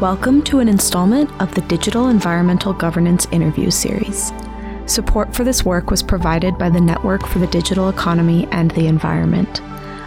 Welcome 0.00 0.40
to 0.44 0.60
an 0.60 0.68
installment 0.70 1.30
of 1.42 1.54
the 1.54 1.60
Digital 1.60 2.08
Environmental 2.08 2.72
Governance 2.72 3.26
Interview 3.32 3.70
Series. 3.70 4.32
Support 4.86 5.36
for 5.36 5.44
this 5.44 5.62
work 5.62 5.90
was 5.90 6.02
provided 6.02 6.56
by 6.56 6.70
the 6.70 6.80
Network 6.80 7.26
for 7.26 7.38
the 7.38 7.46
Digital 7.48 7.90
Economy 7.90 8.48
and 8.50 8.70
the 8.70 8.86
Environment, 8.86 9.60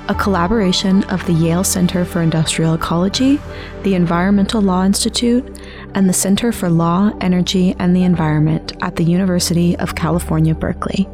a 0.10 0.16
collaboration 0.20 1.04
of 1.12 1.24
the 1.28 1.34
Yale 1.34 1.64
Center 1.64 2.06
for 2.06 2.24
Industrial 2.24 2.74
Ecology, 2.74 3.40
the 3.84 3.94
Environmental 3.94 4.64
Law 4.64 4.84
Institute, 4.84 5.60
and 5.94 6.10
the 6.10 6.14
Center 6.14 6.52
for 6.52 6.72
Law, 6.72 7.16
Energy, 7.22 7.76
and 7.78 7.96
the 7.96 8.04
Environment 8.04 8.74
at 8.82 8.96
the 8.96 9.04
University 9.04 9.78
of 9.78 9.94
California, 9.94 10.56
Berkeley. 10.56 11.08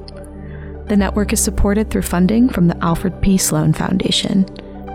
The 0.86 0.96
network 0.96 1.34
is 1.34 1.44
supported 1.44 1.90
through 1.90 2.04
funding 2.04 2.48
from 2.48 2.70
the 2.70 2.82
Alfred 2.82 3.22
P. 3.22 3.38
Sloan 3.38 3.74
Foundation. 3.74 4.46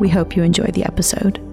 We 0.00 0.08
hope 0.08 0.34
you 0.34 0.42
enjoy 0.42 0.68
the 0.68 0.84
episode. 0.84 1.43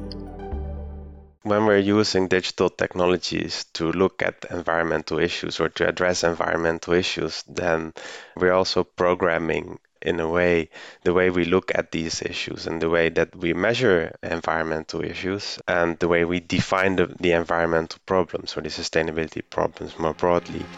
When 1.44 1.68
we're 1.68 1.78
using 1.78 2.28
digital 2.30 2.72
technologies 2.72 3.66
to 3.74 3.92
look 3.92 4.24
at 4.24 4.44
environmental 4.50 5.20
issues 5.20 5.60
or 5.60 5.70
to 5.70 5.88
address 5.88 6.24
environmental 6.24 6.96
issues, 6.96 7.44
then 7.48 7.94
we're 8.36 8.54
also 8.54 8.84
programming 8.84 9.78
in 10.02 10.20
a 10.20 10.28
way 10.28 10.72
the 11.04 11.14
way 11.14 11.30
we 11.30 11.46
look 11.46 11.72
at 11.76 11.92
these 11.92 12.24
issues 12.24 12.66
and 12.66 12.82
the 12.82 12.90
way 12.90 13.10
that 13.10 13.36
we 13.36 13.54
measure 13.54 14.16
environmental 14.24 15.04
issues 15.04 15.60
and 15.68 16.00
the 16.00 16.08
way 16.08 16.26
we 16.26 16.40
define 16.40 16.96
the, 16.96 17.06
the 17.20 17.34
environmental 17.34 18.00
problems 18.08 18.58
or 18.58 18.62
the 18.62 18.70
sustainability 18.70 19.44
problems 19.48 20.00
more 20.00 20.16
broadly. 20.16 20.72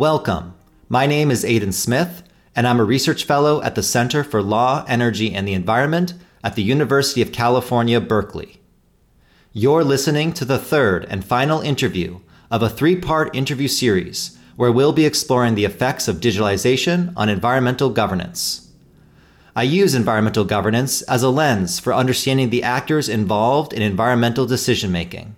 Welcome. 0.00 0.54
My 0.88 1.04
name 1.04 1.30
is 1.30 1.44
Aidan 1.44 1.72
Smith, 1.72 2.22
and 2.56 2.66
I'm 2.66 2.80
a 2.80 2.84
research 2.84 3.24
fellow 3.24 3.60
at 3.60 3.74
the 3.74 3.82
Center 3.82 4.24
for 4.24 4.40
Law, 4.40 4.82
Energy, 4.88 5.34
and 5.34 5.46
the 5.46 5.52
Environment 5.52 6.14
at 6.42 6.54
the 6.54 6.62
University 6.62 7.20
of 7.20 7.32
California, 7.32 8.00
Berkeley. 8.00 8.62
You're 9.52 9.84
listening 9.84 10.32
to 10.32 10.46
the 10.46 10.58
third 10.58 11.04
and 11.10 11.22
final 11.22 11.60
interview 11.60 12.20
of 12.50 12.62
a 12.62 12.70
three 12.70 12.96
part 12.96 13.36
interview 13.36 13.68
series 13.68 14.38
where 14.56 14.72
we'll 14.72 14.94
be 14.94 15.04
exploring 15.04 15.54
the 15.54 15.66
effects 15.66 16.08
of 16.08 16.16
digitalization 16.16 17.12
on 17.14 17.28
environmental 17.28 17.90
governance. 17.90 18.72
I 19.54 19.64
use 19.64 19.94
environmental 19.94 20.46
governance 20.46 21.02
as 21.02 21.22
a 21.22 21.28
lens 21.28 21.78
for 21.78 21.92
understanding 21.92 22.48
the 22.48 22.62
actors 22.62 23.10
involved 23.10 23.74
in 23.74 23.82
environmental 23.82 24.46
decision 24.46 24.92
making. 24.92 25.36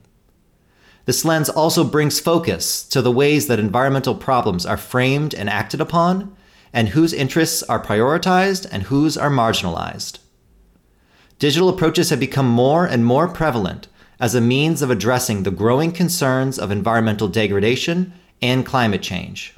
This 1.05 1.25
lens 1.25 1.49
also 1.49 1.85
brings 1.85 2.21
focus 2.21 2.85
to 2.85 3.03
the 3.03 3.11
ways 3.11 3.47
that 3.49 3.59
environmental 3.59 4.15
problems 4.15 4.65
are 4.65 4.77
framed 4.77 5.35
and 5.35 5.51
acted 5.51 5.81
upon, 5.81 6.37
and 6.73 6.91
whose 6.91 7.13
interests 7.13 7.63
are 7.65 7.85
prioritized 7.85 8.67
and 8.71 8.85
whose 8.85 9.17
are 9.17 9.31
marginalized. 9.31 10.21
Digital 11.39 11.69
approaches 11.69 12.11
have 12.11 12.21
become 12.21 12.49
more 12.49 12.87
and 12.87 13.05
more 13.05 13.27
prevalent 13.27 13.89
as 14.21 14.37
a 14.37 14.41
means 14.41 14.81
of 14.81 14.91
addressing 14.91 15.43
the 15.43 15.51
growing 15.51 15.91
concerns 15.91 16.57
of 16.59 16.71
environmental 16.71 17.27
degradation 17.27 18.13
and 18.41 18.65
climate 18.65 19.03
change. 19.03 19.55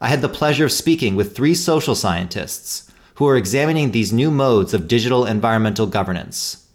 I 0.00 0.06
had 0.06 0.22
the 0.22 0.28
pleasure 0.28 0.66
of 0.66 0.72
speaking 0.72 1.16
with 1.16 1.34
three 1.34 1.54
social 1.54 1.96
scientists 1.96 2.88
who 3.16 3.26
are 3.26 3.36
examining 3.36 3.90
these 3.90 4.12
new 4.12 4.30
modes 4.30 4.72
of 4.72 4.86
digital 4.86 5.26
environmental 5.26 5.88
governance. 5.88 6.67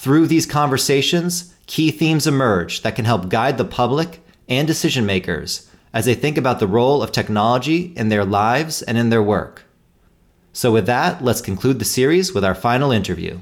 Through 0.00 0.28
these 0.28 0.46
conversations, 0.46 1.52
key 1.66 1.90
themes 1.90 2.28
emerge 2.28 2.82
that 2.82 2.94
can 2.94 3.04
help 3.04 3.28
guide 3.28 3.58
the 3.58 3.64
public 3.64 4.20
and 4.48 4.64
decision 4.64 5.04
makers 5.04 5.68
as 5.92 6.04
they 6.04 6.14
think 6.14 6.38
about 6.38 6.60
the 6.60 6.68
role 6.68 7.02
of 7.02 7.10
technology 7.10 7.92
in 7.96 8.08
their 8.08 8.24
lives 8.24 8.80
and 8.80 8.96
in 8.96 9.10
their 9.10 9.24
work. 9.24 9.64
So, 10.52 10.70
with 10.70 10.86
that, 10.86 11.24
let's 11.24 11.40
conclude 11.40 11.80
the 11.80 11.84
series 11.84 12.32
with 12.32 12.44
our 12.44 12.54
final 12.54 12.92
interview. 12.92 13.40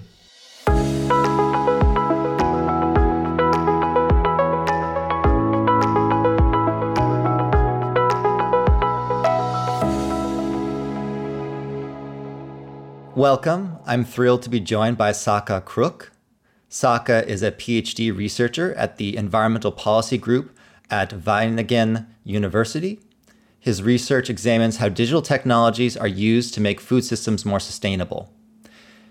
Welcome. 13.14 13.76
I'm 13.84 14.06
thrilled 14.06 14.40
to 14.44 14.48
be 14.48 14.60
joined 14.60 14.96
by 14.96 15.12
Sake 15.12 15.44
Kruk, 15.66 16.08
Sake 16.76 17.08
is 17.26 17.42
a 17.42 17.52
PhD 17.52 18.14
researcher 18.14 18.74
at 18.74 18.98
the 18.98 19.16
Environmental 19.16 19.72
Policy 19.72 20.18
Group 20.18 20.54
at 20.90 21.08
Wageningen 21.24 22.04
University. 22.22 23.00
His 23.58 23.82
research 23.82 24.28
examines 24.28 24.76
how 24.76 24.90
digital 24.90 25.22
technologies 25.22 25.96
are 25.96 26.06
used 26.06 26.52
to 26.52 26.60
make 26.60 26.82
food 26.82 27.02
systems 27.02 27.46
more 27.46 27.60
sustainable. 27.60 28.30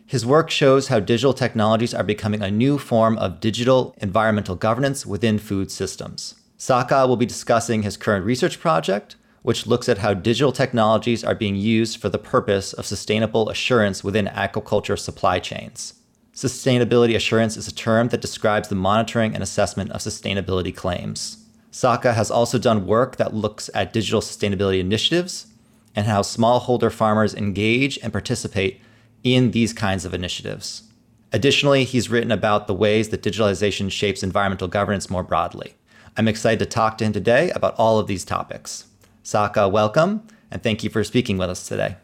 His 0.05 0.27
work 0.27 0.51
shows 0.51 0.89
how 0.89 0.99
digital 0.99 1.33
technologies 1.33 1.95
are 1.95 2.03
becoming 2.03 2.43
a 2.43 2.51
new 2.51 2.77
form 2.77 3.17
of 3.17 3.39
digital 3.39 3.95
environmental 3.97 4.55
governance 4.55 5.03
within 5.03 5.39
food 5.39 5.71
systems. 5.71 6.35
Sake 6.57 6.91
will 6.91 7.17
be 7.17 7.25
discussing 7.25 7.81
his 7.81 7.97
current 7.97 8.25
research 8.25 8.59
project, 8.59 9.15
which 9.41 9.65
looks 9.65 9.89
at 9.89 9.97
how 9.97 10.13
digital 10.13 10.51
technologies 10.51 11.23
are 11.23 11.33
being 11.33 11.55
used 11.55 11.99
for 11.99 12.09
the 12.09 12.19
purpose 12.19 12.73
of 12.73 12.85
sustainable 12.85 13.49
assurance 13.49 14.03
within 14.03 14.27
aquaculture 14.27 14.99
supply 14.99 15.39
chains. 15.39 15.95
Sustainability 16.35 17.15
assurance 17.15 17.55
is 17.55 17.65
a 17.65 17.73
term 17.73 18.09
that 18.09 18.19
describes 18.19 18.67
the 18.67 18.75
monitoring 18.75 19.33
and 19.33 19.41
assessment 19.41 19.89
of 19.91 20.01
sustainability 20.01 20.75
claims. 20.75 21.45
Sake 21.71 22.03
has 22.03 22.29
also 22.29 22.59
done 22.59 22.85
work 22.85 23.15
that 23.15 23.33
looks 23.33 23.69
at 23.73 23.93
digital 23.93 24.19
sustainability 24.19 24.81
initiatives 24.81 25.47
and 25.95 26.07
how 26.07 26.21
smallholder 26.21 26.91
farmers 26.91 27.33
engage 27.33 27.97
and 28.03 28.11
participate 28.11 28.81
in 29.23 29.51
these 29.51 29.71
kinds 29.71 30.03
of 30.03 30.13
initiatives. 30.13 30.83
Additionally, 31.31 31.85
he's 31.85 32.09
written 32.09 32.33
about 32.33 32.67
the 32.67 32.73
ways 32.73 33.09
that 33.09 33.23
digitalization 33.23 33.89
shapes 33.89 34.21
environmental 34.21 34.67
governance 34.67 35.09
more 35.09 35.23
broadly. 35.23 35.75
I'm 36.17 36.27
excited 36.27 36.59
to 36.59 36.65
talk 36.65 36.97
to 36.97 37.05
him 37.05 37.13
today 37.13 37.49
about 37.51 37.75
all 37.77 37.97
of 37.97 38.07
these 38.07 38.25
topics. 38.25 38.87
Sake, 39.23 39.55
welcome, 39.55 40.27
and 40.51 40.61
thank 40.61 40.83
you 40.83 40.89
for 40.89 41.03
speaking 41.05 41.37
with 41.37 41.49
us 41.49 41.65
today. 41.65 41.95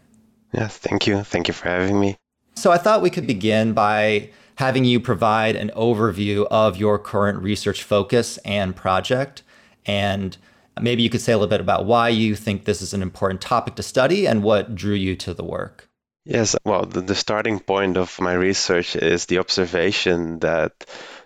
Yes, 0.53 0.77
thank 0.77 1.05
you. 1.05 1.21
Thank 1.21 1.49
you 1.49 1.53
for 1.53 1.67
having 1.67 1.99
me. 1.99 2.15
So 2.55 2.71
I 2.71 2.77
thought 2.77 3.01
we 3.01 3.09
could 3.09 3.27
begin 3.27 3.73
by 3.73 4.29
having 4.55 4.85
you 4.85 4.99
provide 4.99 5.55
an 5.55 5.71
overview 5.75 6.45
of 6.51 6.77
your 6.77 6.99
current 6.99 7.41
research 7.41 7.83
focus 7.83 8.37
and 8.39 8.75
project. 8.75 9.41
And 9.85 10.37
maybe 10.79 11.01
you 11.01 11.09
could 11.09 11.21
say 11.21 11.33
a 11.33 11.37
little 11.37 11.49
bit 11.49 11.61
about 11.61 11.85
why 11.85 12.09
you 12.09 12.35
think 12.35 12.65
this 12.65 12.81
is 12.81 12.93
an 12.93 13.01
important 13.01 13.41
topic 13.41 13.75
to 13.75 13.83
study 13.83 14.27
and 14.27 14.43
what 14.43 14.75
drew 14.75 14.93
you 14.93 15.15
to 15.15 15.33
the 15.33 15.43
work. 15.43 15.89
Yes, 16.23 16.55
well, 16.65 16.85
the, 16.85 17.01
the 17.01 17.15
starting 17.15 17.59
point 17.59 17.97
of 17.97 18.19
my 18.21 18.33
research 18.33 18.95
is 18.95 19.25
the 19.25 19.39
observation 19.39 20.39
that 20.39 20.85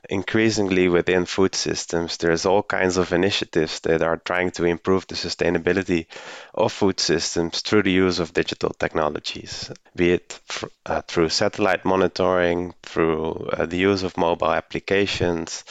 increasingly 0.10 0.88
within 0.88 1.26
food 1.26 1.54
systems, 1.56 2.18
there's 2.18 2.46
all 2.46 2.64
kinds 2.64 2.96
of 2.98 3.12
initiatives 3.12 3.80
that 3.82 4.02
are 4.02 4.18
trying 4.18 4.52
to 4.52 4.64
improve 4.66 5.06
the 5.08 5.16
sustainability 5.16 6.06
of 6.54 6.72
food 6.72 7.00
systems 7.00 7.62
through 7.62 7.84
the 7.84 7.92
use 7.92 8.20
of 8.20 8.34
digital 8.34 8.70
technologies, 8.70 9.70
be 9.96 10.14
it 10.14 10.40
uh, 10.86 11.02
through 11.02 11.30
satellite 11.30 11.84
monitoring, 11.84 12.74
through 12.84 13.34
uh, 13.52 13.66
the 13.66 13.78
use 13.78 14.04
of 14.04 14.18
mobile 14.18 14.52
applications, 14.54 15.66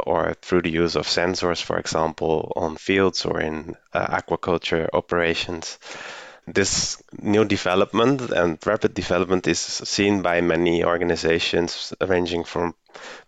or 0.00 0.34
through 0.42 0.62
the 0.62 0.70
use 0.70 0.96
of 0.96 1.06
sensors, 1.06 1.62
for 1.62 1.78
example, 1.78 2.52
on 2.56 2.76
fields 2.76 3.24
or 3.24 3.40
in 3.40 3.74
uh, 3.94 4.18
aquaculture 4.20 4.88
operations 4.92 5.78
this 6.46 7.02
new 7.20 7.44
development 7.44 8.20
and 8.30 8.58
rapid 8.66 8.94
development 8.94 9.46
is 9.46 9.58
seen 9.60 10.22
by 10.22 10.40
many 10.40 10.84
organizations 10.84 11.92
ranging 12.06 12.44
from 12.44 12.74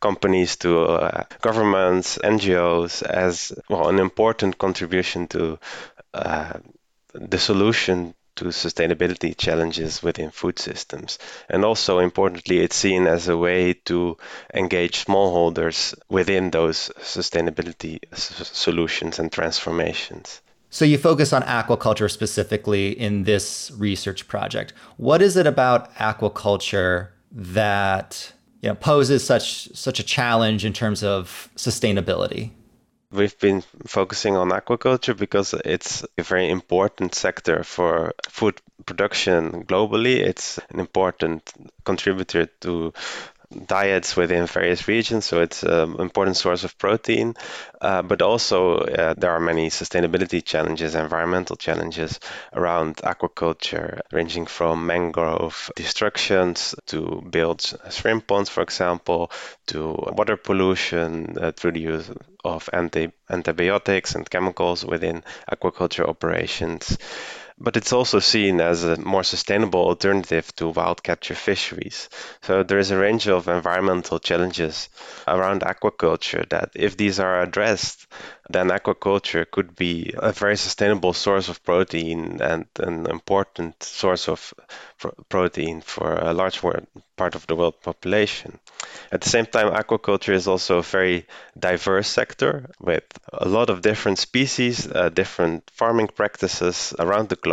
companies 0.00 0.56
to 0.56 0.80
uh, 0.84 1.24
governments, 1.42 2.18
NGOs 2.22 3.02
as 3.02 3.52
well 3.68 3.88
an 3.88 3.98
important 3.98 4.58
contribution 4.58 5.26
to 5.28 5.58
uh, 6.14 6.54
the 7.14 7.38
solution 7.38 8.14
to 8.36 8.46
sustainability 8.46 9.36
challenges 9.36 10.02
within 10.02 10.30
food 10.30 10.58
systems. 10.58 11.18
And 11.50 11.64
also 11.64 11.98
importantly, 11.98 12.60
it's 12.60 12.76
seen 12.76 13.06
as 13.06 13.28
a 13.28 13.36
way 13.36 13.74
to 13.86 14.16
engage 14.54 15.04
smallholders 15.04 15.94
within 16.08 16.50
those 16.50 16.90
sustainability 17.00 17.98
s- 18.12 18.48
solutions 18.52 19.18
and 19.18 19.32
transformations. 19.32 20.40
So 20.70 20.84
you 20.84 20.98
focus 20.98 21.32
on 21.32 21.42
aquaculture 21.42 22.10
specifically 22.10 22.90
in 22.98 23.24
this 23.24 23.72
research 23.76 24.28
project. 24.28 24.74
What 24.98 25.22
is 25.22 25.36
it 25.36 25.46
about 25.46 25.94
aquaculture 25.94 27.08
that 27.32 28.32
you 28.62 28.68
know, 28.68 28.74
poses 28.74 29.24
such 29.24 29.68
such 29.74 29.98
a 29.98 30.02
challenge 30.02 30.64
in 30.64 30.72
terms 30.72 31.02
of 31.02 31.48
sustainability? 31.56 32.50
We've 33.10 33.38
been 33.38 33.62
focusing 33.86 34.36
on 34.36 34.50
aquaculture 34.50 35.16
because 35.16 35.54
it's 35.64 36.04
a 36.18 36.22
very 36.22 36.50
important 36.50 37.14
sector 37.14 37.64
for 37.64 38.12
food 38.28 38.60
production 38.84 39.64
globally. 39.64 40.16
It's 40.16 40.58
an 40.68 40.78
important 40.78 41.50
contributor 41.84 42.46
to 42.60 42.92
diets 43.66 44.16
within 44.16 44.46
various 44.46 44.88
regions, 44.88 45.24
so 45.24 45.40
it's 45.40 45.62
an 45.62 46.00
important 46.00 46.36
source 46.36 46.64
of 46.64 46.76
protein. 46.78 47.34
Uh, 47.80 48.02
but 48.02 48.20
also, 48.20 48.78
uh, 48.78 49.14
there 49.16 49.30
are 49.30 49.40
many 49.40 49.70
sustainability 49.70 50.44
challenges, 50.44 50.94
environmental 50.94 51.56
challenges 51.56 52.20
around 52.52 52.96
aquaculture, 52.96 54.00
ranging 54.12 54.46
from 54.46 54.86
mangrove 54.86 55.70
destructions 55.76 56.74
to 56.86 57.22
build 57.30 57.60
shrimp 57.90 58.26
ponds, 58.26 58.50
for 58.50 58.62
example, 58.62 59.30
to 59.66 59.94
water 60.12 60.36
pollution 60.36 61.36
uh, 61.40 61.52
through 61.52 61.72
the 61.72 61.80
use 61.80 62.10
of 62.44 62.68
anti- 62.72 63.12
antibiotics 63.30 64.14
and 64.14 64.28
chemicals 64.28 64.84
within 64.84 65.22
aquaculture 65.50 66.06
operations 66.06 66.98
but 67.60 67.76
it's 67.76 67.92
also 67.92 68.20
seen 68.20 68.60
as 68.60 68.84
a 68.84 68.96
more 69.00 69.24
sustainable 69.24 69.80
alternative 69.80 70.54
to 70.56 70.68
wild 70.68 71.02
capture 71.02 71.34
fisheries. 71.34 72.08
So 72.42 72.62
there 72.62 72.78
is 72.78 72.90
a 72.90 72.98
range 72.98 73.26
of 73.28 73.48
environmental 73.48 74.18
challenges 74.18 74.88
around 75.26 75.62
aquaculture 75.62 76.48
that, 76.50 76.70
if 76.74 76.96
these 76.96 77.18
are 77.18 77.42
addressed, 77.42 78.06
then 78.50 78.68
aquaculture 78.68 79.50
could 79.50 79.74
be 79.76 80.14
a 80.16 80.32
very 80.32 80.56
sustainable 80.56 81.12
source 81.12 81.48
of 81.48 81.62
protein 81.64 82.40
and 82.40 82.66
an 82.78 83.06
important 83.06 83.82
source 83.82 84.28
of 84.28 84.54
protein 85.28 85.80
for 85.80 86.14
a 86.14 86.32
large 86.32 86.60
part 87.16 87.34
of 87.34 87.46
the 87.46 87.56
world 87.56 87.80
population. 87.82 88.58
At 89.12 89.20
the 89.20 89.28
same 89.28 89.46
time, 89.46 89.72
aquaculture 89.72 90.32
is 90.32 90.48
also 90.48 90.78
a 90.78 90.82
very 90.82 91.26
diverse 91.58 92.08
sector 92.08 92.70
with 92.80 93.04
a 93.32 93.48
lot 93.48 93.70
of 93.70 93.82
different 93.82 94.18
species, 94.18 94.86
uh, 94.86 95.08
different 95.08 95.70
farming 95.74 96.08
practices 96.08 96.94
around 96.98 97.28
the 97.28 97.36
globe, 97.36 97.47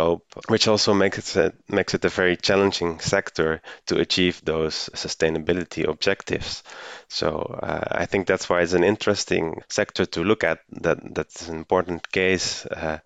which 0.48 0.68
also 0.68 0.94
makes 0.94 1.36
it 1.36 1.54
makes 1.68 1.94
it 1.94 2.04
a 2.04 2.08
very 2.08 2.36
challenging 2.36 3.00
sector 3.00 3.60
to 3.86 3.98
achieve 3.98 4.40
those 4.44 4.90
sustainability 4.94 5.88
objectives. 5.88 6.62
So 7.08 7.58
uh, 7.62 7.84
I 7.90 8.06
think 8.06 8.26
that's 8.26 8.48
why 8.48 8.62
it's 8.62 8.72
an 8.72 8.84
interesting 8.84 9.62
sector 9.68 10.06
to 10.06 10.24
look 10.24 10.44
at. 10.44 10.60
That 10.70 10.98
that's 11.14 11.48
an 11.48 11.56
important 11.56 12.10
case 12.10 12.66
uh, 12.66 12.98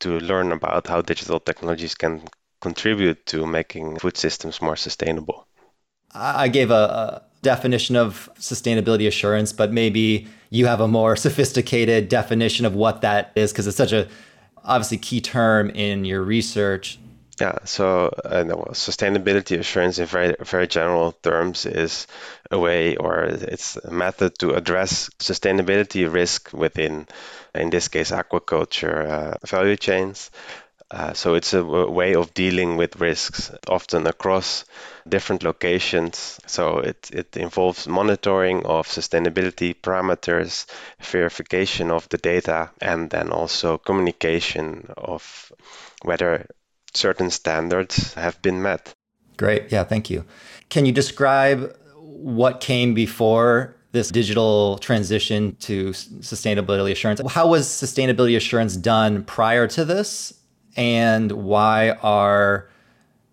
to 0.00 0.18
learn 0.20 0.52
about 0.52 0.86
how 0.86 1.02
digital 1.02 1.40
technologies 1.40 1.94
can 1.94 2.22
contribute 2.60 3.26
to 3.26 3.46
making 3.46 3.98
food 3.98 4.16
systems 4.16 4.62
more 4.62 4.76
sustainable. 4.76 5.46
I 6.14 6.48
gave 6.48 6.70
a, 6.70 6.74
a 6.74 7.22
definition 7.42 7.96
of 7.96 8.30
sustainability 8.38 9.06
assurance, 9.06 9.52
but 9.52 9.72
maybe 9.72 10.28
you 10.50 10.66
have 10.66 10.80
a 10.80 10.88
more 10.88 11.16
sophisticated 11.26 12.08
definition 12.08 12.66
of 12.66 12.74
what 12.74 13.00
that 13.00 13.32
is 13.34 13.52
because 13.52 13.66
it's 13.66 13.76
such 13.76 13.92
a 13.92 14.08
obviously 14.64 14.98
key 14.98 15.20
term 15.20 15.70
in 15.70 16.04
your 16.04 16.22
research. 16.22 16.98
Yeah, 17.40 17.58
so 17.64 18.14
uh, 18.24 18.44
no, 18.44 18.66
sustainability 18.72 19.58
assurance, 19.58 19.98
in 19.98 20.06
very 20.06 20.36
very 20.40 20.68
general 20.68 21.12
terms, 21.12 21.66
is 21.66 22.06
a 22.50 22.58
way 22.58 22.96
or 22.96 23.24
it's 23.24 23.76
a 23.76 23.90
method 23.90 24.38
to 24.40 24.54
address 24.54 25.08
sustainability 25.18 26.12
risk 26.12 26.52
within, 26.52 27.08
in 27.54 27.70
this 27.70 27.88
case, 27.88 28.10
aquaculture 28.10 29.08
uh, 29.08 29.34
value 29.46 29.76
chains. 29.76 30.30
Uh, 30.92 31.14
so 31.14 31.34
it's 31.34 31.54
a 31.54 31.62
w- 31.62 31.90
way 31.90 32.14
of 32.14 32.34
dealing 32.34 32.76
with 32.76 33.00
risks, 33.00 33.50
often 33.66 34.06
across 34.06 34.66
different 35.08 35.42
locations. 35.42 36.38
So 36.46 36.80
it, 36.80 37.10
it 37.10 37.34
involves 37.34 37.88
monitoring 37.88 38.66
of 38.66 38.86
sustainability 38.86 39.74
parameters, 39.74 40.66
verification 41.00 41.90
of 41.90 42.06
the 42.10 42.18
data, 42.18 42.70
and 42.82 43.08
then 43.08 43.30
also 43.30 43.78
communication 43.78 44.90
of 44.98 45.50
whether 46.02 46.46
certain 46.92 47.30
standards 47.30 48.12
have 48.12 48.42
been 48.42 48.60
met. 48.60 48.92
Great. 49.38 49.72
Yeah, 49.72 49.84
thank 49.84 50.10
you. 50.10 50.26
Can 50.68 50.84
you 50.84 50.92
describe 50.92 51.74
what 51.96 52.60
came 52.60 52.92
before 52.92 53.76
this 53.92 54.10
digital 54.10 54.76
transition 54.78 55.56
to 55.60 55.90
sustainability 55.90 56.92
assurance? 56.92 57.20
How 57.32 57.46
was 57.48 57.66
sustainability 57.66 58.36
assurance 58.36 58.76
done 58.76 59.24
prior 59.24 59.66
to 59.68 59.86
this? 59.86 60.34
And 60.76 61.32
why 61.32 61.90
are 62.02 62.68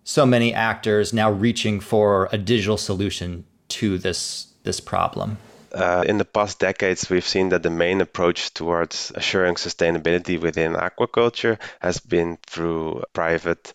so 0.04 0.26
many 0.26 0.52
actors 0.52 1.12
now 1.12 1.30
reaching 1.30 1.80
for 1.80 2.28
a 2.32 2.38
digital 2.38 2.76
solution 2.76 3.44
to 3.68 3.98
this, 3.98 4.48
this 4.64 4.80
problem? 4.80 5.38
Uh, 5.72 6.02
in 6.06 6.18
the 6.18 6.24
past 6.24 6.58
decades, 6.58 7.08
we've 7.08 7.26
seen 7.26 7.50
that 7.50 7.62
the 7.62 7.70
main 7.70 8.00
approach 8.00 8.52
towards 8.52 9.12
assuring 9.14 9.54
sustainability 9.54 10.40
within 10.40 10.72
aquaculture 10.72 11.58
has 11.80 12.00
been 12.00 12.38
through 12.46 13.04
private 13.12 13.72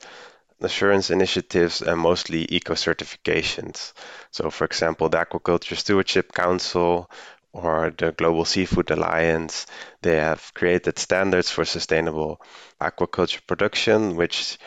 assurance 0.62 1.10
initiatives 1.10 1.82
and 1.82 2.00
mostly 2.00 2.46
eco 2.50 2.74
certifications. 2.74 3.94
So, 4.32 4.50
for 4.50 4.66
example, 4.66 5.10
the 5.10 5.18
Aquaculture 5.18 5.78
Stewardship 5.78 6.34
Council 6.34 7.10
or 7.56 7.94
the 7.98 8.12
Global 8.12 8.44
Seafood 8.46 8.92
Alliance, 8.92 9.66
they 10.02 10.18
have 10.18 10.54
created 10.54 11.00
standards 11.00 11.50
for 11.50 11.64
sustainable 11.64 12.42
aquaculture 12.82 13.40
production, 13.48 14.16
which 14.18 14.58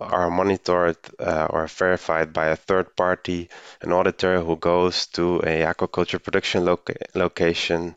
are 0.00 0.30
monitored 0.30 0.96
uh, 1.18 1.48
or 1.50 1.66
verified 1.66 2.32
by 2.32 2.46
a 2.46 2.56
third 2.56 2.96
party, 2.96 3.50
an 3.82 3.92
auditor 3.92 4.40
who 4.40 4.56
goes 4.56 5.06
to 5.08 5.40
a 5.40 5.62
aquaculture 5.62 6.22
production 6.22 6.64
loca- 6.64 6.94
location 7.14 7.94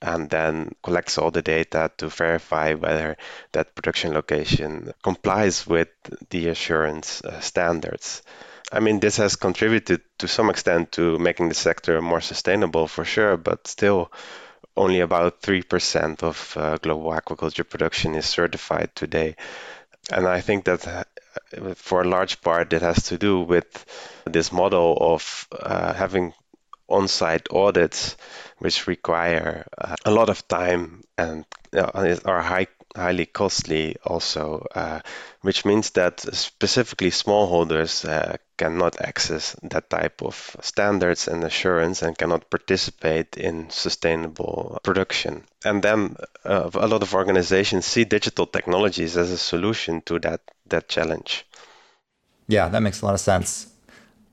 and 0.00 0.28
then 0.30 0.74
collects 0.82 1.16
all 1.16 1.30
the 1.30 1.42
data 1.42 1.90
to 1.96 2.08
verify 2.08 2.74
whether 2.74 3.16
that 3.52 3.74
production 3.74 4.12
location 4.12 4.92
complies 5.02 5.64
with 5.64 5.88
the 6.30 6.48
assurance 6.48 7.22
uh, 7.22 7.38
standards. 7.38 8.22
I 8.72 8.80
mean, 8.80 9.00
this 9.00 9.18
has 9.18 9.36
contributed 9.36 10.00
to 10.18 10.28
some 10.28 10.48
extent 10.48 10.92
to 10.92 11.18
making 11.18 11.48
the 11.50 11.54
sector 11.54 12.00
more 12.00 12.22
sustainable 12.22 12.88
for 12.88 13.04
sure, 13.04 13.36
but 13.36 13.66
still, 13.66 14.10
only 14.74 15.00
about 15.00 15.42
3% 15.42 16.22
of 16.22 16.56
uh, 16.56 16.78
global 16.78 17.10
aquaculture 17.10 17.68
production 17.68 18.14
is 18.14 18.24
certified 18.24 18.90
today. 18.94 19.36
And 20.10 20.26
I 20.26 20.40
think 20.40 20.64
that 20.64 20.86
uh, 20.86 21.04
for 21.74 22.00
a 22.00 22.08
large 22.08 22.40
part, 22.40 22.72
it 22.72 22.80
has 22.80 23.04
to 23.08 23.18
do 23.18 23.40
with 23.40 23.66
this 24.24 24.50
model 24.50 24.96
of 24.98 25.46
uh, 25.52 25.92
having 25.92 26.32
on 26.88 27.08
site 27.08 27.48
audits, 27.50 28.16
which 28.58 28.86
require 28.86 29.66
uh, 29.76 29.96
a 30.04 30.10
lot 30.10 30.30
of 30.30 30.48
time 30.48 31.02
and 31.18 31.44
uh, 31.76 32.16
are 32.24 32.40
high 32.40 32.68
highly 32.94 33.26
costly 33.26 33.96
also, 34.04 34.66
uh, 34.74 35.00
which 35.40 35.64
means 35.64 35.90
that 35.90 36.20
specifically 36.20 37.10
smallholders 37.10 38.06
uh, 38.06 38.36
cannot 38.62 39.00
access 39.00 39.56
that 39.62 39.90
type 39.90 40.22
of 40.22 40.56
standards 40.60 41.26
and 41.26 41.42
assurance 41.42 42.00
and 42.02 42.16
cannot 42.16 42.48
participate 42.48 43.36
in 43.36 43.68
sustainable 43.70 44.78
production. 44.84 45.42
And 45.64 45.82
then 45.82 46.14
uh, 46.44 46.70
a 46.74 46.86
lot 46.86 47.02
of 47.02 47.12
organizations 47.12 47.86
see 47.86 48.04
digital 48.04 48.46
technologies 48.46 49.16
as 49.16 49.32
a 49.32 49.38
solution 49.38 50.00
to 50.02 50.20
that, 50.20 50.40
that 50.68 50.88
challenge. 50.88 51.44
Yeah, 52.46 52.68
that 52.68 52.82
makes 52.82 53.02
a 53.02 53.06
lot 53.06 53.14
of 53.14 53.20
sense. 53.20 53.66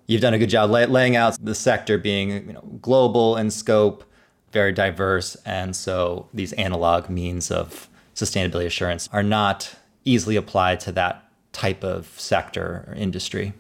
You've 0.06 0.22
done 0.22 0.36
a 0.36 0.40
good 0.40 0.52
job 0.52 0.70
lay- 0.70 0.86
laying 0.86 1.16
out 1.16 1.44
the 1.44 1.56
sector 1.56 1.98
being 1.98 2.30
you 2.30 2.54
know, 2.54 2.66
global 2.82 3.36
in 3.36 3.50
scope, 3.50 4.04
very 4.52 4.74
diverse, 4.74 5.38
and 5.46 5.76
so 5.76 6.28
these 6.36 6.54
analog 6.54 7.10
means 7.10 7.50
of 7.50 7.90
sustainability 8.14 8.68
assurance 8.68 9.10
are 9.12 9.24
not 9.24 9.76
easily 10.06 10.36
applied 10.36 10.80
to 10.82 10.92
that 10.92 11.24
type 11.52 11.84
of 11.84 12.08
sector 12.18 12.86
or 12.88 12.94
industry. 12.94 13.54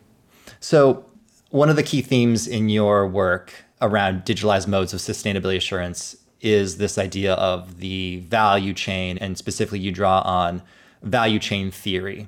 So, 0.59 1.05
one 1.51 1.69
of 1.69 1.75
the 1.75 1.83
key 1.83 2.01
themes 2.01 2.47
in 2.47 2.69
your 2.69 3.07
work 3.07 3.53
around 3.81 4.23
digitalized 4.23 4.67
modes 4.67 4.93
of 4.93 4.99
sustainability 4.99 5.57
assurance 5.57 6.15
is 6.41 6.77
this 6.77 6.97
idea 6.97 7.33
of 7.33 7.79
the 7.79 8.19
value 8.19 8.73
chain, 8.73 9.17
and 9.17 9.37
specifically, 9.37 9.79
you 9.79 9.91
draw 9.91 10.21
on 10.21 10.61
value 11.01 11.39
chain 11.39 11.71
theory. 11.71 12.27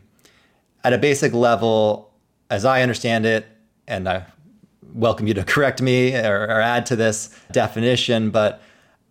At 0.84 0.94
a 0.94 0.98
basic 0.98 1.34
level, 1.34 2.12
as 2.50 2.66
I 2.66 2.82
understand 2.82 3.26
it, 3.26 3.46
and 3.88 4.08
I 4.08 4.26
welcome 4.94 5.28
you 5.28 5.34
to 5.36 5.44
correct 5.44 5.82
me 5.82 6.16
or, 6.16 6.44
or 6.44 6.62
add 6.62 6.86
to 6.88 6.96
this 6.96 7.38
definition, 7.52 8.32
but 8.32 8.62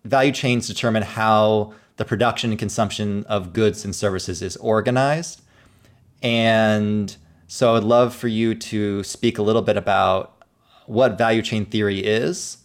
value 0.04 0.32
chains 0.32 0.66
determine 0.66 1.02
how 1.02 1.74
the 1.96 2.04
production 2.04 2.50
and 2.50 2.58
consumption 2.58 3.24
of 3.24 3.52
goods 3.52 3.84
and 3.84 3.94
services 3.94 4.40
is 4.40 4.56
organized. 4.56 5.42
And 6.22 7.14
so 7.50 7.74
I'd 7.74 7.82
love 7.82 8.14
for 8.14 8.28
you 8.28 8.54
to 8.54 9.02
speak 9.02 9.36
a 9.36 9.42
little 9.42 9.60
bit 9.60 9.76
about 9.76 10.44
what 10.86 11.18
value 11.18 11.42
chain 11.42 11.66
theory 11.66 11.98
is 11.98 12.58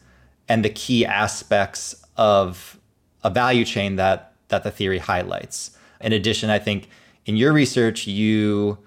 and 0.47 0.63
the 0.63 0.69
key 0.69 1.03
aspects 1.03 2.05
of 2.17 2.79
a 3.23 3.31
value 3.31 3.65
chain 3.65 3.95
that 3.95 4.33
that 4.49 4.63
the 4.63 4.69
theory 4.69 4.99
highlights. 4.99 5.75
In 6.01 6.13
addition, 6.13 6.51
I 6.51 6.59
think 6.59 6.87
in 7.25 7.35
your 7.35 7.51
research 7.51 8.05
you 8.05 8.77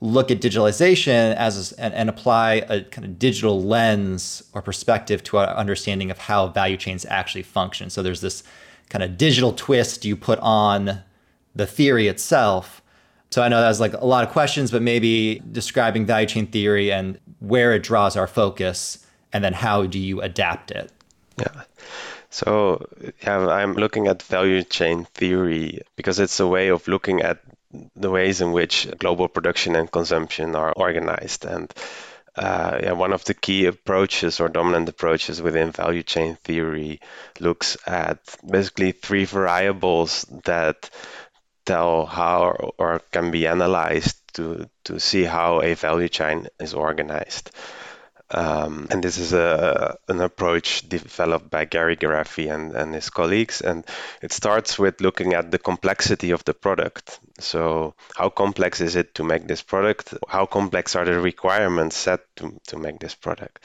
look 0.00 0.30
at 0.30 0.40
digitalization 0.40 1.34
as 1.36 1.72
and, 1.72 1.92
and 1.92 2.08
apply 2.08 2.64
a 2.70 2.80
kind 2.84 3.04
of 3.04 3.18
digital 3.18 3.62
lens 3.62 4.42
or 4.54 4.62
perspective 4.62 5.22
to 5.24 5.36
our 5.36 5.48
understanding 5.48 6.10
of 6.10 6.16
how 6.16 6.48
value 6.48 6.78
chains 6.78 7.04
actually 7.04 7.42
function. 7.42 7.90
So 7.90 8.02
there's 8.02 8.22
this 8.22 8.42
kind 8.88 9.04
of 9.04 9.18
digital 9.18 9.52
twist 9.52 10.06
you 10.06 10.16
put 10.16 10.38
on 10.38 11.02
the 11.54 11.66
theory 11.66 12.08
itself. 12.08 12.80
So 13.30 13.42
I 13.42 13.48
know 13.48 13.60
that 13.60 13.68
was 13.68 13.80
like 13.80 13.94
a 13.94 14.04
lot 14.04 14.24
of 14.24 14.30
questions, 14.30 14.70
but 14.70 14.82
maybe 14.82 15.40
describing 15.52 16.04
value 16.04 16.26
chain 16.26 16.46
theory 16.46 16.92
and 16.92 17.18
where 17.38 17.72
it 17.72 17.82
draws 17.82 18.16
our 18.16 18.26
focus, 18.26 19.06
and 19.32 19.44
then 19.44 19.52
how 19.52 19.86
do 19.86 19.98
you 19.98 20.20
adapt 20.20 20.70
it? 20.72 20.90
Yeah. 21.38 21.62
So 22.30 22.86
yeah, 23.22 23.46
I'm 23.46 23.74
looking 23.74 24.08
at 24.08 24.22
value 24.22 24.62
chain 24.62 25.04
theory 25.14 25.80
because 25.96 26.18
it's 26.18 26.40
a 26.40 26.46
way 26.46 26.68
of 26.68 26.86
looking 26.88 27.22
at 27.22 27.38
the 27.94 28.10
ways 28.10 28.40
in 28.40 28.52
which 28.52 28.88
global 28.98 29.28
production 29.28 29.76
and 29.76 29.90
consumption 29.90 30.56
are 30.56 30.72
organized. 30.72 31.44
And 31.44 31.72
uh, 32.36 32.78
yeah, 32.82 32.92
one 32.92 33.12
of 33.12 33.24
the 33.24 33.34
key 33.34 33.66
approaches 33.66 34.40
or 34.40 34.48
dominant 34.48 34.88
approaches 34.88 35.42
within 35.42 35.72
value 35.72 36.02
chain 36.02 36.36
theory 36.44 37.00
looks 37.38 37.76
at 37.86 38.18
basically 38.48 38.92
three 38.92 39.24
variables 39.24 40.24
that 40.44 40.90
tell 41.70 42.04
how 42.06 42.72
or 42.78 43.00
can 43.12 43.30
be 43.30 43.46
analyzed 43.46 44.16
to, 44.34 44.68
to 44.84 44.98
see 44.98 45.24
how 45.24 45.60
a 45.62 45.74
value 45.74 46.08
chain 46.08 46.48
is 46.58 46.74
organized. 46.74 47.50
Um, 48.32 48.86
and 48.90 49.02
this 49.02 49.18
is 49.18 49.32
a, 49.32 49.96
an 50.08 50.20
approach 50.20 50.88
developed 50.88 51.50
by 51.50 51.64
Gary 51.64 51.96
Gereffi 51.96 52.52
and, 52.52 52.72
and 52.76 52.94
his 52.94 53.10
colleagues. 53.10 53.60
And 53.60 53.84
it 54.22 54.32
starts 54.32 54.78
with 54.78 55.00
looking 55.00 55.34
at 55.34 55.50
the 55.50 55.58
complexity 55.58 56.30
of 56.30 56.44
the 56.44 56.54
product. 56.54 57.18
So, 57.40 57.94
how 58.16 58.28
complex 58.28 58.80
is 58.80 58.94
it 58.94 59.14
to 59.16 59.24
make 59.24 59.48
this 59.48 59.62
product? 59.62 60.14
How 60.28 60.46
complex 60.46 60.94
are 60.94 61.04
the 61.04 61.20
requirements 61.20 61.96
set 61.96 62.20
to, 62.36 62.60
to 62.68 62.76
make 62.76 63.00
this 63.00 63.16
product? 63.16 63.64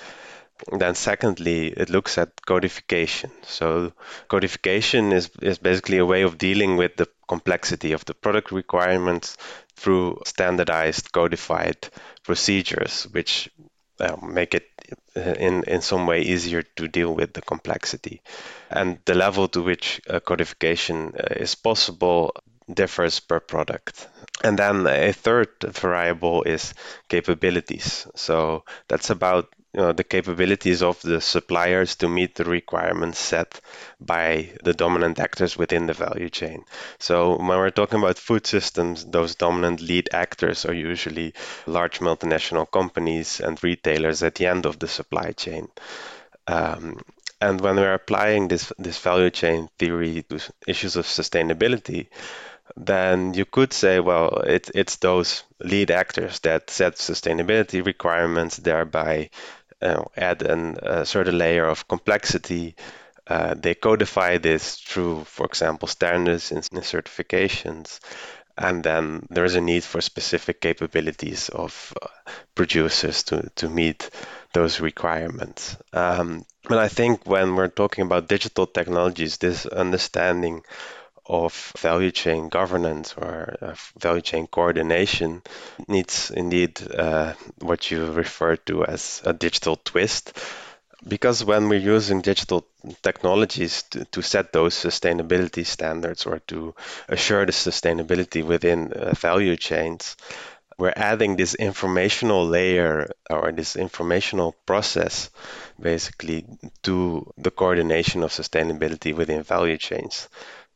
Then, 0.72 0.96
secondly, 0.96 1.68
it 1.68 1.90
looks 1.90 2.18
at 2.18 2.44
codification. 2.46 3.30
So, 3.44 3.94
codification 4.30 5.12
is, 5.12 5.30
is 5.42 5.60
basically 5.60 5.98
a 5.98 6.06
way 6.06 6.24
of 6.24 6.38
dealing 6.38 6.78
with 6.78 6.96
the 6.96 7.08
complexity 7.28 7.94
of 7.94 8.06
the 8.06 8.14
product 8.14 8.52
requirements 8.52 9.38
through 9.76 10.22
standardized 10.26 11.12
codified 11.12 11.90
procedures, 12.24 13.04
which 13.12 13.50
uh, 14.00 14.18
make 14.22 14.54
it 14.54 14.68
uh, 15.16 15.22
in 15.40 15.64
in 15.64 15.82
some 15.82 16.06
way 16.06 16.22
easier 16.22 16.62
to 16.62 16.88
deal 16.88 17.16
with 17.16 17.34
the 17.34 17.42
complexity. 17.42 18.22
And 18.70 19.00
the 19.06 19.16
level 19.16 19.48
to 19.50 19.62
which 19.62 20.02
uh, 20.10 20.20
codification 20.20 21.14
is 21.16 21.56
possible 21.56 22.34
differs 22.74 23.20
per 23.20 23.40
product. 23.40 24.08
And 24.44 24.60
then 24.60 24.86
a 24.88 25.14
third 25.14 25.50
variable 25.62 26.44
is 26.44 26.74
capabilities. 27.08 28.08
So 28.16 28.64
that's 28.88 29.10
about 29.10 29.55
you 29.76 29.82
know, 29.82 29.92
the 29.92 30.06
capabilities 30.06 30.82
of 30.82 31.02
the 31.02 31.20
suppliers 31.20 31.98
to 31.98 32.08
meet 32.08 32.36
the 32.36 32.46
requirements 32.46 33.20
set 33.20 33.60
by 34.00 34.50
the 34.64 34.74
dominant 34.74 35.20
actors 35.20 35.58
within 35.58 35.86
the 35.86 35.94
value 35.94 36.30
chain. 36.30 36.64
So 36.98 37.36
when 37.38 37.58
we're 37.58 37.72
talking 37.72 38.00
about 38.00 38.18
food 38.18 38.48
systems, 38.48 39.04
those 39.04 39.36
dominant 39.36 39.82
lead 39.82 40.10
actors 40.14 40.66
are 40.66 40.74
usually 40.74 41.34
large 41.68 42.00
multinational 42.00 42.72
companies 42.72 43.42
and 43.42 43.62
retailers 43.62 44.24
at 44.24 44.36
the 44.36 44.48
end 44.48 44.66
of 44.66 44.80
the 44.80 44.88
supply 44.88 45.34
chain. 45.34 45.68
Um, 46.48 47.02
and 47.42 47.60
when 47.60 47.76
we're 47.76 47.94
applying 47.96 48.48
this 48.48 48.72
this 48.80 48.98
value 49.00 49.30
chain 49.30 49.68
theory 49.78 50.24
to 50.30 50.40
issues 50.68 50.96
of 50.96 51.06
sustainability, 51.06 52.08
then 52.78 53.34
you 53.34 53.46
could 53.46 53.74
say, 53.74 54.00
well, 54.00 54.40
it, 54.40 54.72
it's 54.74 54.98
those 54.98 55.44
lead 55.60 55.92
actors 55.92 56.40
that 56.40 56.70
set 56.70 56.96
sustainability 56.96 57.86
requirements, 57.86 58.58
thereby 58.58 59.30
uh, 59.82 60.04
add 60.16 60.42
a 60.42 61.06
certain 61.06 61.38
layer 61.38 61.66
of 61.66 61.88
complexity. 61.88 62.76
Uh, 63.28 63.56
they 63.56 63.74
codify 63.74 64.38
this 64.38 64.76
through, 64.76 65.24
for 65.24 65.46
example, 65.46 65.88
standards 65.88 66.52
and 66.52 66.64
certifications. 66.64 68.00
And 68.58 68.84
then 68.84 69.28
there 69.30 69.44
is 69.44 69.56
a 69.56 69.62
need 69.62 69.84
for 69.84 70.00
specific 70.00 70.62
capabilities 70.62 71.50
of 71.50 71.94
uh, 72.02 72.08
producers 72.54 73.24
to, 73.24 73.50
to 73.56 73.70
meet 73.70 74.10
those 74.54 74.80
requirements. 74.80 75.76
Um, 75.92 76.46
but 76.64 76.78
I 76.78 76.88
think 76.88 77.28
when 77.28 77.56
we're 77.56 77.68
talking 77.68 78.06
about 78.06 78.30
digital 78.30 78.66
technologies, 78.66 79.38
this 79.38 79.66
understanding 79.66 80.62
of 81.28 81.74
value 81.78 82.12
chain 82.12 82.50
governance 82.50 83.14
or 83.18 83.56
uh, 83.62 83.76
value 84.00 84.22
chain 84.22 84.48
coordination 84.48 85.42
needs 85.88 86.32
indeed 86.32 86.80
uh, 86.94 87.34
what 87.60 87.90
you 87.90 88.12
refer 88.12 88.56
to 88.56 88.86
as 88.86 89.22
a 89.26 89.34
digital 89.34 89.76
twist. 89.78 90.38
Because 91.08 91.44
when 91.44 91.70
we're 91.70 91.80
using 91.80 92.22
digital 92.22 92.66
technologies 93.04 93.84
to, 93.92 94.06
to 94.06 94.22
set 94.22 94.54
those 94.54 94.74
sustainability 94.74 95.66
standards 95.66 96.26
or 96.26 96.40
to 96.48 96.74
assure 97.08 97.46
the 97.46 97.52
sustainability 97.52 98.44
within 98.44 98.92
uh, 98.94 99.14
value 99.14 99.56
chains, 99.56 100.16
we're 100.78 100.94
adding 100.96 101.36
this 101.36 101.56
informational 101.56 102.46
layer 102.46 103.10
or 103.30 103.52
this 103.52 103.76
informational 103.76 104.54
process 104.66 105.30
basically 105.80 106.46
to 106.84 107.32
the 107.38 107.52
coordination 107.52 108.24
of 108.24 108.32
sustainability 108.32 109.16
within 109.16 109.42
value 109.44 109.78
chains. 109.78 110.28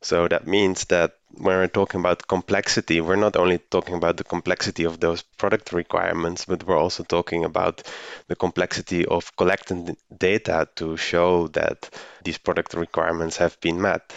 So 0.01 0.27
that 0.29 0.47
means 0.47 0.85
that 0.85 1.17
when 1.31 1.57
we're 1.57 1.67
talking 1.67 1.99
about 1.99 2.27
complexity, 2.27 3.01
we're 3.01 3.17
not 3.17 3.35
only 3.35 3.57
talking 3.57 3.95
about 3.95 4.17
the 4.17 4.23
complexity 4.23 4.85
of 4.85 4.99
those 4.99 5.21
product 5.21 5.73
requirements, 5.73 6.45
but 6.45 6.63
we're 6.63 6.77
also 6.77 7.03
talking 7.03 7.43
about 7.43 7.83
the 8.27 8.35
complexity 8.35 9.05
of 9.05 9.35
collecting 9.35 9.97
data 10.17 10.67
to 10.75 10.95
show 10.95 11.47
that 11.49 11.89
these 12.23 12.37
product 12.37 12.73
requirements 12.73 13.37
have 13.37 13.59
been 13.59 13.81
met. 13.81 14.13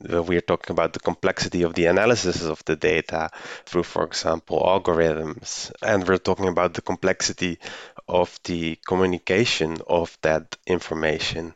We're 0.00 0.40
talking 0.40 0.74
about 0.74 0.92
the 0.92 1.00
complexity 1.00 1.62
of 1.62 1.74
the 1.74 1.86
analysis 1.86 2.44
of 2.44 2.64
the 2.64 2.76
data 2.76 3.30
through, 3.66 3.82
for 3.82 4.04
example, 4.04 4.62
algorithms. 4.64 5.72
And 5.82 6.06
we're 6.06 6.18
talking 6.18 6.48
about 6.48 6.74
the 6.74 6.82
complexity 6.82 7.58
of 8.08 8.38
the 8.44 8.78
communication 8.86 9.78
of 9.88 10.16
that 10.22 10.56
information 10.66 11.54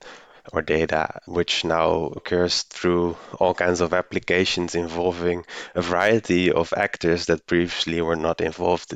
or 0.53 0.63
data, 0.63 1.21
which 1.27 1.65
now 1.65 2.07
occurs 2.07 2.63
through 2.65 3.17
all 3.41 3.55
kinds 3.55 3.81
of 3.81 3.95
applications 3.95 4.75
involving 4.75 5.45
a 5.75 5.83
variety 5.83 6.53
of 6.53 6.75
actors 6.77 7.27
that 7.27 7.47
previously 7.47 8.01
were 8.03 8.17
not 8.17 8.41
involved 8.41 8.93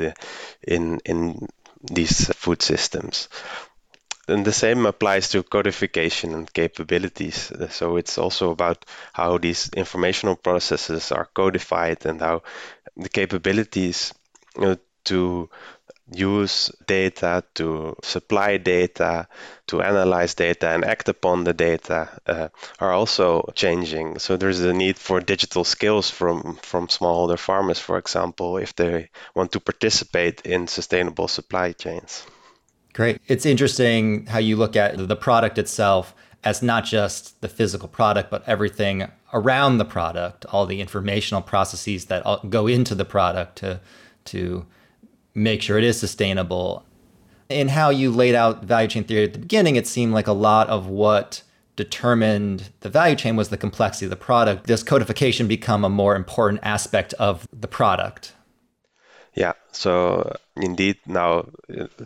in, 0.62 1.00
in 1.04 1.48
these 1.82 2.26
food 2.34 2.62
systems. 2.62 3.28
And 4.28 4.44
the 4.44 4.52
same 4.52 4.86
applies 4.86 5.30
to 5.30 5.42
codification 5.44 6.34
and 6.34 6.52
capabilities. 6.52 7.52
So 7.70 7.96
it's 7.96 8.18
also 8.18 8.50
about 8.50 8.84
how 9.12 9.38
these 9.38 9.70
informational 9.70 10.34
processes 10.34 11.12
are 11.12 11.28
codified 11.32 12.04
and 12.06 12.20
how 12.20 12.42
the 12.96 13.08
capabilities 13.08 14.12
you 14.56 14.62
know, 14.62 14.76
to 15.04 15.48
use 16.12 16.70
data, 16.86 17.42
to 17.54 17.96
supply 18.02 18.58
data, 18.58 19.26
to 19.66 19.82
analyze 19.82 20.34
data 20.34 20.68
and 20.68 20.84
act 20.84 21.08
upon 21.08 21.44
the 21.44 21.52
data 21.52 22.08
uh, 22.26 22.48
are 22.78 22.92
also 22.92 23.50
changing. 23.54 24.18
So 24.18 24.36
there's 24.36 24.60
a 24.60 24.72
need 24.72 24.98
for 24.98 25.20
digital 25.20 25.64
skills 25.64 26.10
from, 26.10 26.58
from 26.62 26.86
smallholder 26.86 27.38
farmers, 27.38 27.78
for 27.78 27.98
example, 27.98 28.58
if 28.58 28.76
they 28.76 29.10
want 29.34 29.52
to 29.52 29.60
participate 29.60 30.42
in 30.42 30.68
sustainable 30.68 31.28
supply 31.28 31.72
chains. 31.72 32.24
Great. 32.92 33.20
It's 33.26 33.44
interesting 33.44 34.26
how 34.26 34.38
you 34.38 34.56
look 34.56 34.76
at 34.76 34.96
the 34.96 35.16
product 35.16 35.58
itself 35.58 36.14
as 36.44 36.62
not 36.62 36.84
just 36.84 37.40
the 37.40 37.48
physical 37.48 37.88
product, 37.88 38.30
but 38.30 38.42
everything 38.46 39.10
around 39.32 39.78
the 39.78 39.84
product, 39.84 40.46
all 40.46 40.64
the 40.64 40.80
informational 40.80 41.42
processes 41.42 42.06
that 42.06 42.24
go 42.48 42.68
into 42.68 42.94
the 42.94 43.04
product 43.04 43.56
to, 43.56 43.80
to 44.24 44.64
make 45.36 45.62
sure 45.62 45.78
it 45.78 45.84
is 45.84 46.00
sustainable. 46.00 46.84
In 47.48 47.68
how 47.68 47.90
you 47.90 48.10
laid 48.10 48.34
out 48.34 48.64
value 48.64 48.88
chain 48.88 49.04
theory 49.04 49.24
at 49.24 49.32
the 49.34 49.38
beginning, 49.38 49.76
it 49.76 49.86
seemed 49.86 50.12
like 50.12 50.26
a 50.26 50.32
lot 50.32 50.68
of 50.68 50.88
what 50.88 51.42
determined 51.76 52.70
the 52.80 52.88
value 52.88 53.14
chain 53.14 53.36
was 53.36 53.50
the 53.50 53.56
complexity 53.56 54.06
of 54.06 54.10
the 54.10 54.16
product. 54.16 54.66
Does 54.66 54.82
codification 54.82 55.46
become 55.46 55.84
a 55.84 55.90
more 55.90 56.16
important 56.16 56.60
aspect 56.62 57.12
of 57.14 57.46
the 57.52 57.68
product? 57.68 58.32
Yeah, 59.34 59.52
so 59.70 60.34
indeed 60.56 60.96
now, 61.06 61.50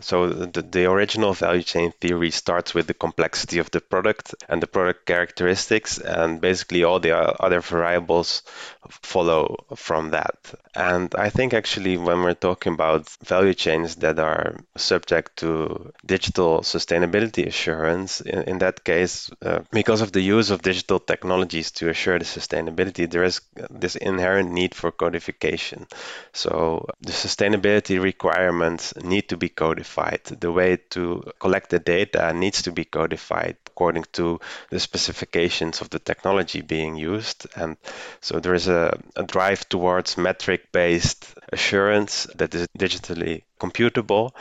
so 0.01 0.27
the, 0.27 0.61
the 0.61 0.91
original 0.91 1.31
value 1.33 1.63
chain 1.63 1.93
theory 2.01 2.29
starts 2.29 2.73
with 2.73 2.87
the 2.87 2.93
complexity 2.93 3.59
of 3.59 3.71
the 3.71 3.79
product 3.79 4.35
and 4.49 4.61
the 4.61 4.67
product 4.67 5.05
characteristics, 5.05 5.97
and 5.97 6.41
basically 6.41 6.83
all 6.83 6.99
the 6.99 7.15
other 7.15 7.61
variables 7.61 8.43
follow 8.91 9.65
from 9.75 10.11
that. 10.11 10.53
And 10.75 11.13
I 11.15 11.29
think 11.29 11.53
actually 11.53 11.97
when 11.97 12.21
we're 12.21 12.33
talking 12.33 12.73
about 12.73 13.09
value 13.23 13.53
chains 13.53 13.95
that 13.97 14.19
are 14.19 14.57
subject 14.77 15.37
to 15.37 15.91
digital 16.05 16.59
sustainability 16.61 17.47
assurance, 17.47 18.21
in, 18.21 18.43
in 18.43 18.57
that 18.59 18.83
case, 18.83 19.29
uh, 19.41 19.59
because 19.71 20.01
of 20.01 20.11
the 20.11 20.21
use 20.21 20.49
of 20.49 20.61
digital 20.61 20.99
technologies 20.99 21.71
to 21.71 21.89
assure 21.89 22.19
the 22.19 22.25
sustainability, 22.25 23.09
there 23.09 23.23
is 23.23 23.41
this 23.69 23.95
inherent 23.95 24.51
need 24.51 24.75
for 24.75 24.91
codification. 24.91 25.87
So 26.33 26.87
the 27.01 27.11
sustainability 27.11 28.01
requirements 28.01 28.93
need 28.95 29.29
to 29.29 29.37
be 29.37 29.49
codified. 29.49 30.23
The 30.25 30.51
way 30.51 30.77
to 30.91 31.23
collect 31.39 31.69
the 31.69 31.79
data 31.79 32.33
needs 32.33 32.61
to 32.63 32.71
be 32.71 32.85
codified. 32.85 33.57
According 33.81 34.05
to 34.13 34.39
the 34.69 34.79
specifications 34.79 35.81
of 35.81 35.89
the 35.89 35.97
technology 35.97 36.61
being 36.61 36.95
used. 36.97 37.47
And 37.55 37.77
so 38.19 38.39
there 38.39 38.53
is 38.53 38.67
a, 38.67 38.95
a 39.15 39.23
drive 39.23 39.67
towards 39.69 40.17
metric 40.17 40.71
based 40.71 41.33
assurance 41.51 42.27
that 42.35 42.53
is 42.53 42.67
digitally 42.77 43.41
computable 43.59 44.35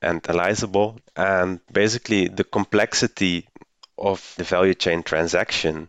and 0.00 0.22
analyzable. 0.22 1.00
And 1.16 1.58
basically, 1.72 2.28
the 2.28 2.44
complexity 2.44 3.48
of 3.98 4.32
the 4.36 4.44
value 4.44 4.74
chain 4.74 5.02
transaction 5.02 5.88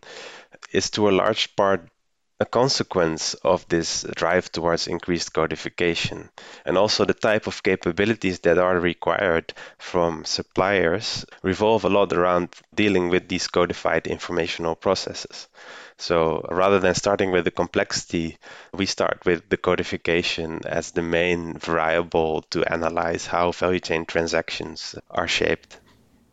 is 0.72 0.90
to 0.90 1.08
a 1.08 1.16
large 1.22 1.54
part 1.54 1.88
a 2.38 2.44
consequence 2.44 3.32
of 3.34 3.66
this 3.68 4.02
drive 4.14 4.52
towards 4.52 4.88
increased 4.88 5.32
codification. 5.32 6.28
And 6.66 6.76
also, 6.76 7.06
the 7.06 7.14
type 7.14 7.46
of 7.46 7.62
capabilities 7.62 8.40
that 8.40 8.58
are 8.58 8.78
required 8.78 9.54
from 9.78 10.24
suppliers 10.26 11.24
revolve 11.42 11.84
a 11.84 11.88
lot 11.88 12.12
around 12.12 12.50
dealing 12.74 13.08
with 13.08 13.28
these 13.28 13.48
codified 13.48 14.06
informational 14.06 14.74
processes. 14.74 15.48
So, 15.96 16.46
rather 16.50 16.78
than 16.78 16.94
starting 16.94 17.30
with 17.30 17.44
the 17.44 17.50
complexity, 17.50 18.36
we 18.74 18.84
start 18.84 19.22
with 19.24 19.48
the 19.48 19.56
codification 19.56 20.60
as 20.66 20.90
the 20.90 21.00
main 21.00 21.54
variable 21.56 22.42
to 22.50 22.70
analyze 22.70 23.24
how 23.24 23.52
value 23.52 23.80
chain 23.80 24.04
transactions 24.04 24.94
are 25.10 25.28
shaped. 25.28 25.78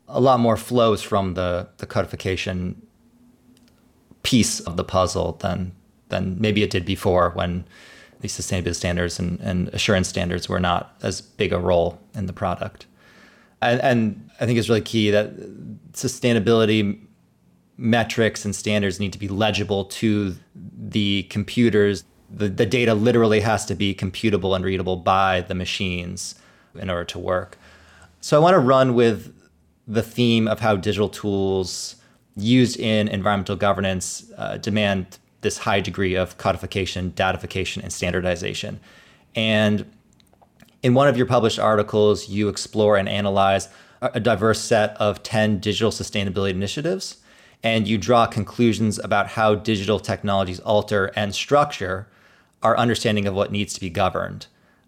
A 0.09 0.19
lot 0.19 0.41
more 0.41 0.57
flows 0.57 1.01
from 1.01 1.35
the, 1.35 1.69
the 1.77 1.85
codification 1.85 2.85
piece 4.21 4.59
of 4.59 4.75
the 4.75 4.83
puzzle 4.83 5.33
than 5.39 5.71
than 6.13 6.39
maybe 6.39 6.63
it 6.63 6.69
did 6.69 6.85
before 6.85 7.31
when 7.31 7.65
these 8.21 8.33
sustainability 8.39 8.75
standards 8.75 9.19
and, 9.19 9.39
and 9.41 9.67
assurance 9.69 10.07
standards 10.07 10.47
were 10.47 10.59
not 10.59 10.95
as 11.01 11.21
big 11.21 11.51
a 11.51 11.59
role 11.59 11.99
in 12.15 12.25
the 12.25 12.33
product. 12.33 12.85
And, 13.61 13.81
and 13.81 14.29
I 14.39 14.45
think 14.45 14.57
it's 14.59 14.69
really 14.69 14.81
key 14.81 15.11
that 15.11 15.27
sustainability 15.93 16.99
metrics 17.77 18.45
and 18.45 18.55
standards 18.55 18.99
need 18.99 19.13
to 19.13 19.19
be 19.19 19.27
legible 19.27 19.85
to 19.85 20.35
the 20.95 21.23
computers. 21.23 22.03
The, 22.29 22.49
the 22.49 22.65
data 22.65 22.93
literally 22.93 23.41
has 23.41 23.65
to 23.65 23.75
be 23.75 23.93
computable 23.93 24.55
and 24.55 24.63
readable 24.63 24.97
by 24.97 25.41
the 25.41 25.55
machines 25.55 26.35
in 26.75 26.89
order 26.89 27.05
to 27.05 27.19
work. 27.19 27.57
So 28.21 28.37
I 28.37 28.39
want 28.39 28.53
to 28.53 28.59
run 28.59 28.95
with 28.95 29.33
the 29.87 30.01
theme 30.01 30.47
of 30.47 30.59
how 30.61 30.77
digital 30.77 31.09
tools 31.09 31.97
used 32.35 32.79
in 32.79 33.07
environmental 33.09 33.55
governance 33.55 34.31
uh, 34.37 34.57
demand 34.57 35.19
this 35.43 35.59
high 35.59 35.79
degree 35.79 36.15
of 36.15 36.37
codification, 36.37 37.13
datification, 37.15 37.81
and 37.81 37.93
standardization. 37.93 38.79
And 39.35 39.85
in 40.81 40.93
one 40.93 41.07
of 41.07 41.15
your 41.15 41.25
published 41.25 41.59
articles, 41.59 42.27
you 42.27 42.49
explore 42.49 42.97
and 42.97 43.07
analyze 43.07 43.69
a 44.01 44.19
diverse 44.19 44.59
set 44.59 44.97
of 44.97 45.23
10 45.23 45.59
digital 45.59 45.91
sustainability 45.91 46.49
initiatives, 46.49 47.17
and 47.61 47.87
you 47.87 47.97
draw 47.97 48.25
conclusions 48.25 48.99
about 48.99 49.27
how 49.27 49.55
digital 49.55 49.99
technologies 49.99 50.59
alter 50.59 51.11
and 51.15 51.33
structure 51.33 52.07
our 52.61 52.77
understanding 52.77 53.25
of 53.27 53.33
what 53.33 53.51
needs 53.51 53.73
to 53.73 53.79
be 53.79 53.89
governed. 53.89 54.47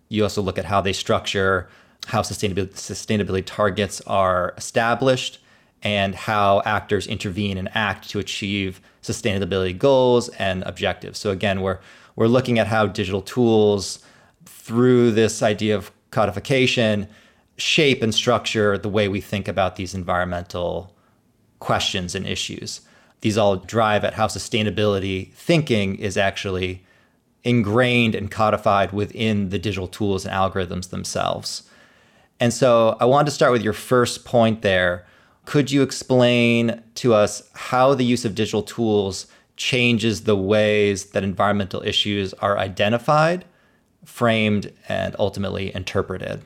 You 0.10 0.24
also 0.24 0.42
look 0.42 0.58
at 0.58 0.66
how 0.66 0.82
they 0.82 0.94
structure 0.94 1.70
how 2.08 2.22
sustainability, 2.22 2.74
sustainability 2.74 3.44
targets 3.46 4.02
are 4.02 4.54
established 4.58 5.40
and 5.86 6.16
how 6.16 6.64
actors 6.66 7.06
intervene 7.06 7.58
and 7.58 7.70
act 7.76 8.10
to 8.10 8.20
achieve 8.20 8.82
sustainability 9.04 9.78
goals 9.78 10.30
and 10.30 10.64
objectives. 10.64 11.20
So 11.20 11.30
again, 11.30 11.62
we're 11.62 11.80
we're 12.16 12.28
looking 12.28 12.60
at 12.60 12.68
how 12.68 12.88
digital 12.88 13.22
tools 13.22 14.00
through 14.46 15.12
this 15.12 15.44
idea 15.44 15.76
of 15.76 15.92
codification 16.12 17.08
shape 17.58 18.02
and 18.02 18.14
structure 18.14 18.78
the 18.78 18.90
way 18.90 19.08
we 19.08 19.22
think 19.22 19.48
about 19.48 19.76
these 19.76 19.94
environmental 19.94 20.94
questions 21.60 22.16
and 22.16 22.26
issues. 22.26 22.82
These 23.22 23.38
all 23.38 23.58
drive 23.58 24.04
at 24.04 24.14
how 24.14 24.28
sustainability 24.28 25.32
thinking 25.34 25.96
is 25.96 26.18
actually 26.18 26.84
ingrained 27.44 28.16
and 28.16 28.32
codified 28.32 28.92
within 28.92 29.50
the 29.50 29.60
digital 29.60 29.88
tools 29.88 30.26
and 30.26 30.34
algorithms 30.34 30.90
themselves. 30.90 31.64
And 32.40 32.54
so 32.54 32.98
I 33.00 33.06
wanted 33.06 33.26
to 33.26 33.32
start 33.32 33.52
with 33.52 33.62
your 33.62 33.74
first 33.74 34.26
point 34.26 34.62
there, 34.62 35.06
could 35.46 35.72
you 35.72 35.82
explain 35.84 36.82
to 36.96 37.14
us 37.14 37.50
how 37.54 37.94
the 37.94 38.04
use 38.04 38.26
of 38.26 38.36
digital 38.36 38.64
tools 38.64 39.28
changes 39.56 40.24
the 40.24 40.36
ways 40.36 41.12
that 41.12 41.24
environmental 41.24 41.82
issues 41.84 42.34
are 42.36 42.58
identified, 42.58 43.46
framed, 44.04 44.72
and 44.90 45.16
ultimately 45.18 45.74
interpreted? 45.74 46.42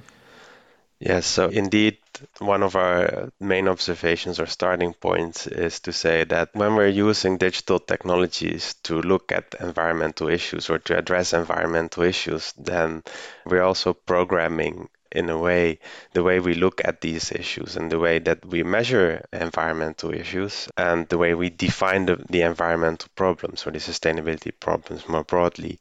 Yes, 1.00 1.26
so 1.26 1.48
indeed, 1.48 1.98
one 2.40 2.62
of 2.62 2.76
our 2.76 3.32
main 3.40 3.70
observations 3.70 4.38
or 4.38 4.48
starting 4.48 4.94
points 4.94 5.48
is 5.48 5.80
to 5.82 5.94
say 5.94 6.26
that 6.26 6.50
when 6.54 6.76
we're 6.76 6.90
using 6.90 7.38
digital 7.38 7.80
technologies 7.80 8.74
to 8.84 9.02
look 9.02 9.32
at 9.32 9.56
environmental 9.62 10.28
issues 10.28 10.70
or 10.70 10.78
to 10.80 10.98
address 10.98 11.32
environmental 11.32 12.04
issues, 12.04 12.54
then 12.58 13.02
we're 13.46 13.64
also 13.64 13.94
programming 13.94 14.90
in 15.12 15.30
a 15.30 15.38
way 15.38 15.80
the 16.14 16.24
way 16.24 16.40
we 16.40 16.54
look 16.54 16.82
at 16.86 17.02
these 17.02 17.32
issues 17.32 17.76
and 17.76 17.92
the 17.92 18.00
way 18.00 18.20
that 18.20 18.46
we 18.46 18.64
measure 18.64 19.26
environmental 19.34 20.14
issues 20.14 20.68
and 20.78 21.08
the 21.10 21.18
way 21.18 21.34
we 21.34 21.50
define 21.50 22.06
the, 22.06 22.24
the 22.30 22.42
environmental 22.42 23.10
problems 23.16 23.66
or 23.66 23.72
the 23.72 23.80
sustainability 23.80 24.52
problems 24.60 25.08
more 25.10 25.24
broadly 25.24 25.80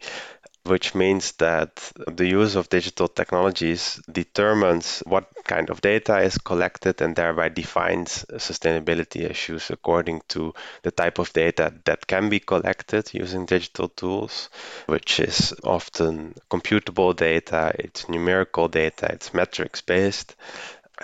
which 0.68 0.94
means 0.94 1.32
that 1.32 1.92
the 2.06 2.26
use 2.26 2.54
of 2.54 2.68
digital 2.68 3.08
technologies 3.08 4.00
determines 4.10 5.00
what 5.06 5.26
kind 5.44 5.70
of 5.70 5.80
data 5.80 6.18
is 6.18 6.38
collected 6.38 7.00
and 7.00 7.16
thereby 7.16 7.48
defines 7.48 8.24
sustainability 8.34 9.28
issues 9.28 9.70
according 9.70 10.20
to 10.28 10.52
the 10.82 10.90
type 10.90 11.18
of 11.18 11.32
data 11.32 11.72
that 11.84 12.06
can 12.06 12.28
be 12.28 12.40
collected 12.40 13.12
using 13.12 13.46
digital 13.46 13.88
tools, 13.88 14.48
which 14.86 15.20
is 15.20 15.54
often 15.64 16.34
computable 16.50 17.14
data, 17.16 17.72
it's 17.78 18.08
numerical 18.08 18.68
data, 18.68 19.08
it's 19.12 19.34
metrics 19.34 19.80
based, 19.80 20.36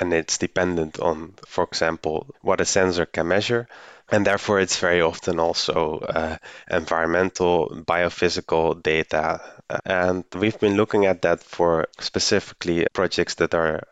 and 0.01 0.13
it's 0.13 0.39
dependent 0.39 0.99
on, 1.01 1.35
for 1.47 1.65
example, 1.65 2.27
what 2.43 2.61
a 2.61 2.65
sensor 2.65 3.07
can 3.07 3.29
measure 3.29 3.69
and 4.11 4.27
therefore 4.27 4.61
it's 4.61 4.79
very 4.79 5.01
often 5.01 5.41
also 5.41 5.99
uh, 5.99 6.37
environmental 6.71 7.69
biophysical 7.87 8.83
data. 8.83 9.41
And 9.85 10.25
we've 10.35 10.59
been 10.61 10.77
looking 10.77 11.07
at 11.07 11.23
that 11.23 11.43
for 11.43 11.89
specifically 12.01 12.87
projects 12.93 13.37
that 13.37 13.55
are 13.55 13.83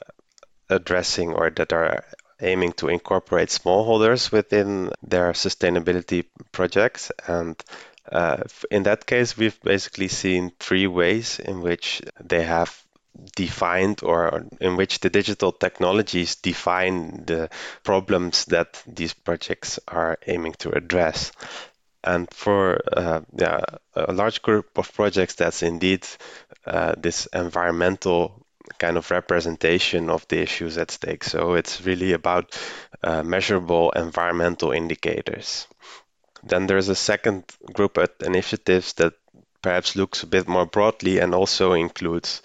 addressing 0.69 1.33
or 1.33 1.51
that 1.51 1.73
are 1.73 2.05
aiming 2.41 2.73
to 2.73 2.89
incorporate 2.89 3.49
smallholders 3.49 4.33
within 4.33 4.91
their 5.03 5.33
sustainability 5.33 6.27
projects. 6.51 7.11
And 7.27 7.63
uh, 8.11 8.43
in 8.71 8.83
that 8.83 9.07
case, 9.07 9.37
we've 9.37 9.61
basically 9.63 10.09
seen 10.09 10.53
three 10.59 10.87
ways 10.87 11.39
in 11.39 11.61
which 11.61 12.03
they 12.21 12.43
have 12.43 12.83
defined 13.37 14.03
or 14.03 14.47
in 14.61 14.77
which 14.77 15.01
the 15.01 15.11
digital 15.11 15.53
technologies 15.53 16.37
define 16.37 17.25
the 17.27 17.51
problems 17.85 18.47
that 18.47 18.83
these 18.87 19.15
projects 19.15 19.79
are 19.89 20.19
aiming 20.27 20.53
to 20.59 20.71
address. 20.71 21.33
And 22.05 22.29
for 22.33 22.81
uh, 22.93 23.21
yeah, 23.37 23.61
a 23.95 24.13
large 24.13 24.43
group 24.43 24.77
of 24.77 24.93
projects, 24.93 25.37
that's 25.37 25.63
indeed 25.63 26.07
uh, 26.67 26.95
this 26.99 27.27
environmental 27.27 28.45
kind 28.79 28.97
of 28.97 29.11
representation 29.11 30.11
of 30.11 30.27
the 30.29 30.41
issues 30.41 30.79
at 30.79 30.91
stake. 30.91 31.25
So 31.25 31.55
it's 31.55 31.85
really 31.85 32.13
about 32.13 32.59
uh, 33.03 33.23
measurable 33.23 33.91
environmental 33.93 34.73
indicators. 34.73 35.67
Then 36.43 36.67
there's 36.67 36.89
a 36.89 36.97
second 36.97 37.45
group 37.73 37.99
of 37.99 38.11
initiatives 38.25 38.95
that 38.95 39.15
perhaps 39.63 39.95
looks 39.95 40.23
a 40.23 40.27
bit 40.27 40.49
more 40.49 40.67
broadly 40.67 41.21
and 41.21 41.35
also 41.35 41.73
includes 41.73 42.43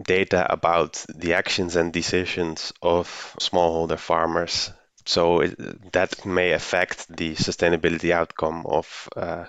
data 0.00 0.46
about 0.52 1.04
the 1.14 1.34
actions 1.34 1.76
and 1.76 1.92
decisions 1.92 2.72
of 2.82 3.08
smallholder 3.40 3.98
farmers. 3.98 4.72
So 5.04 5.40
it, 5.40 5.92
that 5.92 6.26
may 6.26 6.52
affect 6.52 7.08
the 7.14 7.34
sustainability 7.34 8.10
outcome 8.10 8.66
of 8.66 9.08
uh, 9.16 9.46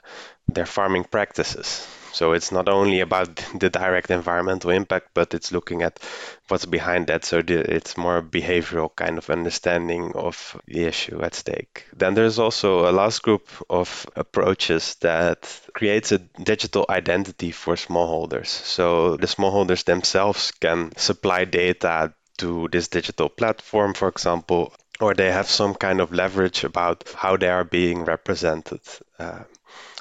their 0.48 0.66
farming 0.66 1.06
practices. 1.06 1.88
So 2.18 2.34
it's 2.34 2.52
not 2.52 2.68
only 2.68 3.02
about 3.02 3.36
the 3.60 3.70
direct 3.70 4.10
environmental 4.10 4.72
impact, 4.72 5.10
but 5.14 5.36
it's 5.36 5.52
looking 5.52 5.84
at 5.84 6.00
what's 6.48 6.66
behind 6.66 7.08
that. 7.08 7.24
So 7.24 7.44
it's 7.48 7.96
more 7.96 8.24
behavioral 8.24 8.90
kind 8.96 9.20
of 9.20 9.30
understanding 9.30 10.14
of 10.16 10.60
the 10.66 10.86
issue 10.86 11.22
at 11.22 11.36
stake. 11.36 11.86
Then 11.96 12.16
there's 12.16 12.40
also 12.40 12.90
a 12.90 12.92
last 12.92 13.22
group 13.22 13.48
of 13.70 14.08
approaches 14.16 14.96
that 15.02 15.62
creates 15.74 16.12
a 16.12 16.18
digital 16.18 16.88
identity 16.90 17.52
for 17.52 17.76
smallholders. 17.76 18.48
So 18.48 19.16
the 19.18 19.28
smallholders 19.28 19.84
themselves 19.84 20.50
can 20.50 20.98
supply 20.98 21.46
data 21.46 22.16
to 22.40 22.68
this 22.72 22.88
digital 22.88 23.30
platform, 23.30 23.94
for 23.94 24.08
example, 24.08 24.74
or 25.00 25.14
they 25.14 25.32
have 25.32 25.48
some 25.48 25.76
kind 25.76 26.02
of 26.02 26.12
leverage 26.12 26.64
about 26.64 27.04
how 27.16 27.38
they 27.38 27.50
are 27.50 27.64
being 27.64 28.06
represented. 28.06 28.82
Uh, 29.20 29.44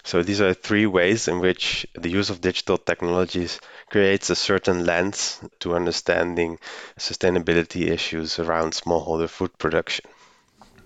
so 0.07 0.23
these 0.23 0.41
are 0.41 0.55
three 0.55 0.87
ways 0.87 1.27
in 1.27 1.41
which 1.41 1.85
the 1.95 2.09
use 2.09 2.31
of 2.31 2.41
digital 2.41 2.79
technologies 2.79 3.59
creates 3.91 4.31
a 4.31 4.37
certain 4.37 4.87
lens 4.87 5.41
to 5.59 5.75
understanding 5.75 6.61
sustainability 6.97 7.91
issues 7.91 8.39
around 8.39 8.73
smallholder 8.73 9.29
food 9.29 9.51
production. 9.59 10.05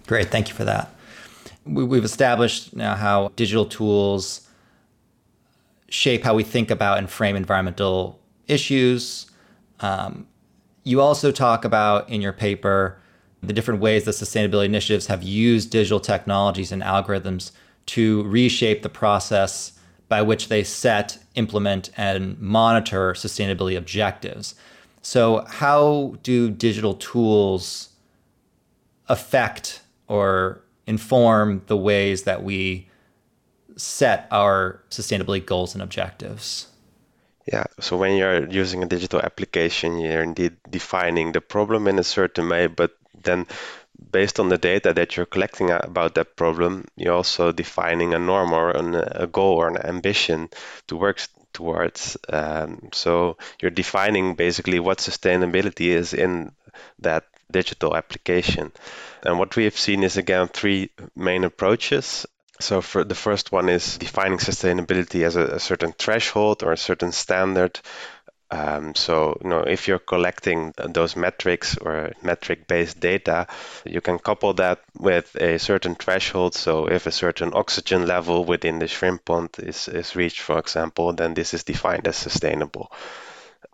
Great, 0.07 0.31
thank 0.31 0.49
you 0.49 0.55
for 0.55 0.65
that. 0.65 0.95
we've 1.67 2.03
established 2.05 2.75
now 2.75 2.95
how 2.95 3.31
digital 3.37 3.67
tools 3.67 4.49
shape 5.91 6.25
how 6.25 6.35
we 6.35 6.43
think 6.43 6.71
about 6.71 6.97
and 6.97 7.11
frame 7.11 7.37
environmental 7.37 8.19
issues. 8.49 9.31
Um, 9.81 10.27
you 10.83 11.03
also 11.03 11.31
talk 11.31 11.67
about 11.67 12.09
in 12.09 12.23
your 12.23 12.33
paper 12.33 12.99
the 13.43 13.53
different 13.53 13.81
ways 13.81 14.05
that 14.05 14.13
sustainability 14.13 14.65
initiatives 14.65 15.09
have 15.09 15.23
used 15.23 15.71
digital 15.71 16.01
technologies 16.01 16.73
and 16.73 16.83
algorithms 16.83 17.53
to 17.91 18.23
reshape 18.25 18.83
the 18.83 18.89
process 18.89 19.73
by 20.09 20.23
which 20.23 20.49
they 20.49 20.63
set, 20.63 21.19
implement, 21.35 21.91
and 21.97 22.39
monitor 22.39 23.13
sustainability 23.15 23.77
objectives. 23.77 24.55
So, 25.03 25.45
how 25.49 26.17
do 26.23 26.51
digital 26.51 26.95
tools 26.95 27.89
affect 29.09 29.83
or 30.07 30.63
inform 30.87 31.63
the 31.67 31.77
ways 31.77 32.23
that 32.25 32.45
we 32.45 32.89
set 33.77 34.29
our 34.31 34.81
sustainability 34.91 35.45
goals 35.45 35.75
and 35.75 35.83
objectives? 35.83 36.69
Yeah, 37.53 37.65
so 37.81 37.97
when 37.97 38.17
you're 38.17 38.47
using 38.49 38.83
a 38.85 38.87
digital 38.87 39.21
application, 39.21 39.99
you're 39.99 40.23
indeed 40.23 40.57
defining 40.69 41.33
the 41.33 41.41
problem 41.41 41.89
in 41.89 41.99
a 41.99 42.05
certain 42.05 42.49
way, 42.49 42.69
but 42.69 42.97
then 43.23 43.47
based 44.11 44.41
on 44.41 44.49
the 44.49 44.59
data 44.59 44.93
that 44.95 45.17
you're 45.17 45.27
collecting 45.27 45.71
about 45.71 46.15
that 46.15 46.37
problem, 46.37 46.87
you're 46.97 47.15
also 47.15 47.53
defining 47.53 48.15
a 48.15 48.19
norm 48.19 48.53
or 48.53 48.71
an, 48.71 48.95
a 48.95 49.27
goal 49.27 49.55
or 49.55 49.69
an 49.69 49.77
ambition 49.77 50.49
to 50.89 50.97
work 50.97 51.21
towards. 51.53 52.17
Um, 52.29 52.89
so 52.93 53.37
you're 53.61 53.71
defining 53.71 54.35
basically 54.35 54.81
what 54.81 54.99
sustainability 54.99 55.89
is 55.89 56.15
in 56.15 56.53
that 57.01 57.25
digital 57.51 57.97
application. 57.97 58.73
And 59.25 59.39
what 59.39 59.57
we 59.57 59.65
have 59.65 59.77
seen 59.77 60.05
is 60.05 60.17
again 60.17 60.49
three 60.49 60.91
main 61.17 61.45
approaches. 61.45 62.27
So 62.61 62.83
for 62.83 63.05
the 63.05 63.15
first 63.15 63.53
one 63.53 63.69
is 63.69 63.99
defining 63.99 64.39
sustainability 64.39 65.25
as 65.25 65.37
a, 65.37 65.45
a 65.45 65.61
certain 65.61 65.93
threshold 65.93 66.63
or 66.63 66.73
a 66.73 66.77
certain 66.77 67.11
standard 67.11 67.81
um, 68.53 68.97
so, 68.97 69.39
you 69.43 69.49
know, 69.49 69.61
if 69.61 69.87
you're 69.87 70.01
collecting 70.01 70.75
those 70.77 71.15
metrics 71.15 71.77
or 71.77 72.13
metric-based 72.23 72.99
data, 72.99 73.47
you 73.85 74.01
can 74.01 74.19
couple 74.19 74.55
that 74.55 74.81
with 74.99 75.37
a 75.37 75.59
certain 75.59 75.95
threshold. 75.95 76.55
So, 76.55 76.87
if 76.87 77.07
a 77.07 77.13
certain 77.13 77.53
oxygen 77.55 78.07
level 78.07 78.45
within 78.45 78.81
the 78.81 78.89
shrimp 78.89 79.25
pond 79.25 79.51
is, 79.59 79.87
is 79.87 80.17
reached, 80.17 80.41
for 80.41 80.59
example, 80.59 81.13
then 81.13 81.35
this 81.35 81.55
is 81.55 81.63
defined 81.63 82.09
as 82.09 82.17
sustainable. 82.17 82.91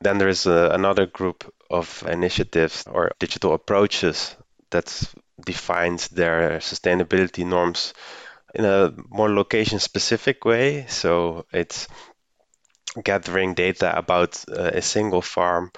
Then 0.02 0.18
there 0.18 0.28
is 0.28 0.46
a, 0.46 0.70
another 0.72 1.06
group 1.06 1.50
of 1.70 2.04
initiatives 2.06 2.84
or 2.86 3.12
digital 3.18 3.54
approaches 3.54 4.36
that 4.70 4.86
defines 5.42 6.08
their 6.08 6.58
sustainability 6.58 7.46
norms 7.46 7.94
in 8.54 8.66
a 8.66 8.92
more 9.08 9.30
location-specific 9.30 10.44
way. 10.44 10.84
So, 10.86 11.46
it's 11.50 11.88
gathering 13.02 13.54
data 13.54 13.96
about 13.96 14.44
uh, 14.50 14.70
a 14.74 14.82
single 14.82 15.22
farm, 15.22 15.70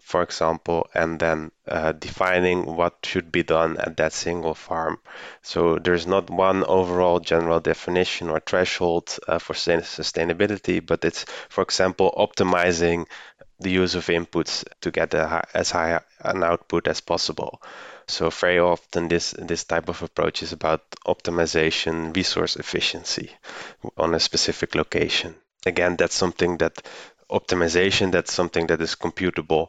for 0.00 0.22
example, 0.22 0.86
and 0.94 1.18
then 1.18 1.50
uh, 1.66 1.92
defining 1.92 2.66
what 2.76 2.94
should 3.04 3.32
be 3.32 3.42
done 3.42 3.78
at 3.78 3.96
that 3.96 4.12
single 4.12 4.54
farm. 4.54 4.98
So 5.42 5.78
there's 5.78 6.06
not 6.06 6.28
one 6.30 6.64
overall 6.64 7.20
general 7.20 7.60
definition 7.60 8.28
or 8.28 8.40
threshold 8.40 9.18
uh, 9.26 9.38
for 9.38 9.54
sustainability, 9.54 10.84
but 10.84 11.04
it's, 11.04 11.24
for 11.48 11.62
example, 11.62 12.12
optimizing 12.16 13.06
the 13.60 13.70
use 13.70 13.94
of 13.94 14.06
inputs 14.06 14.64
to 14.80 14.90
get 14.90 15.12
high, 15.12 15.44
as 15.54 15.70
high 15.70 16.00
an 16.20 16.42
output 16.42 16.88
as 16.88 17.00
possible. 17.00 17.62
So 18.06 18.28
very 18.28 18.58
often 18.58 19.08
this 19.08 19.30
this 19.38 19.64
type 19.64 19.88
of 19.88 20.02
approach 20.02 20.42
is 20.42 20.52
about 20.52 20.82
optimization, 21.06 22.14
resource 22.14 22.56
efficiency 22.56 23.30
on 23.96 24.14
a 24.14 24.20
specific 24.20 24.74
location 24.74 25.34
again, 25.66 25.96
that's 25.96 26.14
something 26.14 26.58
that 26.58 26.82
optimization, 27.30 28.12
that's 28.12 28.32
something 28.32 28.66
that 28.68 28.80
is 28.80 28.94
computable 28.94 29.68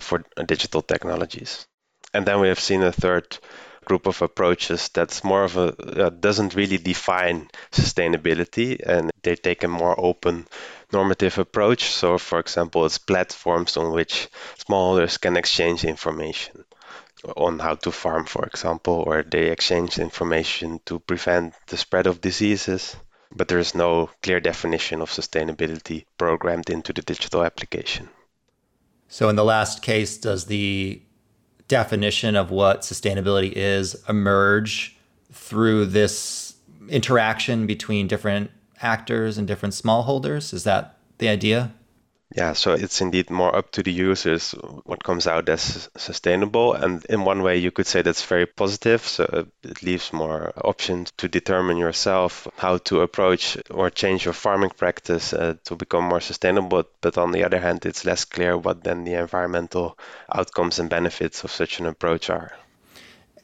for 0.00 0.24
digital 0.46 0.82
technologies. 0.82 1.66
And 2.12 2.26
then 2.26 2.40
we 2.40 2.48
have 2.48 2.60
seen 2.60 2.82
a 2.82 2.92
third 2.92 3.38
group 3.84 4.06
of 4.06 4.22
approaches 4.22 4.88
that's 4.88 5.22
more 5.22 5.44
of 5.44 5.56
a 5.56 6.06
uh, 6.06 6.10
doesn't 6.10 6.54
really 6.54 6.78
define 6.78 7.48
sustainability 7.70 8.80
and 8.84 9.10
they 9.22 9.36
take 9.36 9.62
a 9.62 9.68
more 9.68 9.94
open 9.98 10.46
normative 10.92 11.38
approach 11.38 11.84
so 11.84 12.16
for 12.18 12.38
example 12.38 12.86
it's 12.86 12.98
platforms 12.98 13.76
on 13.76 13.92
which 13.92 14.28
smallholders 14.58 15.20
can 15.20 15.36
exchange 15.36 15.84
information 15.84 16.64
on 17.36 17.58
how 17.58 17.74
to 17.74 17.90
farm 17.90 18.24
for 18.24 18.44
example 18.46 19.04
or 19.06 19.22
they 19.22 19.50
exchange 19.50 19.98
information 19.98 20.80
to 20.86 20.98
prevent 20.98 21.54
the 21.66 21.76
spread 21.76 22.06
of 22.06 22.20
diseases 22.20 22.96
but 23.34 23.48
there 23.48 23.58
is 23.58 23.74
no 23.74 24.10
clear 24.22 24.40
definition 24.40 25.00
of 25.00 25.10
sustainability 25.10 26.04
programmed 26.18 26.70
into 26.70 26.92
the 26.92 27.02
digital 27.02 27.42
application. 27.42 28.08
So, 29.08 29.28
in 29.28 29.36
the 29.36 29.44
last 29.44 29.82
case, 29.82 30.16
does 30.16 30.46
the 30.46 31.02
definition 31.68 32.36
of 32.36 32.50
what 32.50 32.82
sustainability 32.82 33.52
is 33.54 33.96
emerge 34.08 34.96
through 35.32 35.86
this 35.86 36.54
interaction 36.88 37.66
between 37.66 38.06
different 38.06 38.50
actors 38.80 39.38
and 39.38 39.46
different 39.46 39.74
smallholders? 39.74 40.52
Is 40.52 40.64
that 40.64 40.98
the 41.18 41.28
idea? 41.28 41.74
Yeah, 42.34 42.54
so 42.54 42.72
it's 42.72 43.00
indeed 43.00 43.30
more 43.30 43.54
up 43.54 43.70
to 43.72 43.84
the 43.84 43.92
users 43.92 44.50
what 44.84 45.04
comes 45.04 45.28
out 45.28 45.48
as 45.48 45.88
sustainable. 45.96 46.74
And 46.74 47.04
in 47.04 47.24
one 47.24 47.42
way, 47.42 47.58
you 47.58 47.70
could 47.70 47.86
say 47.86 48.02
that's 48.02 48.24
very 48.24 48.44
positive. 48.44 49.02
So 49.02 49.46
it 49.62 49.84
leaves 49.84 50.12
more 50.12 50.52
options 50.56 51.12
to 51.18 51.28
determine 51.28 51.76
yourself 51.76 52.48
how 52.56 52.78
to 52.78 53.02
approach 53.02 53.56
or 53.70 53.88
change 53.88 54.24
your 54.24 54.34
farming 54.34 54.70
practice 54.70 55.32
uh, 55.32 55.54
to 55.66 55.76
become 55.76 56.04
more 56.04 56.20
sustainable. 56.20 56.82
But 57.00 57.18
on 57.18 57.30
the 57.30 57.44
other 57.44 57.60
hand, 57.60 57.86
it's 57.86 58.04
less 58.04 58.24
clear 58.24 58.58
what 58.58 58.82
then 58.82 59.04
the 59.04 59.14
environmental 59.14 59.96
outcomes 60.32 60.80
and 60.80 60.90
benefits 60.90 61.44
of 61.44 61.52
such 61.52 61.78
an 61.78 61.86
approach 61.86 62.30
are. 62.30 62.52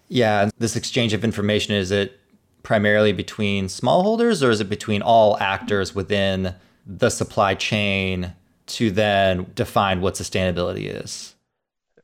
Yeah, 0.08 0.50
this 0.58 0.74
exchange 0.74 1.12
of 1.12 1.22
information 1.22 1.76
is 1.76 1.92
it 1.92 2.18
primarily 2.64 3.12
between 3.12 3.66
smallholders 3.66 4.44
or 4.44 4.50
is 4.50 4.60
it 4.60 4.68
between 4.68 5.00
all 5.00 5.38
actors 5.38 5.94
within 5.94 6.56
the 6.84 7.08
supply 7.08 7.54
chain 7.54 8.34
to 8.76 8.90
then 8.90 9.50
define 9.54 10.00
what 10.00 10.14
sustainability 10.14 11.04
is? 11.04 11.34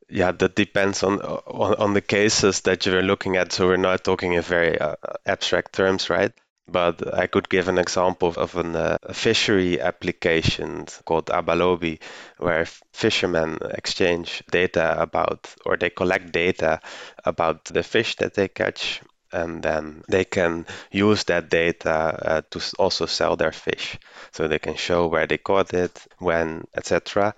Yeah, 0.09 0.33
that 0.33 0.55
depends 0.55 1.03
on, 1.03 1.21
on, 1.21 1.75
on 1.75 1.95
the 1.95 2.01
cases 2.01 2.61
that 2.63 2.87
you're 2.87 3.03
looking 3.03 3.37
at. 3.37 3.53
So 3.53 3.67
we're 3.67 3.77
not 3.77 4.05
talking 4.05 4.35
in 4.35 4.43
very 4.43 4.79
uh, 4.79 4.95
abstract 5.25 5.73
terms, 5.73 6.09
right? 6.11 6.33
But 6.69 7.15
I 7.15 7.27
could 7.27 7.49
give 7.49 7.69
an 7.69 7.79
example 7.79 8.35
of 8.37 8.57
an, 8.57 8.75
uh, 8.75 8.99
a 9.03 9.15
fishery 9.15 9.81
application 9.81 10.87
called 11.05 11.27
Abalobi, 11.27 12.01
where 12.39 12.67
fishermen 12.93 13.59
exchange 13.63 14.43
data 14.51 15.01
about, 15.01 15.53
or 15.65 15.77
they 15.77 15.91
collect 15.91 16.33
data 16.33 16.81
about 17.25 17.65
the 17.67 17.83
fish 17.83 18.17
that 18.17 18.35
they 18.35 18.49
catch 18.49 19.01
and 19.37 19.63
then 19.63 20.03
they 20.09 20.25
can 20.25 20.67
use 20.91 21.25
that 21.25 21.51
data 21.51 21.93
uh, 21.93 22.43
to 22.51 22.61
also 22.79 23.07
sell 23.07 23.37
their 23.37 23.53
fish. 23.53 23.99
So 24.33 24.49
they 24.49 24.59
can 24.59 24.77
show 24.77 25.07
where 25.07 25.27
they 25.27 25.39
caught 25.39 25.75
it, 25.75 25.95
when, 26.19 26.67
etc. 26.75 27.35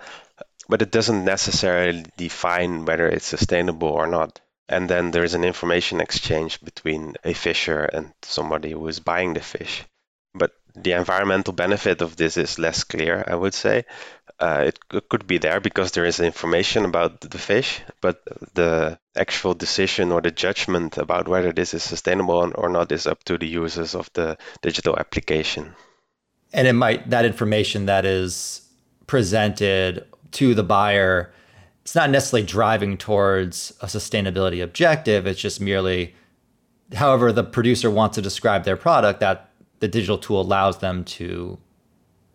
But 0.68 0.82
it 0.82 0.92
doesn't 0.92 1.24
necessarily 1.24 2.04
define 2.16 2.84
whether 2.84 3.08
it's 3.08 3.26
sustainable 3.26 3.88
or 3.88 4.06
not. 4.06 4.40
And 4.68 4.88
then 4.88 5.11
there 5.11 5.24
is 5.24 5.34
an 5.34 5.44
information 5.44 6.00
exchange 6.00 6.61
between 6.61 7.14
a 7.24 7.32
fisher 7.32 7.84
and 7.84 8.12
somebody 8.22 8.72
who 8.72 8.87
is 8.87 9.00
buying 9.00 9.34
the 9.34 9.40
fish. 9.40 9.84
But 10.34 10.52
the 10.76 10.92
environmental 10.92 11.52
benefit 11.52 12.02
of 12.02 12.16
this 12.16 12.37
is 12.37 12.58
less 12.58 12.84
clear, 12.84 13.24
I 13.26 13.34
would 13.34 13.54
say. 13.54 13.87
Uh, 14.40 14.64
it 14.66 14.79
could 15.09 15.27
be 15.27 15.38
there 15.38 15.61
because 15.61 15.92
there 15.92 16.05
is 16.05 16.20
information 16.20 16.85
about 16.85 17.20
the 17.20 17.38
fish, 17.38 17.81
but 18.01 18.22
the 18.55 18.96
actual 19.16 19.53
decision 19.53 20.12
or 20.12 20.20
the 20.20 20.31
judgment 20.31 20.96
about 20.96 21.27
whether 21.27 21.53
this 21.53 21.74
is 21.74 21.83
sustainable 21.83 22.53
or 22.55 22.68
not 22.68 22.92
is 22.92 23.07
up 23.07 23.24
to 23.24 23.37
the 23.37 23.48
users 23.48 23.96
of 23.96 24.09
the 24.12 24.38
digital 24.62 24.96
application. 24.96 25.74
And 26.53 26.68
it 26.68 26.74
might 26.74 27.11
that 27.11 27.24
information 27.24 27.87
that 27.87 28.05
is 28.05 28.62
presented 29.09 30.07
to 30.33 30.55
the 30.55 30.62
buyer, 30.62 31.33
it's 31.83 31.96
not 31.96 32.11
necessarily 32.11 32.46
driving 32.46 32.96
towards 32.96 33.72
a 33.81 33.87
sustainability 33.87 34.62
objective. 34.62 35.27
It's 35.27 35.40
just 35.40 35.61
merely 35.61 36.14
however 36.94 37.33
the 37.33 37.44
producer 37.44 37.90
wants 37.90 38.14
to 38.14 38.22
describe 38.22 38.64
their 38.64 38.77
product 38.77 39.20
that 39.20 39.51
the 39.81 39.88
digital 39.88 40.18
tool 40.18 40.40
allows 40.40 40.79
them 40.79 41.05
to 41.05 41.59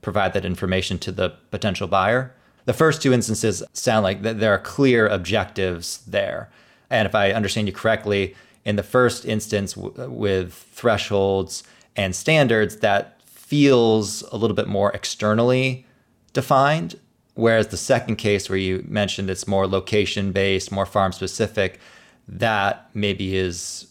provide 0.04 0.34
that 0.34 0.46
information 0.46 1.00
to 1.00 1.12
the 1.12 1.30
potential 1.52 1.88
buyer. 1.88 2.36
The 2.66 2.74
first 2.74 3.02
two 3.02 3.12
instances 3.14 3.64
sound 3.74 4.04
like 4.04 4.22
that 4.22 4.40
there 4.40 4.54
are 4.54 4.60
clear 4.60 5.08
objectives 5.08 6.04
there. 6.06 6.50
And 6.90 7.08
if 7.08 7.16
I 7.16 7.32
understand 7.32 7.68
you 7.68 7.74
correctly, 7.74 8.36
in 8.64 8.76
the 8.76 8.84
first 8.84 9.26
instance 9.26 9.74
w- 9.74 10.10
with 10.10 10.54
thresholds 10.54 11.64
and 11.96 12.16
standards, 12.16 12.78
that 12.78 13.22
feels 13.26 14.22
a 14.32 14.38
little 14.38 14.56
bit 14.56 14.68
more 14.68 14.92
externally 14.92 15.86
defined. 16.32 17.00
Whereas 17.36 17.68
the 17.68 17.78
second 17.78 18.18
case, 18.18 18.50
where 18.50 18.60
you 18.60 18.86
mentioned 18.88 19.30
it's 19.30 19.48
more 19.48 19.68
location 19.68 20.32
based, 20.32 20.72
more 20.72 20.86
farm 20.86 21.12
specific, 21.12 21.80
that 22.28 22.90
maybe 22.94 23.36
is 23.36 23.88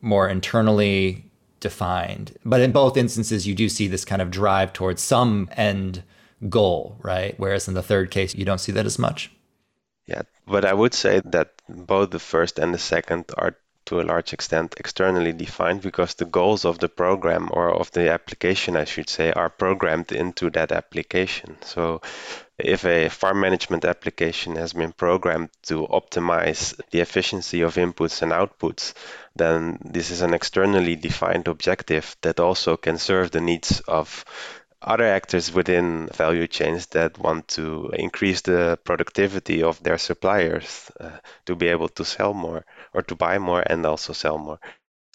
more 0.00 0.28
internally 0.28 1.24
defined. 1.64 2.36
But 2.44 2.60
in 2.60 2.72
both 2.72 2.98
instances, 2.98 3.46
you 3.46 3.54
do 3.54 3.70
see 3.70 3.88
this 3.88 4.04
kind 4.04 4.20
of 4.20 4.30
drive 4.30 4.74
towards 4.74 5.02
some 5.02 5.48
end 5.56 6.02
goal, 6.48 6.98
right? 7.00 7.34
Whereas 7.38 7.68
in 7.68 7.74
the 7.74 7.82
third 7.82 8.10
case, 8.10 8.34
you 8.34 8.44
don't 8.44 8.60
see 8.60 8.72
that 8.72 8.84
as 8.84 8.98
much. 8.98 9.32
Yeah, 10.06 10.22
but 10.46 10.66
I 10.66 10.74
would 10.74 10.92
say 10.92 11.22
that 11.24 11.48
both 11.66 12.10
the 12.10 12.18
first 12.18 12.58
and 12.58 12.74
the 12.74 12.78
second 12.78 13.24
are 13.38 13.56
to 13.86 14.00
a 14.00 14.08
large 14.12 14.32
extent 14.32 14.74
externally 14.78 15.32
defined 15.32 15.80
because 15.80 16.14
the 16.14 16.24
goals 16.38 16.64
of 16.64 16.78
the 16.78 16.88
program 16.88 17.48
or 17.52 17.70
of 17.70 17.90
the 17.92 18.10
application, 18.10 18.76
I 18.76 18.84
should 18.84 19.08
say, 19.08 19.32
are 19.32 19.50
programmed 19.50 20.12
into 20.12 20.50
that 20.50 20.72
application. 20.72 21.56
So 21.62 22.00
if 22.58 22.84
a 22.84 23.08
farm 23.08 23.40
management 23.40 23.84
application 23.84 24.56
has 24.56 24.72
been 24.72 24.92
programmed 24.92 25.50
to 25.64 25.86
optimize 25.86 26.78
the 26.90 27.00
efficiency 27.00 27.62
of 27.62 27.74
inputs 27.76 28.22
and 28.22 28.32
outputs, 28.32 28.94
then 29.36 29.78
this 29.84 30.10
is 30.10 30.22
an 30.22 30.34
externally 30.34 30.96
defined 30.96 31.48
objective 31.48 32.16
that 32.22 32.40
also 32.40 32.76
can 32.76 32.98
serve 32.98 33.30
the 33.30 33.40
needs 33.40 33.80
of 33.80 34.24
other 34.80 35.04
actors 35.04 35.52
within 35.52 36.08
value 36.08 36.46
chains 36.46 36.86
that 36.88 37.18
want 37.18 37.48
to 37.48 37.90
increase 37.94 38.42
the 38.42 38.78
productivity 38.84 39.62
of 39.62 39.82
their 39.82 39.98
suppliers 39.98 40.90
uh, 41.00 41.10
to 41.46 41.56
be 41.56 41.68
able 41.68 41.88
to 41.88 42.04
sell 42.04 42.34
more 42.34 42.64
or 42.92 43.02
to 43.02 43.14
buy 43.14 43.38
more 43.38 43.62
and 43.66 43.84
also 43.86 44.12
sell 44.12 44.38
more. 44.38 44.60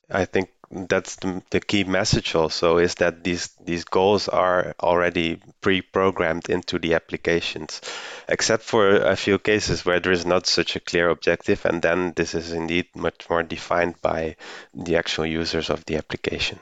I 0.10 0.26
think 0.26 0.50
that's 0.72 1.16
the, 1.18 1.42
the, 1.50 1.60
key 1.60 1.84
message 1.84 2.36
also 2.36 2.78
is 2.78 2.96
that 2.96 3.24
these 3.24 3.48
these 3.66 3.84
goals 3.86 4.28
are 4.28 4.76
already 4.80 5.42
pre-programmed 5.62 6.48
into 6.50 6.78
the 6.78 6.94
applications 6.94 7.82
except 8.28 8.64
for 8.64 8.98
a 8.98 9.16
few 9.16 9.40
cases 9.40 9.84
where 9.84 10.00
there 10.00 10.12
is 10.12 10.26
not 10.26 10.46
such 10.46 10.76
a 10.76 10.80
clear 10.80 11.10
objective 11.10 11.66
and 11.66 11.82
then 11.82 12.14
this 12.16 12.36
is 12.36 12.54
indeed 12.54 12.86
much 12.96 13.28
more 13.30 13.42
defined 13.42 13.96
by 14.02 14.36
the 14.74 14.96
actual 14.96 15.26
users 15.26 15.70
of 15.72 15.84
the 15.86 15.96
application. 15.96 16.60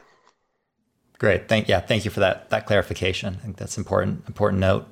Great. 1.18 1.50
Thank 1.50 1.68
yeah 1.68 1.82
thank 1.82 2.06
you 2.06 2.12
for 2.12 2.22
that 2.22 2.50
that 2.50 2.66
clarification. 2.66 3.36
I 3.40 3.44
think 3.44 3.58
that's 3.58 3.78
important 3.78 4.24
important 4.28 4.62
note. 4.62 4.88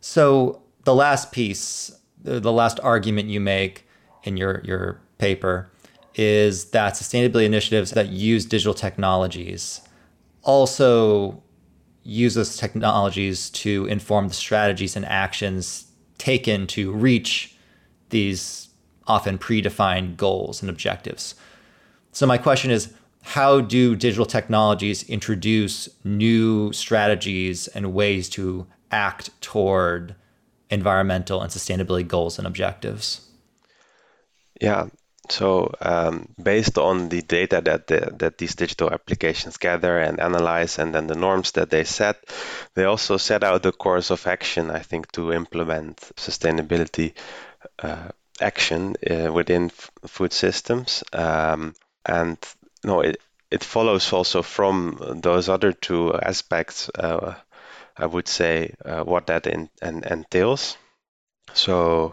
So 0.00 0.62
the 0.84 0.94
last 0.94 1.32
piece 1.32 1.90
the, 2.22 2.38
the 2.38 2.52
last 2.52 2.78
argument 2.80 3.28
you 3.28 3.40
make 3.40 3.86
in 4.24 4.36
your 4.36 4.60
your 4.64 5.00
paper 5.16 5.70
is 6.14 6.66
that 6.70 6.94
sustainability 6.94 7.44
initiatives 7.44 7.92
that 7.92 8.08
use 8.08 8.44
digital 8.44 8.74
technologies 8.74 9.80
also 10.42 11.42
use 12.02 12.34
those 12.34 12.56
technologies 12.56 13.50
to 13.50 13.86
inform 13.86 14.28
the 14.28 14.34
strategies 14.34 14.96
and 14.96 15.04
actions 15.06 15.86
taken 16.18 16.66
to 16.66 16.92
reach 16.92 17.54
these 18.10 18.68
often 19.06 19.38
predefined 19.38 20.16
goals 20.16 20.62
and 20.62 20.70
objectives. 20.70 21.34
So, 22.12 22.26
my 22.26 22.38
question 22.38 22.70
is 22.70 22.92
how 23.22 23.60
do 23.60 23.94
digital 23.94 24.26
technologies 24.26 25.02
introduce 25.08 25.88
new 26.04 26.72
strategies 26.72 27.68
and 27.68 27.92
ways 27.92 28.28
to 28.30 28.66
act 28.90 29.30
toward 29.40 30.14
environmental 30.70 31.42
and 31.42 31.50
sustainability 31.50 32.06
goals 32.06 32.38
and 32.38 32.46
objectives? 32.46 33.28
Yeah, 34.60 34.86
so 35.30 35.72
um, 35.80 36.28
based 36.42 36.78
on 36.78 37.08
the 37.08 37.22
data 37.22 37.60
that 37.64 37.86
the, 37.86 38.12
that 38.18 38.38
these 38.38 38.54
digital 38.54 38.90
applications 38.90 39.56
gather 39.56 39.98
and 39.98 40.20
analyze, 40.20 40.78
and 40.78 40.94
then 40.94 41.06
the 41.06 41.14
norms 41.14 41.52
that 41.52 41.70
they 41.70 41.84
set, 41.84 42.16
they 42.74 42.84
also 42.84 43.16
set 43.16 43.44
out 43.44 43.62
the 43.62 43.72
course 43.72 44.10
of 44.10 44.26
action. 44.26 44.70
I 44.70 44.80
think 44.80 45.12
to 45.12 45.32
implement 45.32 45.96
sustainability 46.16 47.14
uh, 47.78 48.08
action 48.40 48.96
uh, 49.08 49.32
within 49.32 49.70
food 50.06 50.32
systems, 50.32 51.04
um, 51.12 51.74
and 52.04 52.38
no, 52.84 53.00
it 53.00 53.20
it 53.50 53.64
follows 53.64 54.12
also 54.12 54.42
from 54.42 55.18
those 55.22 55.48
other 55.48 55.72
two 55.72 56.14
aspects. 56.14 56.88
Uh, 56.88 57.34
I 57.96 58.06
would 58.06 58.28
say 58.28 58.74
uh, 58.84 59.02
what 59.04 59.26
that 59.26 59.46
in, 59.46 59.68
and 59.82 60.04
entails. 60.04 60.76
So 61.52 62.12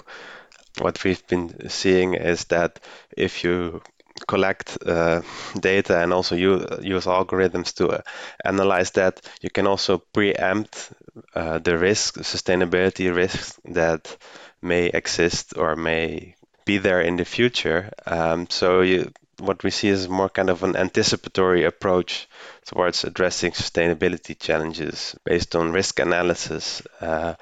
what 0.79 1.03
we've 1.03 1.25
been 1.27 1.69
seeing 1.69 2.13
is 2.13 2.45
that 2.45 2.79
if 3.15 3.43
you 3.43 3.81
collect 4.27 4.77
uh, 4.85 5.21
data 5.59 6.01
and 6.01 6.13
also 6.13 6.35
use, 6.35 6.65
use 6.81 7.05
algorithms 7.05 7.73
to 7.75 7.89
uh, 7.89 8.01
analyze 8.43 8.91
that, 8.91 9.21
you 9.41 9.49
can 9.49 9.67
also 9.67 9.99
preempt 10.13 10.91
uh, 11.35 11.59
the 11.59 11.77
risk, 11.77 12.15
sustainability 12.17 13.13
risks 13.15 13.59
that 13.65 14.17
may 14.61 14.87
exist 14.87 15.57
or 15.57 15.75
may 15.75 16.35
be 16.65 16.77
there 16.77 17.01
in 17.01 17.15
the 17.15 17.25
future. 17.25 17.91
Um, 18.05 18.47
so 18.49 18.81
you, 18.81 19.11
what 19.39 19.63
we 19.63 19.69
see 19.69 19.89
is 19.89 20.09
more 20.09 20.29
kind 20.29 20.49
of 20.49 20.63
an 20.63 20.75
anticipatory 20.75 21.63
approach 21.63 22.27
towards 22.65 23.03
addressing 23.03 23.51
sustainability 23.51 24.37
challenges 24.37 25.15
based 25.23 25.55
on 25.55 25.71
risk 25.71 25.99
analysis. 25.99 26.81
Uh, 26.99 27.35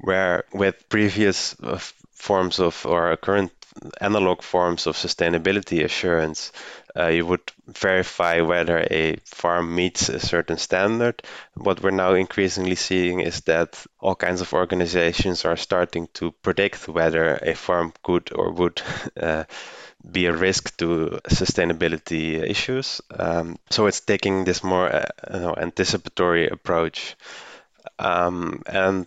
where 0.00 0.44
with 0.52 0.88
previous 0.88 1.56
forms 2.18 2.60
of 2.60 2.84
or 2.86 3.16
current 3.16 3.52
analog 4.00 4.42
forms 4.42 4.86
of 4.86 4.96
sustainability 4.96 5.84
assurance, 5.84 6.52
uh, 6.96 7.06
you 7.06 7.24
would 7.24 7.52
verify 7.66 8.40
whether 8.40 8.78
a 8.90 9.16
farm 9.24 9.74
meets 9.74 10.08
a 10.08 10.18
certain 10.18 10.56
standard. 10.56 11.22
What 11.54 11.82
we're 11.82 11.90
now 11.90 12.14
increasingly 12.14 12.74
seeing 12.74 13.20
is 13.20 13.42
that 13.42 13.84
all 14.00 14.14
kinds 14.14 14.40
of 14.40 14.52
organizations 14.52 15.44
are 15.44 15.56
starting 15.56 16.08
to 16.14 16.32
predict 16.32 16.88
whether 16.88 17.36
a 17.36 17.54
farm 17.54 17.92
could 18.02 18.30
or 18.34 18.50
would 18.52 18.82
uh, 19.20 19.44
be 20.10 20.26
a 20.26 20.36
risk 20.36 20.76
to 20.78 21.20
sustainability 21.28 22.42
issues. 22.42 23.00
Um, 23.10 23.58
so 23.70 23.86
it's 23.86 24.00
taking 24.00 24.44
this 24.44 24.64
more 24.64 24.88
uh, 24.88 25.06
you 25.32 25.40
know, 25.40 25.54
anticipatory 25.56 26.48
approach. 26.48 27.16
Um, 27.98 28.62
and 28.66 29.06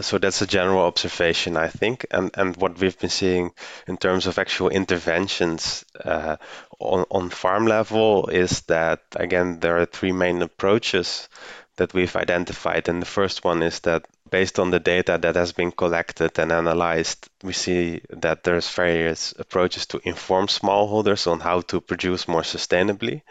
so 0.00 0.18
that's 0.18 0.42
a 0.42 0.46
general 0.46 0.84
observation, 0.84 1.56
I 1.56 1.68
think, 1.68 2.06
and 2.10 2.30
and 2.34 2.56
what 2.56 2.78
we've 2.78 2.98
been 2.98 3.10
seeing 3.10 3.52
in 3.86 3.96
terms 3.96 4.26
of 4.26 4.38
actual 4.38 4.68
interventions 4.68 5.84
uh, 6.04 6.36
on 6.78 7.06
on 7.10 7.30
farm 7.30 7.66
level 7.66 8.28
is 8.28 8.62
that 8.62 9.02
again 9.16 9.60
there 9.60 9.78
are 9.78 9.86
three 9.86 10.12
main 10.12 10.42
approaches 10.42 11.28
that 11.76 11.94
we've 11.94 12.14
identified, 12.16 12.88
and 12.88 13.02
the 13.02 13.06
first 13.06 13.44
one 13.44 13.62
is 13.62 13.80
that 13.80 14.06
based 14.30 14.58
on 14.58 14.70
the 14.70 14.78
data 14.78 15.18
that 15.20 15.34
has 15.34 15.52
been 15.52 15.72
collected 15.72 16.38
and 16.38 16.52
analyzed, 16.52 17.28
we 17.42 17.52
see 17.52 18.00
that 18.10 18.44
there's 18.44 18.70
various 18.70 19.34
approaches 19.38 19.86
to 19.86 20.00
inform 20.04 20.46
smallholders 20.46 21.26
on 21.26 21.40
how 21.40 21.62
to 21.62 21.80
produce 21.80 22.28
more 22.28 22.42
sustainably. 22.42 23.22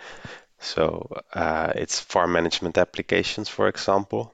So 0.59 1.21
uh, 1.33 1.71
it's 1.75 1.99
farm 2.01 2.33
management 2.33 2.77
applications, 2.77 3.47
for 3.47 3.67
example. 3.67 4.33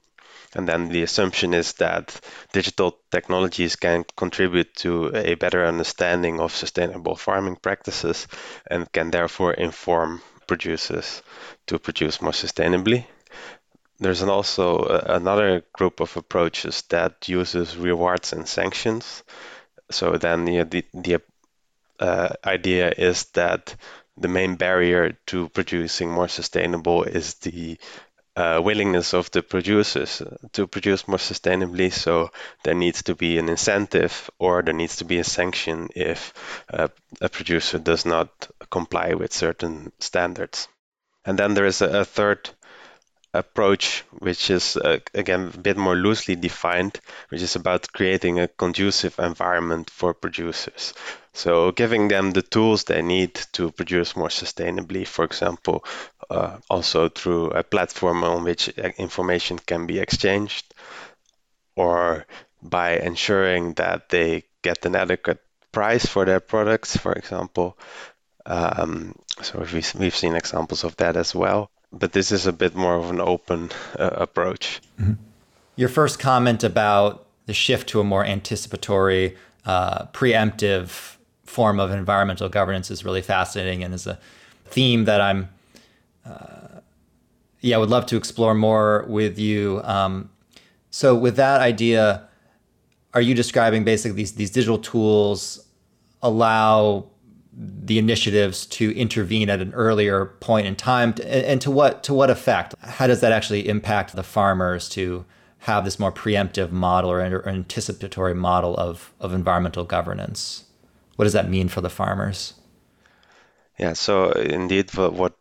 And 0.56 0.68
then 0.68 0.88
the 0.88 1.04
assumption 1.04 1.54
is 1.54 1.74
that 1.74 2.20
digital 2.54 2.98
technologies 3.12 3.76
can 3.76 4.06
contribute 4.15 4.74
to 4.78 5.12
a 5.13 5.36
better 5.36 5.65
understanding 5.65 6.39
of 6.39 6.56
sustainable 6.56 7.18
farming 7.18 7.58
practices 7.58 8.28
and 8.65 8.89
can 8.91 9.12
therefore 9.12 9.54
inform 9.54 10.22
producers 10.48 11.22
to 11.68 11.78
produce 11.78 12.22
more 12.22 12.32
sustainably. 12.32 13.06
There's 14.00 14.24
also 14.24 14.86
another 14.86 15.63
group 15.74 16.00
of 16.00 16.15
approaches 16.15 16.84
that 16.89 17.28
uses 17.28 17.78
rewards 17.78 18.32
and 18.32 18.48
sanctions. 18.48 19.24
So 19.91 20.18
then 20.18 20.46
know, 20.46 20.63
the, 20.63 20.86
the 20.94 21.22
uh, 22.00 22.30
idea 22.46 22.94
is 22.98 23.26
that 23.34 23.76
the 24.18 24.28
main 24.30 24.56
barrier 24.56 25.18
to 25.28 25.50
producing 25.50 26.10
more 26.10 26.28
sustainable 26.30 27.04
is 27.04 27.36
the 27.36 27.78
uh, 28.36 28.62
willingness 28.63 29.13
of 29.13 29.32
the 29.32 29.41
producers 29.41 30.21
to 30.52 30.67
produce 30.67 31.08
more 31.08 31.17
sustainably. 31.17 31.91
So 31.91 32.32
there 32.63 32.74
needs 32.74 33.04
to 33.04 33.15
be 33.15 33.38
an 33.38 33.50
incentive 33.50 34.30
or 34.39 34.62
there 34.62 34.74
needs 34.74 34.98
to 34.98 35.06
be 35.06 35.19
a 35.19 35.24
sanction 35.24 35.89
if 35.95 36.34
uh, 36.71 36.89
a 37.21 37.30
producer 37.30 37.80
does 37.80 38.06
not 38.06 38.30
comply 38.69 39.13
with 39.13 39.34
certain 39.34 39.91
standards. 40.00 40.67
And 41.24 41.39
then 41.39 41.54
there 41.54 41.65
is 41.65 41.82
a, 41.82 42.02
a 42.02 42.06
third 42.06 42.50
approach, 43.36 44.04
which 44.19 44.50
is 44.50 44.78
uh, 44.78 45.00
again 45.13 45.52
a 45.54 45.58
bit 45.58 45.78
more 45.78 45.95
loosely 45.95 46.36
defined, 46.36 47.00
which 47.30 47.41
is 47.41 47.56
about 47.56 47.91
creating 47.91 48.39
a 48.39 48.48
conducive 48.48 49.19
environment 49.19 49.89
for 49.89 50.13
producers. 50.13 50.93
So, 51.34 51.71
giving 51.71 52.08
them 52.08 52.32
the 52.32 52.41
tools 52.41 52.86
they 52.86 53.02
need 53.02 53.36
to 53.54 53.71
produce 53.71 54.15
more 54.15 54.30
sustainably, 54.30 55.06
for 55.06 55.26
example, 55.26 55.84
uh, 56.29 56.57
also 56.69 57.09
through 57.09 57.51
a 57.51 57.63
platform 57.63 58.23
on 58.23 58.43
which 58.43 58.69
information 58.97 59.59
can 59.59 59.85
be 59.85 59.99
exchanged, 59.99 60.73
or 61.75 62.25
by 62.61 62.97
ensuring 62.97 63.73
that 63.73 64.09
they 64.09 64.43
get 64.61 64.85
an 64.85 64.95
adequate 64.95 65.41
price 65.71 66.05
for 66.05 66.25
their 66.25 66.39
products, 66.39 66.97
for 66.97 67.13
example. 67.13 67.77
Um, 68.45 69.15
so 69.41 69.59
we've, 69.59 69.95
we've 69.95 70.15
seen 70.15 70.35
examples 70.35 70.83
of 70.83 70.95
that 70.97 71.15
as 71.17 71.35
well 71.35 71.69
but 71.91 72.11
this 72.11 72.31
is 72.31 72.45
a 72.45 72.53
bit 72.53 72.75
more 72.75 72.95
of 72.95 73.09
an 73.09 73.21
open 73.21 73.71
uh, 73.97 74.09
approach. 74.13 74.81
Mm-hmm. 74.99 75.13
Your 75.75 75.89
first 75.89 76.19
comment 76.19 76.63
about 76.63 77.25
the 77.45 77.53
shift 77.53 77.89
to 77.89 77.99
a 77.99 78.03
more 78.03 78.23
anticipatory, 78.23 79.35
uh, 79.65 80.05
preemptive 80.07 81.15
form 81.45 81.79
of 81.79 81.91
environmental 81.91 82.49
governance 82.49 82.91
is 82.91 83.05
really 83.05 83.21
fascinating 83.21 83.83
and 83.83 83.93
is 83.93 84.07
a 84.07 84.19
theme 84.65 85.05
that 85.05 85.21
I'm, 85.21 85.49
uh, 86.25 86.79
yeah, 87.61 87.75
I 87.75 87.79
would 87.79 87.89
love 87.89 88.05
to 88.07 88.17
explore 88.17 88.53
more 88.53 89.05
with 89.07 89.39
you. 89.39 89.81
Um, 89.83 90.29
so, 90.89 91.15
with 91.15 91.35
that 91.38 91.61
idea, 91.61 92.27
are 93.13 93.21
you 93.21 93.33
describing 93.33 93.83
basically 93.83 94.15
these 94.15 94.33
these 94.33 94.51
digital 94.51 94.77
tools 94.77 95.65
allow 96.21 97.07
the 97.57 97.97
initiatives 97.97 98.65
to 98.65 98.95
intervene 98.95 99.49
at 99.49 99.61
an 99.61 99.73
earlier 99.73 100.25
point 100.25 100.67
in 100.67 100.75
time, 100.75 101.15
and 101.25 101.61
to 101.61 101.71
what 101.71 102.03
to 102.03 102.13
what 102.13 102.29
effect? 102.29 102.75
How 102.81 103.07
does 103.07 103.21
that 103.21 103.31
actually 103.31 103.67
impact 103.67 104.15
the 104.15 104.23
farmers 104.23 104.89
to 104.89 105.25
have 105.59 105.85
this 105.85 105.97
more 105.97 106.11
preemptive 106.11 106.71
model 106.71 107.09
or, 107.09 107.19
or 107.19 107.47
anticipatory 107.47 108.35
model 108.35 108.75
of 108.77 109.13
of 109.19 109.33
environmental 109.33 109.83
governance? 109.83 110.65
What 111.15 111.25
does 111.25 111.33
that 111.33 111.49
mean 111.49 111.69
for 111.69 111.81
the 111.81 111.89
farmers? 111.89 112.53
Yeah, 113.79 113.93
so 113.93 114.31
indeed, 114.31 114.93
what 114.93 115.35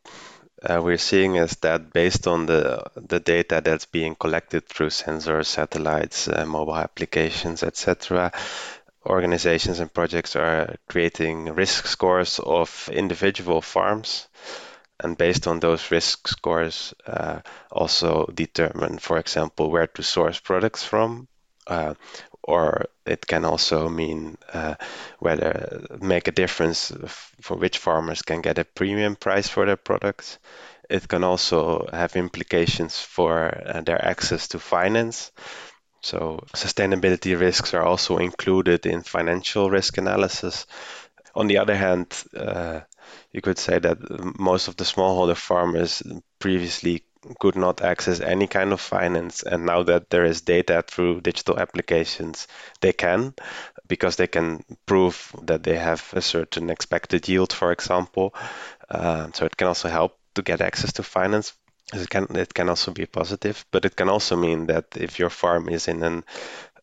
uh, 0.65 0.81
we're 0.83 0.99
seeing 0.99 1.37
is 1.37 1.57
that 1.57 1.93
based 1.93 2.27
on 2.27 2.47
the 2.47 2.83
the 2.97 3.21
data 3.21 3.61
that's 3.65 3.87
being 3.87 4.15
collected 4.15 4.67
through 4.67 4.91
sensors, 4.91 5.47
satellites, 5.47 6.29
uh, 6.29 6.45
mobile 6.47 6.77
applications, 6.77 7.63
etc., 7.63 8.33
organizations 9.07 9.81
and 9.81 9.93
projects 9.93 10.37
are 10.37 10.77
creating 10.89 11.47
risk 11.55 11.87
scores 11.87 12.39
of 12.39 12.89
individual 12.93 13.61
farms 13.61 14.29
and 15.01 15.19
based 15.19 15.47
on 15.47 15.61
those 15.61 15.91
risk 15.91 16.29
scores 16.29 16.95
uh, 17.07 17.41
also 17.71 18.27
determine 18.33 18.99
for 18.99 19.19
example 19.19 19.71
where 19.71 19.87
to 19.87 20.03
source 20.03 20.41
products 20.41 20.85
from 20.85 21.29
uh, 21.67 21.95
or 22.45 22.87
it 23.07 23.27
can 23.27 23.45
also 23.45 23.89
mean 23.89 24.37
uh, 24.53 24.75
whether 25.19 25.83
make 26.01 26.29
a 26.29 26.33
difference 26.33 26.93
for 27.41 27.57
which 27.57 27.79
farmers 27.79 28.23
can 28.23 28.41
get 28.41 28.59
a 28.59 28.65
premium 28.65 29.17
price 29.17 29.49
for 29.49 29.67
their 29.67 29.77
products 29.77 30.39
it 30.91 31.09
can 31.09 31.25
also 31.25 31.89
have 31.93 32.17
implications 32.17 32.99
for 32.99 33.63
uh, 33.67 33.81
their 33.81 34.05
access 34.05 34.49
to 34.49 34.59
finance 34.59 35.33
so 36.05 36.45
sustainability 36.53 37.39
risks 37.41 37.73
are 37.73 37.83
also 37.83 38.19
included 38.19 38.85
in 38.85 39.03
financial 39.03 39.71
risk 39.71 39.97
analysis. 39.97 40.67
On 41.35 41.47
the 41.47 41.57
other 41.57 41.75
hand, 41.75 42.13
uh, 42.37 42.81
you 43.33 43.41
could 43.41 43.57
say 43.57 43.79
that 43.79 43.99
most 44.39 44.69
of 44.69 44.77
the 44.77 44.85
smallholder 44.85 45.35
farmers 45.35 46.03
previously 46.39 47.05
could 47.41 47.57
not 47.57 47.83
access 47.83 48.21
any 48.21 48.47
kind 48.47 48.73
of 48.73 48.81
finance, 48.81 49.43
and 49.43 49.67
now 49.67 49.83
that 49.83 50.11
there 50.11 50.25
is 50.25 50.43
data 50.43 50.85
through 50.87 51.21
digital 51.21 51.59
applications, 51.59 52.49
they 52.81 52.93
can 52.93 53.35
because 53.87 54.17
they 54.17 54.27
can 54.27 54.65
prove 54.87 55.35
that 55.43 55.63
they 55.63 55.77
have 55.77 56.03
a 56.15 56.23
certain 56.23 56.71
expected 56.71 57.29
yield, 57.29 57.53
for 57.53 57.73
example. 57.73 58.35
Uh, 58.89 59.29
so 59.33 59.45
it 59.45 59.57
can 59.57 59.69
also 59.69 59.89
help 59.89 60.19
to 60.35 60.43
get 60.43 60.61
access 60.61 60.93
to 60.95 61.03
finance 61.03 61.53
it 61.93 62.09
can 62.09 62.27
it 62.37 62.55
can 62.55 62.69
also 62.69 62.93
be 62.93 63.07
positive, 63.07 63.65
but 63.71 63.85
it 63.85 63.97
can 63.97 64.09
also 64.09 64.37
mean 64.37 64.67
that 64.67 64.87
if 64.97 65.19
your 65.19 65.31
farm 65.31 65.69
is 65.69 65.89
in 65.89 66.03
an 66.03 66.25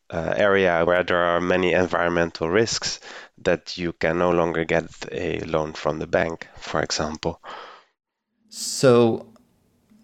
uh, 0.10 0.34
area 0.36 0.84
where 0.86 1.04
there 1.04 1.24
are 1.24 1.42
many 1.42 1.74
environmental 1.74 2.50
risks, 2.50 3.00
that 3.40 3.78
you 3.78 3.94
can 3.94 4.18
no 4.18 4.32
longer 4.32 4.66
get 4.66 4.86
a 5.12 5.40
loan 5.42 5.74
from 5.74 6.00
the 6.00 6.08
bank, 6.08 6.48
for 6.58 6.82
example. 6.82 7.42
So, 8.50 9.31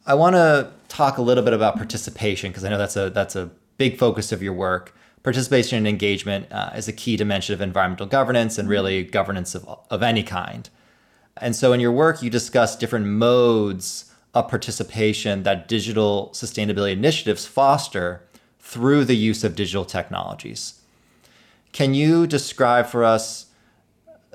I 0.08 0.13
want 0.13 0.38
to 0.38 0.72
talk 0.88 1.17
a 1.17 1.22
little 1.22 1.43
bit 1.43 1.54
about 1.54 1.76
participation 1.76 2.50
because 2.50 2.63
I 2.63 2.70
know 2.70 2.78
that's 2.78 2.96
a 2.96 3.10
that's 3.10 3.36
a 3.36 3.52
big 3.78 3.98
focus 3.98 4.32
of 4.32 4.41
your 4.41 4.54
work. 4.54 4.96
Participation 5.22 5.78
and 5.78 5.86
engagement 5.86 6.50
uh, 6.50 6.72
is 6.78 6.88
a 6.88 6.93
key 6.93 7.17
dimension 7.17 7.54
of 7.54 7.60
environmental 7.60 8.06
governance 8.06 8.58
and 8.58 8.70
really 8.70 9.04
governance 9.04 9.54
of, 9.54 9.67
of 9.91 10.02
any 10.02 10.24
kind. 10.24 10.70
And 11.36 11.54
so, 11.54 11.74
in 11.74 11.82
your 11.82 11.91
work, 11.91 12.24
you 12.24 12.30
discuss 12.30 12.78
different 12.78 13.06
modes 13.06 14.13
of 14.34 14.48
participation 14.48 15.43
that 15.43 15.67
digital 15.67 16.30
sustainability 16.34 16.93
initiatives 16.93 17.46
foster 17.46 18.22
through 18.62 19.04
the 19.04 19.15
use 19.15 19.43
of 19.43 19.56
digital 19.56 19.84
technologies. 19.84 20.82
Can 21.74 21.93
you 21.93 22.28
describe 22.28 22.88
for 22.88 23.04
us 23.04 23.48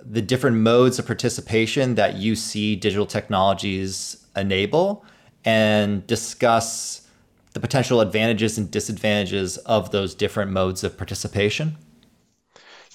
the 0.05 0.21
different 0.21 0.59
modes 0.59 0.99
of 0.99 1.07
participation 1.07 1.95
that 1.95 2.17
you 2.17 2.37
see 2.37 2.77
digital 2.77 3.07
technologies 3.07 4.27
enable 4.37 5.07
and 5.45 6.07
discuss 6.07 7.07
the 7.53 7.61
potential 7.61 8.01
advantages 8.01 8.59
and 8.59 8.71
disadvantages 8.71 9.59
of 9.59 9.91
those 9.91 10.15
different 10.15 10.51
modes 10.51 10.85
of 10.85 10.97
participation? 10.97 11.77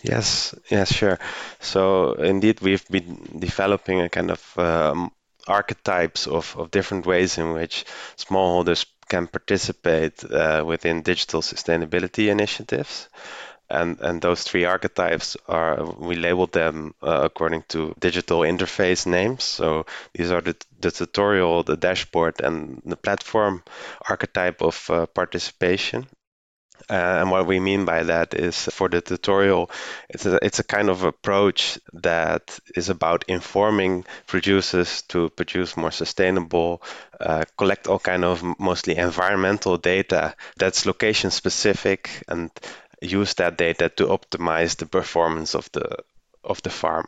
Yes, 0.04 0.56
yes, 0.70 0.94
sure. 0.94 1.20
So 1.60 2.14
indeed, 2.14 2.62
we've 2.62 2.88
been 2.88 3.40
developing 3.40 4.02
a 4.02 4.10
kind 4.10 4.32
of 4.32 4.58
um, 4.58 5.12
archetypes 5.48 6.28
of, 6.28 6.56
of 6.58 6.72
different 6.72 7.06
ways 7.06 7.38
in 7.38 7.54
which 7.54 7.86
smallholders 8.18 8.86
can 9.10 9.28
participate 9.28 10.24
uh, 10.24 10.64
within 10.66 11.02
digital 11.02 11.42
sustainability 11.42 12.30
initiatives. 12.30 13.10
And, 13.70 14.00
and 14.00 14.22
those 14.22 14.44
three 14.44 14.66
archetypes 14.66 15.36
are 15.48 15.84
we 15.84 16.16
labeled 16.16 16.54
them 16.54 16.94
uh, 17.04 17.22
according 17.24 17.64
to 17.70 17.94
digital 18.00 18.40
interface 18.42 19.06
names. 19.06 19.44
So 19.44 19.86
these 20.14 20.32
are 20.32 20.42
the, 20.42 20.56
the 20.80 20.92
tutorial, 20.92 21.64
the 21.64 21.78
dashboard, 21.78 22.42
and 22.42 22.82
the 22.86 22.96
platform 22.96 23.64
archetype 24.08 24.62
of 24.62 24.90
uh, 24.90 25.06
participation. 25.08 26.08
Uh, 26.90 27.20
and 27.20 27.32
what 27.32 27.48
we 27.48 27.60
mean 27.60 27.86
by 27.86 28.04
that 28.04 28.34
is 28.34 28.66
for 28.66 28.88
the 28.88 29.02
tutorial, 29.02 29.70
it's 30.10 30.26
a, 30.26 30.40
it's 30.46 30.60
a 30.60 30.64
kind 30.64 30.90
of 30.90 31.04
approach 31.04 31.80
that 31.92 32.60
is 32.76 32.90
about 32.90 33.26
informing 33.28 34.06
producers 34.28 35.02
to 35.02 35.30
produce 35.32 35.76
more 35.76 35.92
sustainable, 35.92 36.82
uh, 37.20 37.44
collect 37.58 37.88
all 37.88 38.00
kind 38.00 38.24
of 38.24 38.44
mostly 38.60 38.96
environmental 38.96 39.78
data 39.78 40.36
that's 40.56 40.86
location 40.86 41.32
specific 41.32 42.24
and 42.28 42.52
use 43.02 43.34
that 43.36 43.58
data 43.58 43.90
to 43.90 44.08
optimize 44.08 44.78
the 44.78 44.86
performance 44.86 45.56
of 45.56 45.72
the 45.72 45.98
of 46.44 46.62
the 46.64 46.70
farm. 46.70 47.08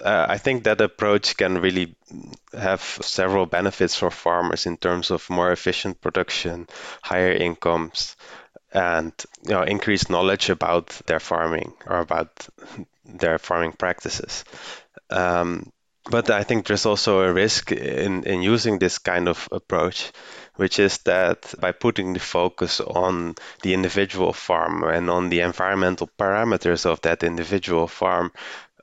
Uh, 0.00 0.26
I 0.28 0.38
think 0.38 0.64
that 0.64 0.80
approach 0.80 1.36
can 1.36 1.58
really 1.60 1.96
have 2.52 2.80
several 2.80 3.46
benefits 3.46 3.96
for 3.96 4.10
farmers 4.10 4.66
in 4.66 4.76
terms 4.76 5.10
of 5.10 5.28
more 5.28 5.50
efficient 5.50 6.00
production, 6.00 6.68
higher 7.02 7.32
incomes, 7.32 8.16
and 8.72 9.12
you 9.44 9.50
know 9.50 9.62
increase 9.62 10.08
knowledge 10.10 10.50
about 10.50 10.88
their 11.06 11.20
farming 11.20 11.72
or 11.86 11.98
about 11.98 12.48
their 13.04 13.38
farming 13.38 13.72
practices. 13.72 14.44
Um, 15.10 15.72
but 16.10 16.30
I 16.30 16.42
think 16.42 16.66
there's 16.66 16.86
also 16.86 17.20
a 17.20 17.32
risk 17.32 17.72
in, 17.72 18.24
in 18.24 18.42
using 18.42 18.78
this 18.78 18.98
kind 18.98 19.28
of 19.28 19.48
approach, 19.52 20.10
which 20.58 20.78
is 20.78 20.98
that 20.98 21.54
by 21.60 21.72
putting 21.72 22.12
the 22.12 22.20
focus 22.20 22.80
on 22.80 23.34
the 23.62 23.74
individual 23.74 24.32
farm 24.32 24.84
and 24.84 25.08
on 25.08 25.28
the 25.30 25.40
environmental 25.40 26.10
parameters 26.18 26.84
of 26.84 27.00
that 27.02 27.22
individual 27.22 27.86
farm, 27.88 28.32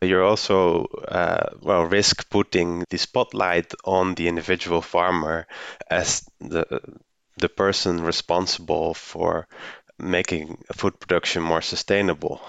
you're 0.01 0.23
also 0.23 0.85
uh, 1.07 1.49
well 1.61 1.83
risk 1.83 2.29
putting 2.29 2.85
the 2.89 2.97
spotlight 2.97 3.73
on 3.83 4.15
the 4.15 4.27
individual 4.29 4.81
farmer 4.81 5.47
as 5.89 6.23
the 6.39 6.65
the 7.37 7.49
person 7.49 8.01
responsible 8.03 8.93
for 8.93 9.47
making 9.99 10.63
food 10.73 10.99
production 10.99 11.41
more 11.43 11.61
sustainable. 11.61 12.41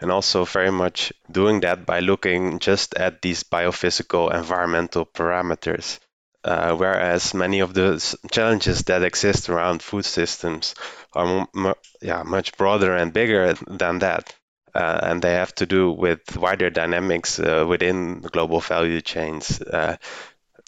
And 0.00 0.12
also, 0.12 0.44
very 0.44 0.70
much 0.70 1.12
doing 1.30 1.60
that 1.60 1.84
by 1.86 2.00
looking 2.00 2.60
just 2.60 2.94
at 2.94 3.20
these 3.22 3.42
biophysical 3.44 4.32
environmental 4.32 5.04
parameters. 5.06 5.98
Uh, 6.44 6.74
whereas 6.76 7.34
many 7.34 7.60
of 7.60 7.74
the 7.74 7.98
challenges 8.30 8.82
that 8.84 9.02
exist 9.02 9.48
around 9.48 9.82
food 9.82 10.04
systems 10.04 10.74
are 11.12 11.46
yeah, 12.00 12.22
much 12.22 12.56
broader 12.56 12.94
and 12.94 13.12
bigger 13.12 13.54
than 13.66 13.98
that. 13.98 14.34
Uh, 14.74 15.00
and 15.02 15.22
they 15.22 15.32
have 15.34 15.54
to 15.54 15.66
do 15.66 15.90
with 15.90 16.36
wider 16.36 16.70
dynamics 16.70 17.40
uh, 17.40 17.64
within 17.68 18.20
global 18.20 18.60
value 18.60 19.00
chains, 19.00 19.60
uh, 19.62 19.96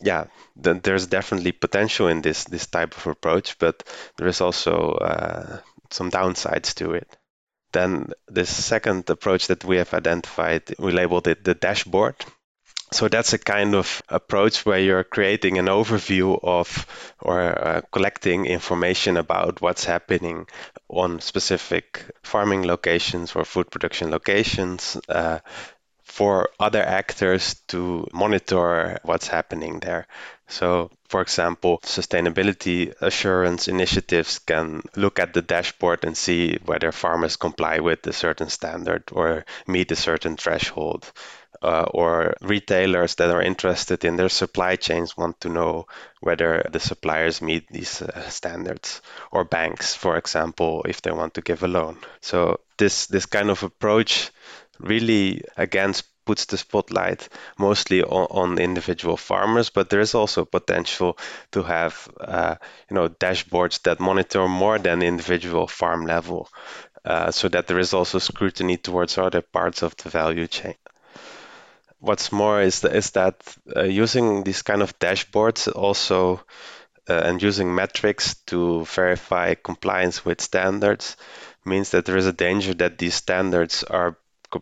yeah, 0.02 0.26
th- 0.62 0.83
there's 0.83 1.06
definitely 1.06 1.52
potential 1.52 2.09
in 2.09 2.22
this 2.22 2.44
this 2.44 2.66
type 2.66 2.96
of 2.96 3.06
approach, 3.06 3.59
but 3.59 3.83
there 4.16 4.29
is 4.29 4.40
also 4.40 4.92
uh, 4.92 5.60
some 5.90 6.10
downsides 6.10 6.75
to 6.75 6.92
it. 6.92 7.08
Then 7.73 8.12
the 8.29 8.46
second 8.46 9.10
approach 9.10 9.48
that 9.48 9.64
we 9.64 9.79
have 9.79 9.94
identified, 9.94 10.62
we 10.79 10.92
labeled 10.92 11.29
it 11.29 11.44
the 11.44 11.54
dashboard. 11.54 12.16
So 12.92 13.08
that's 13.08 13.32
a 13.32 13.38
kind 13.38 13.74
of 13.74 14.02
approach 14.08 14.66
where 14.66 14.78
you're 14.80 15.04
creating 15.04 15.58
an 15.58 15.66
overview 15.66 16.38
of 16.42 16.86
or 17.20 17.40
uh, 17.40 17.80
collecting 17.92 18.46
information 18.46 19.16
about 19.16 19.60
what's 19.60 19.84
happening 19.84 20.46
on 20.88 21.20
specific 21.20 22.04
farming 22.22 22.66
locations 22.66 23.34
or 23.36 23.44
food 23.44 23.70
production 23.70 24.10
locations, 24.10 24.96
uh, 25.08 25.38
for 26.04 26.50
other 26.60 26.82
actors 26.82 27.54
to 27.68 28.06
monitor 28.12 28.98
what's 29.04 29.28
happening 29.28 29.80
there. 29.80 30.06
So, 30.48 30.90
for 31.08 31.22
example, 31.22 31.78
sustainability 31.84 32.94
assurance 33.00 33.68
initiatives 33.68 34.40
can 34.40 34.82
look 34.96 35.18
at 35.20 35.34
the 35.34 35.42
dashboard 35.42 36.04
and 36.04 36.16
see 36.16 36.58
whether 36.64 36.92
farmers 36.92 37.36
comply 37.36 37.78
with 37.80 38.06
a 38.06 38.12
certain 38.12 38.50
standard 38.50 39.04
or 39.12 39.44
meet 39.68 39.92
a 39.92 39.96
certain 39.96 40.36
threshold. 40.36 41.10
Uh, 41.63 41.85
or 41.92 42.33
retailers 42.40 43.17
that 43.17 43.29
are 43.29 43.42
interested 43.42 44.02
in 44.06 44.17
their 44.17 44.31
supply 44.31 44.77
chains 44.77 45.15
want 45.15 45.38
to 45.40 45.50
know 45.50 45.87
whether 46.21 46.67
the 46.73 46.81
suppliers 46.81 47.42
meet 47.42 47.69
these 47.69 48.00
uh, 48.00 48.29
standards 48.31 49.02
or 49.31 49.44
banks 49.44 49.94
for 49.94 50.17
example 50.17 50.83
if 50.88 51.02
they 51.02 51.11
want 51.11 51.35
to 51.35 51.42
give 51.42 51.63
a 51.63 51.69
loan 51.69 51.98
so 52.23 52.58
this 52.79 53.08
this 53.08 53.27
kind 53.27 53.50
of 53.50 53.63
approach 53.63 54.31
really 54.79 55.42
again 55.58 55.92
puts 56.31 56.44
the 56.46 56.56
spotlight 56.56 57.29
mostly 57.58 58.02
on, 58.02 58.27
on 58.31 58.58
individual 58.58 59.17
farmers, 59.17 59.71
but 59.71 59.90
there 59.90 60.00
is 60.00 60.15
also 60.15 60.44
potential 60.44 61.19
to 61.50 61.63
have 61.63 62.08
uh, 62.21 62.54
you 62.88 62.94
know 62.94 63.08
dashboards 63.08 63.83
that 63.83 64.00
monitor 64.00 64.46
more 64.46 64.79
than 64.79 65.02
individual 65.02 65.67
farm 65.67 66.06
level, 66.06 66.48
uh, 67.04 67.31
so 67.31 67.48
that 67.48 67.67
there 67.67 67.81
is 67.81 67.94
also 67.94 68.19
scrutiny 68.19 68.77
towards 68.77 69.19
other 69.19 69.42
parts 69.42 69.83
of 69.83 69.96
the 69.96 70.08
value 70.08 70.46
chain. 70.46 70.75
What's 72.01 72.33
more 72.33 72.61
is, 72.61 72.85
is 72.85 73.11
that 73.13 73.37
uh, 73.77 73.85
using 73.85 74.42
these 74.42 74.63
kind 74.63 74.83
of 74.83 74.98
dashboards 74.98 75.71
also 75.75 76.42
uh, 77.09 77.15
and 77.15 77.42
using 77.42 77.75
metrics 77.75 78.35
to 78.46 78.85
verify 78.87 79.55
compliance 79.55 80.25
with 80.25 80.40
standards 80.40 81.17
means 81.65 81.90
that 81.90 82.07
there 82.07 82.17
is 82.17 82.27
a 82.27 82.33
danger 82.33 82.75
that 82.75 82.98
these 82.98 83.15
standards 83.15 83.85
are 83.85 84.17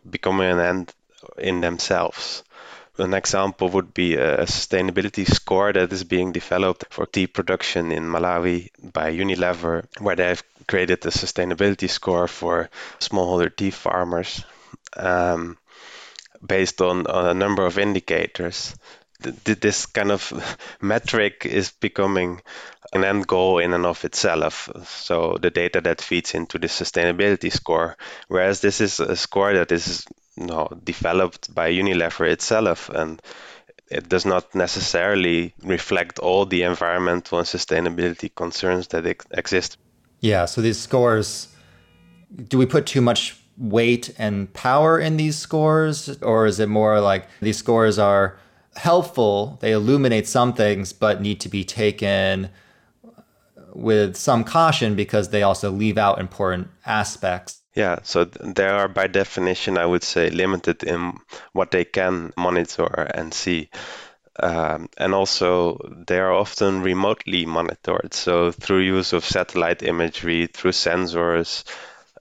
becoming 0.09 0.51
an 0.51 0.61
end 0.61 0.95
in 1.39 1.61
themselves. 1.61 2.43
An 2.99 3.15
example 3.15 3.69
would 3.69 3.95
be 3.95 4.17
a 4.17 4.39
sustainability 4.45 5.25
score 5.27 5.73
that 5.73 5.93
is 5.93 6.03
being 6.03 6.33
developed 6.33 6.87
for 6.91 7.07
tea 7.07 7.29
production 7.29 7.93
in 7.93 8.05
Malawi 8.05 8.71
by 8.83 9.13
Unilever, 9.13 9.87
where 10.01 10.17
they 10.17 10.27
have 10.27 10.43
created 10.67 11.07
a 11.07 11.11
sustainability 11.11 11.89
score 11.89 12.27
for 12.27 12.69
smallholder 12.99 13.55
tea 13.55 13.71
farmers 13.71 14.45
um, 14.97 15.57
based 16.47 16.81
on, 16.81 17.07
on 17.07 17.27
a 17.27 17.35
number 17.35 17.67
of 17.67 17.79
indicators. 17.79 18.75
This 19.21 19.87
kind 19.87 20.13
of 20.13 20.33
metric 20.81 21.45
is 21.45 21.73
becoming 21.73 22.41
an 22.93 23.05
end 23.05 23.27
goal 23.27 23.59
in 23.59 23.75
and 23.75 23.85
of 23.85 24.05
itself. 24.05 24.71
So 24.87 25.37
the 25.41 25.51
data 25.51 25.81
that 25.81 26.01
feeds 26.01 26.35
into 26.35 26.59
the 26.59 26.69
sustainability 26.69 27.53
score, 27.53 27.97
whereas 28.29 28.61
this 28.61 28.81
is 28.81 29.01
a 29.01 29.17
score 29.17 29.55
that 29.55 29.73
is 29.73 30.07
you 30.37 30.47
know, 30.47 30.69
developed 30.85 31.53
by 31.53 31.73
Unilever 31.73 32.31
itself 32.31 32.89
and 32.91 33.21
it 33.91 34.09
does 34.09 34.27
not 34.27 34.55
necessarily 34.55 35.55
reflect 35.63 36.19
all 36.19 36.47
the 36.47 36.63
environmental 36.63 37.39
and 37.39 37.47
sustainability 37.47 38.33
concerns 38.35 38.89
that 38.89 39.07
ex- 39.07 39.27
exist. 39.31 39.79
Yeah, 40.21 40.45
so 40.45 40.61
these 40.61 40.79
scores, 40.79 41.49
do 42.49 42.59
we 42.59 42.67
put 42.67 42.87
too 42.87 43.01
much 43.01 43.38
weight 43.59 44.15
and 44.19 44.53
power 44.55 44.99
in 44.99 45.17
these 45.17 45.37
scores? 45.37 46.21
Or 46.23 46.47
is 46.47 46.61
it 46.61 46.69
more 46.69 47.01
like 47.01 47.27
these 47.41 47.57
scores 47.57 47.99
are 47.99 48.39
helpful, 48.79 49.59
they 49.61 49.73
illuminate 49.73 50.27
some 50.27 50.55
things, 50.55 50.93
but 50.93 51.21
need 51.21 51.41
to 51.41 51.49
be 51.49 51.65
taken 51.65 52.49
with 53.75 54.17
some 54.17 54.45
caution 54.45 54.95
because 54.95 55.29
they 55.29 55.43
also 55.43 55.71
leave 55.71 55.99
out 55.99 56.19
important 56.19 56.69
aspects. 56.87 57.63
Yeah, 57.75 57.99
so 58.03 58.25
they 58.25 58.67
are 58.67 58.89
by 58.89 59.07
definition, 59.07 59.79
I 59.79 59.87
would 59.87 60.03
say, 60.03 60.31
limited 60.31 60.83
in 60.83 61.19
what 61.53 61.71
they 61.71 61.85
can 61.85 62.33
monitor 62.37 62.87
and 63.15 63.33
see. 63.33 63.71
Um, 64.41 64.89
and 64.97 65.15
also, 65.15 65.79
they 66.07 66.19
are 66.19 66.33
often 66.33 66.83
remotely 66.83 67.45
monitored. 67.45 68.15
So, 68.15 68.53
through 68.53 68.81
use 68.81 69.13
of 69.13 69.25
satellite 69.25 69.83
imagery, 69.83 70.47
through 70.47 70.73
sensors. 70.73 71.65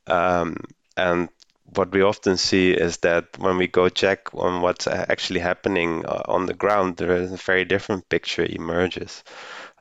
Um, 0.07 0.57
and 0.97 1.29
what 1.75 1.91
we 1.91 2.01
often 2.01 2.37
see 2.37 2.71
is 2.71 2.97
that 2.99 3.37
when 3.39 3.57
we 3.57 3.67
go 3.67 3.89
check 3.89 4.33
on 4.33 4.61
what's 4.61 4.87
actually 4.87 5.41
happening 5.41 6.05
uh, 6.05 6.23
on 6.27 6.45
the 6.45 6.53
ground, 6.53 6.97
there 6.97 7.11
is 7.17 7.31
a 7.33 7.37
very 7.37 7.65
different 7.65 8.07
picture 8.09 8.45
emerges. 8.49 9.23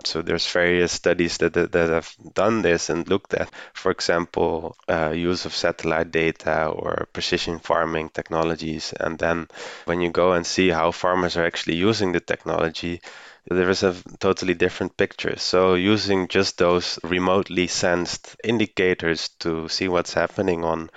So 0.04 0.22
there's 0.22 0.46
various 0.50 0.92
studies 0.92 1.38
that, 1.38 1.54
that, 1.54 1.72
that 1.72 1.88
have 1.88 2.14
done 2.34 2.62
this 2.62 2.90
and 2.90 3.08
looked 3.08 3.34
at, 3.34 3.50
for 3.72 3.90
example, 3.90 4.76
uh, 4.88 5.10
use 5.10 5.46
of 5.46 5.54
satellite 5.54 6.12
data 6.12 6.66
or 6.66 7.08
precision 7.12 7.58
farming 7.58 8.10
technologies. 8.10 8.92
And 8.98 9.18
then 9.18 9.48
when 9.86 10.00
you 10.00 10.10
go 10.10 10.32
and 10.32 10.46
see 10.46 10.68
how 10.68 10.90
farmers 10.90 11.36
are 11.36 11.46
actually 11.46 11.76
using 11.76 12.12
the 12.12 12.20
technology, 12.20 13.00
there 13.48 13.70
is 13.70 13.82
a 13.82 13.94
totally 14.18 14.54
different 14.54 14.96
picture. 14.96 15.38
So 15.38 15.74
using 15.74 16.28
just 16.28 16.58
those 16.58 16.98
remotely 17.02 17.66
sensed 17.66 18.36
indicators 18.44 19.30
to 19.40 19.68
see 19.68 19.88
what's 19.88 20.14
happening 20.14 20.64
on 20.64 20.90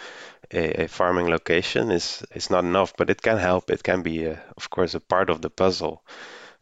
a, 0.52 0.84
a, 0.84 0.88
farming 0.88 1.28
location 1.28 1.92
is 1.92 2.24
is 2.34 2.50
not 2.50 2.64
enough, 2.64 2.94
but 2.98 3.10
it 3.10 3.22
can 3.22 3.38
help. 3.38 3.70
It 3.70 3.84
can 3.84 4.02
be, 4.02 4.26
a, 4.26 4.42
of 4.58 4.70
course, 4.72 4.96
a 4.96 5.00
part 5.00 5.30
of 5.30 5.42
the 5.42 5.50
puzzle 5.50 6.04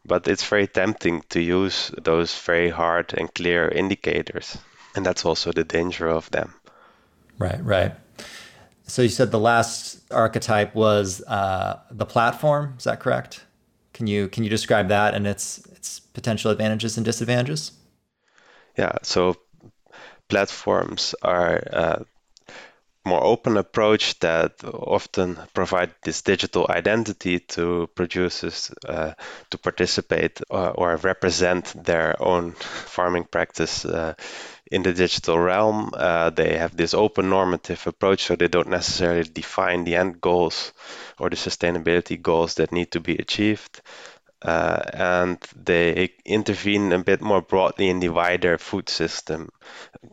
but 0.08 0.26
it's 0.26 0.44
very 0.44 0.66
tempting 0.66 1.22
to 1.28 1.40
use 1.40 1.92
those 2.02 2.36
very 2.38 2.70
hard 2.70 3.14
and 3.16 3.32
clear 3.34 3.68
indicators. 3.68 4.58
And 4.96 5.04
that's 5.04 5.24
also 5.24 5.52
the 5.52 5.64
danger 5.64 6.08
of 6.08 6.30
them. 6.30 6.54
Right, 7.38 7.62
right. 7.64 7.92
So 8.86 9.02
you 9.02 9.10
said 9.10 9.30
the 9.30 9.38
last 9.38 10.00
archetype 10.10 10.74
was 10.74 11.22
uh, 11.24 11.80
the 11.90 12.06
platform. 12.06 12.74
Is 12.78 12.84
that 12.84 13.00
correct? 13.00 13.44
Can 13.92 14.06
you 14.06 14.28
can 14.28 14.44
you 14.44 14.50
describe 14.50 14.88
that 14.88 15.14
and 15.14 15.26
its 15.26 15.58
its 15.72 16.00
potential 16.00 16.50
advantages 16.50 16.96
and 16.96 17.04
disadvantages? 17.04 17.72
Yeah. 18.76 18.92
So 19.02 19.36
platforms 20.28 21.14
are 21.22 21.62
uh, 21.72 22.04
more 23.08 23.24
open 23.24 23.56
approach 23.56 24.18
that 24.20 24.62
often 24.64 25.38
provide 25.54 25.90
this 26.02 26.22
digital 26.22 26.66
identity 26.68 27.40
to 27.40 27.88
producers 27.94 28.70
uh, 28.86 29.12
to 29.50 29.58
participate 29.58 30.40
or, 30.50 30.70
or, 30.70 30.96
represent 30.96 31.72
their 31.84 32.20
own 32.22 32.52
farming 32.52 33.24
practice 33.24 33.84
uh, 33.84 34.14
in 34.70 34.82
the 34.82 34.92
digital 34.92 35.38
realm. 35.38 35.90
Uh, 35.94 36.30
they 36.30 36.58
have 36.58 36.76
this 36.76 36.94
open 36.94 37.30
normative 37.30 37.86
approach, 37.86 38.24
so 38.24 38.36
they 38.36 38.48
don't 38.48 38.68
necessarily 38.68 39.24
define 39.24 39.84
the 39.84 39.96
end 39.96 40.20
goals 40.20 40.72
or 41.18 41.30
the 41.30 41.36
sustainability 41.36 42.20
goals 42.20 42.54
that 42.54 42.72
need 42.72 42.90
to 42.90 43.00
be 43.00 43.16
achieved. 43.16 43.80
Uh, 44.40 44.80
and 44.92 45.38
they 45.56 46.10
intervene 46.24 46.92
a 46.92 47.02
bit 47.02 47.20
more 47.20 47.42
broadly 47.42 47.88
in 47.88 47.98
the 48.00 48.08
wider 48.08 48.56
food 48.56 48.88
system. 48.88 49.50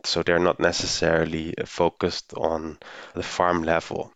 So 0.03 0.23
they're 0.23 0.39
not 0.39 0.59
necessarily 0.59 1.53
focused 1.65 2.33
on 2.33 2.79
the 3.13 3.23
farm 3.23 3.63
level. 3.63 4.11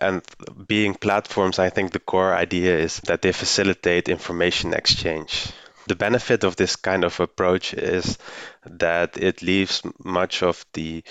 And 0.00 0.22
being 0.66 0.94
platforms, 0.94 1.58
I 1.58 1.70
think 1.70 1.92
the 1.92 1.98
core 1.98 2.34
idea 2.34 2.78
is 2.78 3.00
that 3.00 3.22
they 3.22 3.32
facilitate 3.32 4.08
information 4.08 4.74
exchange. 4.74 5.50
The 5.86 5.96
benefit 5.96 6.44
of 6.44 6.56
this 6.56 6.76
kind 6.76 7.02
of 7.02 7.18
approach 7.18 7.72
is 7.72 8.18
that 8.66 9.16
it 9.16 9.42
leaves 9.42 9.82
much 10.04 10.42
of 10.42 10.64
the 10.74 11.02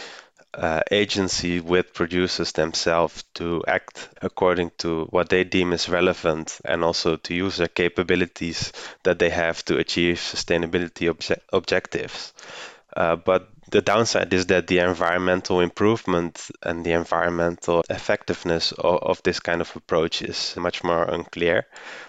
uh, 0.54 0.82
agency 0.92 1.60
with 1.60 1.94
producers 1.94 2.52
themselves 2.54 3.24
to 3.36 3.64
act 3.68 4.10
according 4.22 4.72
to 4.78 5.06
what 5.06 5.30
they 5.30 5.44
deem 5.44 5.74
is 5.74 5.90
relevant 5.90 6.60
and 6.66 6.84
also 6.84 7.16
to 7.18 7.34
use 7.34 7.58
their 7.58 7.68
capabilities 7.68 8.72
that 9.04 9.20
they 9.20 9.30
have 9.30 9.64
to 9.66 9.78
achieve 9.78 10.18
sustainability 10.18 11.12
obje- 11.14 11.40
objectives. 11.54 12.34
Uh, 12.96 13.16
but 13.16 13.50
the 13.70 13.82
downside 13.82 14.34
is 14.34 14.46
that 14.48 14.68
the 14.68 14.80
environmental 14.80 15.60
improvement 15.60 16.50
and 16.64 16.86
the 16.86 16.94
environmental 16.94 17.84
effectiveness 17.90 18.72
of, 18.72 19.04
of, 19.04 19.24
this 19.24 19.40
kind 19.40 19.60
of 19.60 19.76
approach 19.76 20.22
is 20.22 20.56
much 20.58 20.84
more 20.84 21.04
unclear 21.04 21.68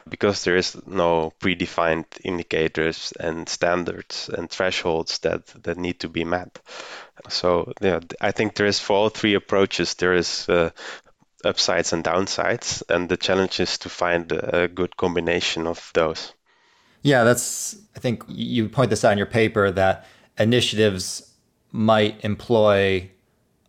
because 0.08 0.44
there 0.44 0.56
is 0.56 0.76
no 0.86 1.32
predefined 1.40 2.06
indicators 2.22 3.12
and 3.18 3.48
standards 3.48 4.30
and 4.32 4.48
thresholds 4.48 5.18
that, 5.20 5.46
that 5.64 5.76
need 5.76 5.98
to 6.00 6.08
be 6.08 6.24
met. 6.24 6.60
So 7.28 7.72
yeah, 7.80 8.00
I 8.20 8.32
think 8.32 8.54
there 8.54 8.66
is 8.66 8.80
for 8.80 8.94
all 8.94 9.08
three 9.08 9.34
approaches 9.34 9.94
there 9.94 10.14
is 10.14 10.48
uh, 10.48 10.70
upsides 11.44 11.92
and 11.92 12.04
downsides, 12.04 12.82
and 12.88 13.08
the 13.08 13.16
challenge 13.16 13.60
is 13.60 13.78
to 13.78 13.88
find 13.88 14.30
a 14.32 14.68
good 14.68 14.96
combination 14.96 15.66
of 15.66 15.90
those. 15.94 16.32
Yeah, 17.02 17.24
that's. 17.24 17.76
I 17.96 18.00
think 18.00 18.24
you 18.28 18.68
point 18.68 18.90
this 18.90 19.04
out 19.04 19.12
in 19.12 19.18
your 19.18 19.26
paper 19.26 19.70
that 19.70 20.06
initiatives 20.38 21.32
might 21.72 22.24
employ 22.24 23.10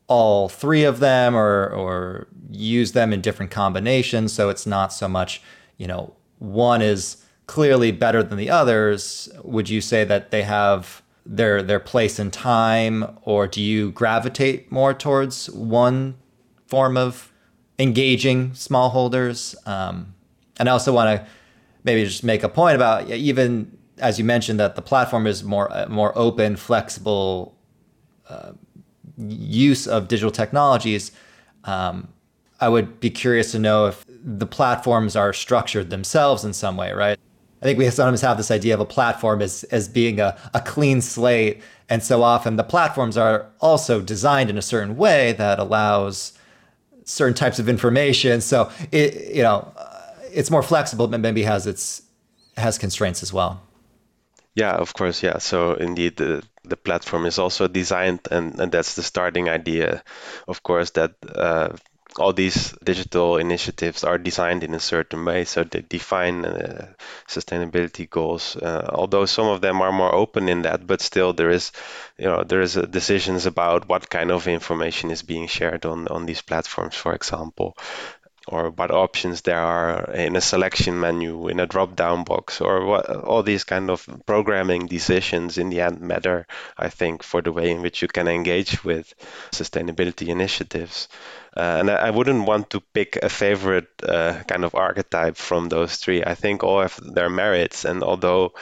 all 0.08 0.50
three 0.50 0.84
of 0.84 1.00
them 1.00 1.36
or 1.36 1.68
or 1.70 2.28
use 2.52 2.94
them 2.94 3.14
in 3.14 3.22
different 3.22 3.52
combinations 3.52 4.34
so 4.34 4.50
it's 4.50 4.66
not 4.66 4.92
so 4.92 5.08
much 5.08 5.42
you 5.78 5.86
know 5.86 6.14
one 6.40 6.82
is 6.82 7.24
clearly 7.46 7.92
better 7.92 8.24
than 8.24 8.38
the 8.38 8.50
others 8.50 9.30
would 9.44 9.70
you 9.70 9.82
say 9.82 10.04
that 10.04 10.32
they 10.32 10.42
have 10.42 11.04
their 11.32 11.62
their 11.62 11.80
place 11.80 12.18
in 12.18 12.32
time 12.32 13.18
or 13.22 13.46
do 13.46 13.62
you 13.62 13.92
gravitate 13.92 14.72
more 14.72 14.96
towards 14.96 15.48
one 15.52 16.16
form 16.66 16.98
of 16.98 17.32
engaging 17.78 18.52
smallholders. 18.52 19.56
Um, 19.68 20.14
and 20.60 20.68
I 20.68 20.72
also 20.72 20.92
want 20.92 21.20
to 21.20 21.28
maybe 21.84 22.04
just 22.04 22.24
make 22.24 22.44
a 22.44 22.50
point 22.50 22.76
about 22.76 23.10
even 23.10 23.78
as 24.00 24.18
you 24.18 24.26
mentioned 24.26 24.60
that 24.60 24.76
the 24.76 24.82
platform 24.82 25.28
is 25.28 25.44
more 25.44 25.72
uh, 25.72 25.88
more 25.88 26.18
open, 26.18 26.56
flexible 26.56 27.56
uh, 28.28 28.52
use 29.18 29.88
of 29.88 30.08
digital 30.08 30.32
technologies. 30.32 31.12
Um, 31.64 32.10
I 32.60 32.70
would 32.70 33.00
be 33.00 33.10
curious 33.10 33.52
to 33.54 33.60
know 33.60 33.86
if 33.86 34.06
the 34.08 34.46
platforms 34.46 35.16
are 35.16 35.32
structured 35.32 35.90
themselves 35.90 36.44
in 36.44 36.54
some 36.54 36.76
way, 36.76 36.92
right? 36.92 37.18
I 37.62 37.66
think 37.66 37.78
we 37.78 37.90
sometimes 37.90 38.22
have 38.22 38.38
this 38.38 38.52
idea 38.52 38.74
of 38.74 38.80
a 38.80 38.86
platform 38.86 39.42
as, 39.42 39.64
as 39.66 39.88
being 39.88 40.20
a, 40.20 40.38
a 40.54 40.62
clean 40.62 41.02
slate. 41.02 41.62
And 41.90 42.02
so 42.02 42.24
often 42.24 42.56
the 42.56 42.64
platforms 42.64 43.18
are 43.18 43.48
also 43.60 44.02
designed 44.02 44.50
in 44.50 44.58
a 44.58 44.62
certain 44.62 44.96
way 44.96 45.34
that 45.34 45.60
allows 45.60 46.34
certain 47.04 47.34
types 47.34 47.60
of 47.60 47.68
information. 47.68 48.42
So 48.42 48.72
it, 48.92 49.36
you 49.36 49.44
know, 49.44 49.74
it's 50.32 50.50
more 50.50 50.64
flexible, 50.64 51.08
but 51.08 51.20
maybe 51.20 51.44
has 51.44 51.68
its 51.68 52.04
has 52.56 52.78
constraints 52.78 53.24
as 53.24 53.34
well. 53.34 53.62
Yeah, 54.56 54.72
of 54.72 54.94
course. 54.94 55.24
Yeah. 55.24 55.38
So 55.40 55.74
indeed, 55.74 56.18
the, 56.18 56.44
the 56.64 56.76
platform 56.76 57.26
is 57.26 57.40
also 57.40 57.68
designed, 57.68 58.20
and, 58.32 58.60
and 58.60 58.72
that's 58.72 58.96
the 58.96 59.04
starting 59.04 59.50
idea, 59.50 60.04
of 60.48 60.64
course, 60.64 60.92
that 60.92 61.14
uh, 61.36 61.70
all 62.20 62.34
these 62.34 62.74
digital 62.84 63.38
initiatives 63.38 64.04
are 64.04 64.18
designed 64.18 64.64
in 64.64 64.74
a 64.74 64.80
certain 64.80 65.24
way. 65.26 65.46
So 65.46 65.64
they 65.64 65.82
define 65.82 66.46
uh, 66.46 66.88
sustainability 67.28 68.10
goals. 68.10 68.56
Uh, 68.56 68.90
although 68.94 69.26
some 69.26 69.48
of 69.48 69.62
them 69.62 69.82
are 69.82 69.92
more 69.92 70.14
open 70.14 70.50
in 70.50 70.64
that, 70.64 70.86
but 70.86 71.02
still 71.02 71.34
there 71.34 71.50
is, 71.50 71.72
you 72.18 72.26
know, 72.26 72.44
there 72.44 72.62
is 72.62 72.74
decisions 72.74 73.46
about 73.46 73.88
what 73.88 74.10
kind 74.10 74.32
of 74.32 74.48
information 74.48 75.12
is 75.12 75.24
being 75.24 75.48
shared 75.48 75.86
on 75.86 76.08
on 76.08 76.26
these 76.26 76.42
platforms, 76.42 76.96
for 76.96 77.14
example 77.14 77.76
or 78.52 78.72
what 78.72 78.92
options 78.92 79.42
there 79.42 79.60
are 79.60 80.12
in 80.12 80.36
a 80.36 80.42
selection 80.42 81.00
menu, 81.00 81.48
in 81.48 81.60
a 81.60 81.68
drop 81.68 81.96
down 81.96 82.24
box, 82.24 82.62
or 82.62 82.86
what, 82.86 83.08
all 83.08 83.44
these 83.44 83.64
kind 83.64 83.90
of 83.90 84.08
programming 84.26 84.88
decisions 84.88 85.58
in 85.58 85.70
the 85.70 85.82
end 85.82 86.02
matter, 86.02 86.48
I 86.78 86.90
think, 86.90 87.22
for 87.22 87.42
the 87.42 87.52
way 87.52 87.70
in 87.70 87.82
which 87.82 88.02
you 88.02 88.08
can 88.08 88.28
engage 88.28 88.84
with 88.84 89.14
sustainability 89.52 90.30
initiatives. 90.30 91.08
Uh, 91.56 91.78
and 91.80 91.90
I, 91.90 91.96
I, 91.96 92.10
wouldn't 92.12 92.48
want 92.48 92.70
to 92.72 92.82
pick 92.94 93.18
a 93.18 93.30
favorite 93.30 93.90
uh, 94.04 94.44
kind 94.48 94.64
of 94.64 94.76
archetype 94.76 95.36
from 95.36 95.68
those 95.68 95.98
three. 95.98 96.24
I 96.24 96.36
think 96.36 96.64
all 96.64 96.82
have 96.82 97.00
their 97.02 97.30
merits. 97.30 97.86
And 97.86 98.04
although 98.04 98.54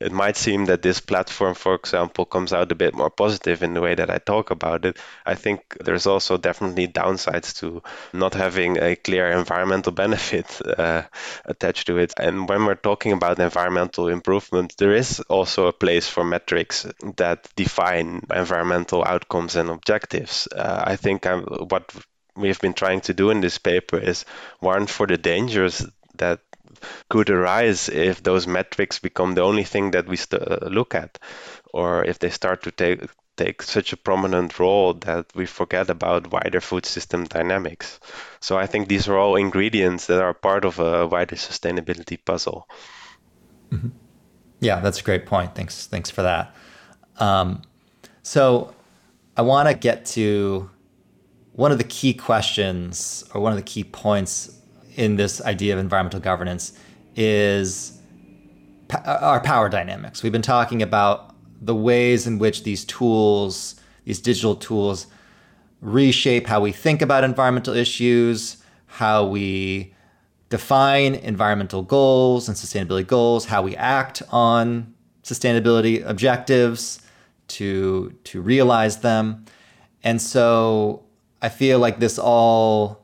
it 0.00 0.12
might 0.12 0.36
seem 0.36 0.66
that 0.66 0.82
this 0.82 1.00
platform, 1.00 1.54
for 1.54 1.74
example, 1.74 2.24
comes 2.24 2.52
out 2.52 2.70
a 2.70 2.76
bit 2.76 2.94
more 2.94 3.10
positive 3.10 3.62
in 3.62 3.74
the 3.74 3.80
way 3.80 3.94
that 3.94 4.10
I 4.10 4.18
talk 4.18 4.50
about 4.50 4.84
it, 4.84 4.96
I 5.24 5.34
think 5.34 5.76
there's 5.84 6.06
also 6.06 6.36
definitely 6.36 6.86
downsides 6.86 7.58
to 7.60 7.82
not 8.12 8.34
having 8.34 8.78
a 8.78 8.94
clear 8.94 9.30
environmental 9.30 9.92
benefit 10.04 10.60
uh, 10.64 11.02
attached 11.44 11.88
to 11.88 11.98
it. 11.98 12.14
And 12.18 12.48
when 12.48 12.64
we're 12.64 12.74
talking 12.76 13.12
about 13.12 13.40
environmental 13.40 14.08
improvement, 14.08 14.76
there 14.78 14.94
is 14.94 15.20
also 15.28 15.66
a 15.66 15.72
place 15.72 16.08
for 16.08 16.24
metrics 16.24 16.86
that 17.16 17.48
define 17.56 18.22
environmental 18.32 19.04
outcomes 19.04 19.56
and 19.56 19.68
objectives. 19.68 20.46
Uh, 20.54 20.84
I 20.86 20.96
think 20.96 21.26
I'm, 21.26 21.42
what 21.42 21.92
we've 22.36 22.60
been 22.60 22.74
trying 22.74 23.00
to 23.02 23.14
do 23.14 23.30
in 23.30 23.40
this 23.40 23.58
paper 23.58 23.98
is 23.98 24.24
warn 24.60 24.86
for 24.86 25.06
the 25.06 25.16
dangers 25.16 25.86
that 26.16 26.40
could 27.08 27.30
arise 27.30 27.88
if 27.88 28.22
those 28.22 28.46
metrics 28.46 28.98
become 28.98 29.34
the 29.34 29.42
only 29.42 29.64
thing 29.64 29.92
that 29.92 30.06
we 30.06 30.16
st- 30.16 30.42
uh, 30.42 30.66
look 30.66 30.94
at, 30.94 31.18
or 31.72 32.04
if 32.04 32.18
they 32.18 32.30
start 32.30 32.62
to 32.62 32.70
take 32.70 33.00
take 33.36 33.62
such 33.62 33.92
a 33.92 33.98
prominent 33.98 34.58
role 34.58 34.94
that 34.94 35.26
we 35.34 35.44
forget 35.44 35.90
about 35.90 36.32
wider 36.32 36.60
food 36.60 36.86
system 36.86 37.24
dynamics. 37.24 38.00
So 38.40 38.56
I 38.56 38.66
think 38.66 38.88
these 38.88 39.08
are 39.08 39.18
all 39.18 39.36
ingredients 39.36 40.06
that 40.06 40.22
are 40.22 40.32
part 40.32 40.64
of 40.64 40.78
a 40.78 41.06
wider 41.06 41.36
sustainability 41.36 42.18
puzzle. 42.24 42.66
Mm-hmm. 43.70 43.88
Yeah, 44.60 44.80
that's 44.80 45.00
a 45.00 45.02
great 45.02 45.26
point. 45.26 45.54
Thanks, 45.54 45.86
thanks 45.86 46.10
for 46.10 46.22
that. 46.22 46.54
Um, 47.18 47.60
so 48.22 48.74
I 49.36 49.42
want 49.42 49.68
to 49.68 49.74
get 49.74 50.06
to 50.06 50.70
one 51.56 51.72
of 51.72 51.78
the 51.78 51.84
key 51.84 52.12
questions 52.12 53.24
or 53.34 53.40
one 53.40 53.50
of 53.50 53.56
the 53.56 53.64
key 53.64 53.82
points 53.82 54.60
in 54.94 55.16
this 55.16 55.40
idea 55.42 55.72
of 55.72 55.78
environmental 55.78 56.20
governance 56.20 56.78
is 57.16 57.98
uh, 58.92 59.18
our 59.22 59.40
power 59.40 59.68
dynamics. 59.70 60.22
We've 60.22 60.32
been 60.32 60.42
talking 60.42 60.82
about 60.82 61.34
the 61.60 61.74
ways 61.74 62.26
in 62.26 62.38
which 62.38 62.62
these 62.62 62.84
tools, 62.84 63.80
these 64.04 64.20
digital 64.20 64.54
tools, 64.54 65.06
reshape 65.80 66.46
how 66.46 66.60
we 66.60 66.72
think 66.72 67.00
about 67.00 67.24
environmental 67.24 67.74
issues, 67.74 68.58
how 68.86 69.24
we 69.24 69.94
define 70.50 71.14
environmental 71.14 71.82
goals 71.82 72.48
and 72.48 72.56
sustainability 72.56 73.06
goals, 73.06 73.46
how 73.46 73.62
we 73.62 73.74
act 73.76 74.22
on 74.30 74.94
sustainability 75.22 76.06
objectives 76.06 77.00
to 77.48 78.10
to 78.24 78.42
realize 78.42 78.98
them. 78.98 79.46
And 80.04 80.20
so 80.20 81.05
I 81.42 81.48
feel 81.48 81.78
like 81.78 81.98
this 81.98 82.18
all 82.18 83.02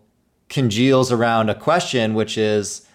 congeals 0.48 1.10
around 1.12 1.48
a 1.48 1.54
question, 1.54 2.14
which 2.14 2.36
is 2.36 2.86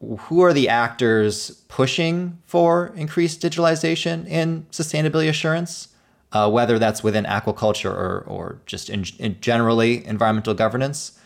who 0.00 0.42
are 0.42 0.52
the 0.52 0.68
actors 0.68 1.50
pushing 1.68 2.38
for 2.44 2.92
increased 2.94 3.42
digitalization 3.42 4.26
in 4.26 4.66
sustainability 4.70 5.28
assurance, 5.28 5.88
uh, 6.32 6.50
whether 6.50 6.78
that's 6.78 7.02
within 7.02 7.24
aquaculture 7.24 7.90
or, 7.90 8.24
or 8.26 8.60
just 8.66 8.90
in, 8.90 9.04
in 9.18 9.40
generally 9.40 10.06
environmental 10.06 10.54
governance? 10.54 11.18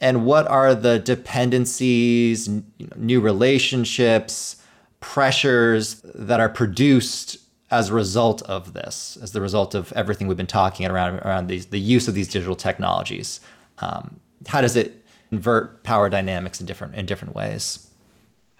And 0.00 0.24
what 0.24 0.46
are 0.46 0.74
the 0.74 0.98
dependencies, 0.98 2.48
new 2.94 3.20
relationships, 3.20 4.56
pressures 5.00 6.00
that 6.14 6.40
are 6.40 6.48
produced 6.48 7.38
as 7.70 7.90
a 7.90 7.94
result 7.94 8.42
of 8.42 8.72
this, 8.72 9.18
as 9.22 9.32
the 9.32 9.40
result 9.40 9.74
of 9.74 9.92
everything 9.92 10.26
we've 10.26 10.36
been 10.36 10.46
talking 10.46 10.86
around 10.86 11.18
around 11.20 11.48
these, 11.48 11.66
the 11.66 11.80
use 11.80 12.08
of 12.08 12.14
these 12.14 12.28
digital 12.28 12.56
technologies. 12.56 13.40
Um, 13.78 14.20
how 14.46 14.60
does 14.60 14.76
it 14.76 15.04
invert 15.30 15.82
power 15.82 16.08
dynamics 16.08 16.60
in 16.60 16.66
different 16.66 16.94
in 16.94 17.06
different 17.06 17.34
ways? 17.34 17.90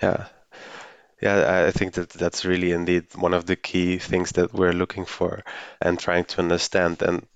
Yeah, 0.03 0.27
yeah, 1.21 1.65
I 1.67 1.73
think 1.73 1.95
that 1.95 2.11
that's 2.11 2.45
really 2.45 2.71
indeed 2.71 3.07
one 3.17 3.35
of 3.35 3.45
the 3.45 3.57
key 3.57 3.99
things 3.99 4.33
that 4.33 4.53
we're 4.53 4.73
looking 4.73 5.05
for 5.05 5.43
and 5.83 5.99
trying 5.99 6.25
to 6.27 6.41
understand. 6.41 7.03
And 7.03 7.27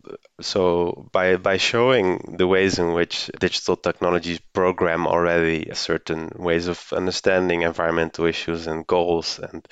so 0.41 1.09
by 1.11 1.37
by 1.37 1.57
showing 1.57 2.37
the 2.39 2.47
ways 2.47 2.79
in 2.79 2.93
which 2.93 3.29
digital 3.41 3.77
technologies 3.77 4.39
program 4.53 5.09
already 5.09 5.69
certain 5.75 6.31
ways 6.37 6.69
of 6.69 6.93
understanding 6.93 7.63
environmental 7.63 8.27
issues 8.27 8.69
and 8.69 8.87
goals 8.87 9.41
and 9.41 9.67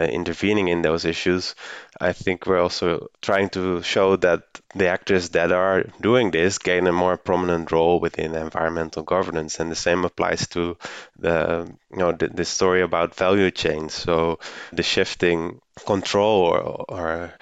uh, 0.00 0.04
intervening 0.04 0.68
in 0.68 0.80
those 0.80 1.04
issues, 1.04 1.54
I 2.00 2.14
think 2.14 2.46
we're 2.46 2.62
also 2.62 3.08
trying 3.20 3.50
to 3.50 3.82
show 3.82 4.16
that 4.16 4.59
the 4.74 4.88
actors 4.88 5.30
that 5.30 5.50
are 5.52 5.84
doing 6.00 6.30
this 6.30 6.58
gain 6.58 6.86
a 6.86 6.92
more 6.92 7.16
prominent 7.16 7.72
role 7.72 7.98
within 7.98 8.34
environmental 8.34 9.02
governance, 9.02 9.58
and 9.58 9.70
the 9.70 9.76
same 9.76 10.04
applies 10.04 10.46
to 10.48 10.76
the 11.18 11.72
you 11.90 11.98
know 11.98 12.12
the, 12.12 12.28
the 12.28 12.44
story 12.44 12.82
about 12.82 13.14
value 13.14 13.50
chains. 13.50 13.94
So 13.94 14.38
the 14.72 14.82
shifting 14.82 15.60
control 15.86 16.42
or, 16.42 16.60
or 16.88 17.34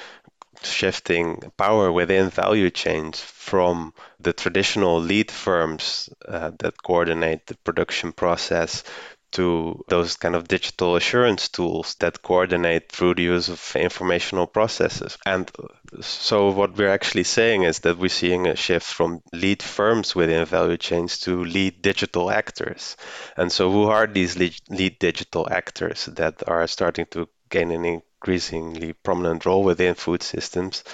shifting 0.62 1.42
power 1.56 1.92
within 1.92 2.30
value 2.30 2.70
chains 2.70 3.20
from 3.20 3.92
the 4.20 4.32
traditional 4.32 5.00
lead 5.00 5.30
firms 5.30 6.08
uh, 6.26 6.50
that 6.58 6.82
coordinate 6.82 7.46
the 7.46 7.56
production 7.58 8.12
process 8.12 8.82
to 9.30 9.84
those 9.88 10.16
kind 10.16 10.34
of 10.34 10.48
digital 10.48 10.96
assurance 10.96 11.48
tools 11.48 11.94
that 11.96 12.22
coordinate 12.22 12.90
through 12.90 13.14
the 13.14 13.22
use 13.22 13.48
of 13.48 13.76
informational 13.76 14.46
processes. 14.46 15.18
And 15.26 15.50
so, 16.00 16.50
what 16.50 16.76
we're 16.76 16.90
actually 16.90 17.24
saying 17.24 17.62
is 17.62 17.80
that 17.80 17.98
we're 17.98 18.08
seeing 18.08 18.46
a 18.46 18.56
shift 18.56 18.86
from 18.86 19.22
lead 19.32 19.62
firms 19.62 20.14
within 20.14 20.44
value 20.44 20.76
chains 20.76 21.18
to 21.20 21.44
lead 21.44 21.80
digital 21.82 22.30
actors. 22.30 22.96
And 23.36 23.50
so, 23.50 23.70
who 23.70 23.84
are 23.84 24.06
these 24.06 24.36
lead, 24.36 24.98
digital 24.98 25.48
actors 25.50 26.06
that 26.06 26.46
are 26.48 26.66
starting 26.66 27.06
to 27.12 27.28
gain 27.48 27.70
an 27.70 27.84
increasingly 27.84 28.92
prominent 28.92 29.46
role 29.46 29.64
within 29.64 29.94
food 29.94 30.22
systems? 30.22 30.84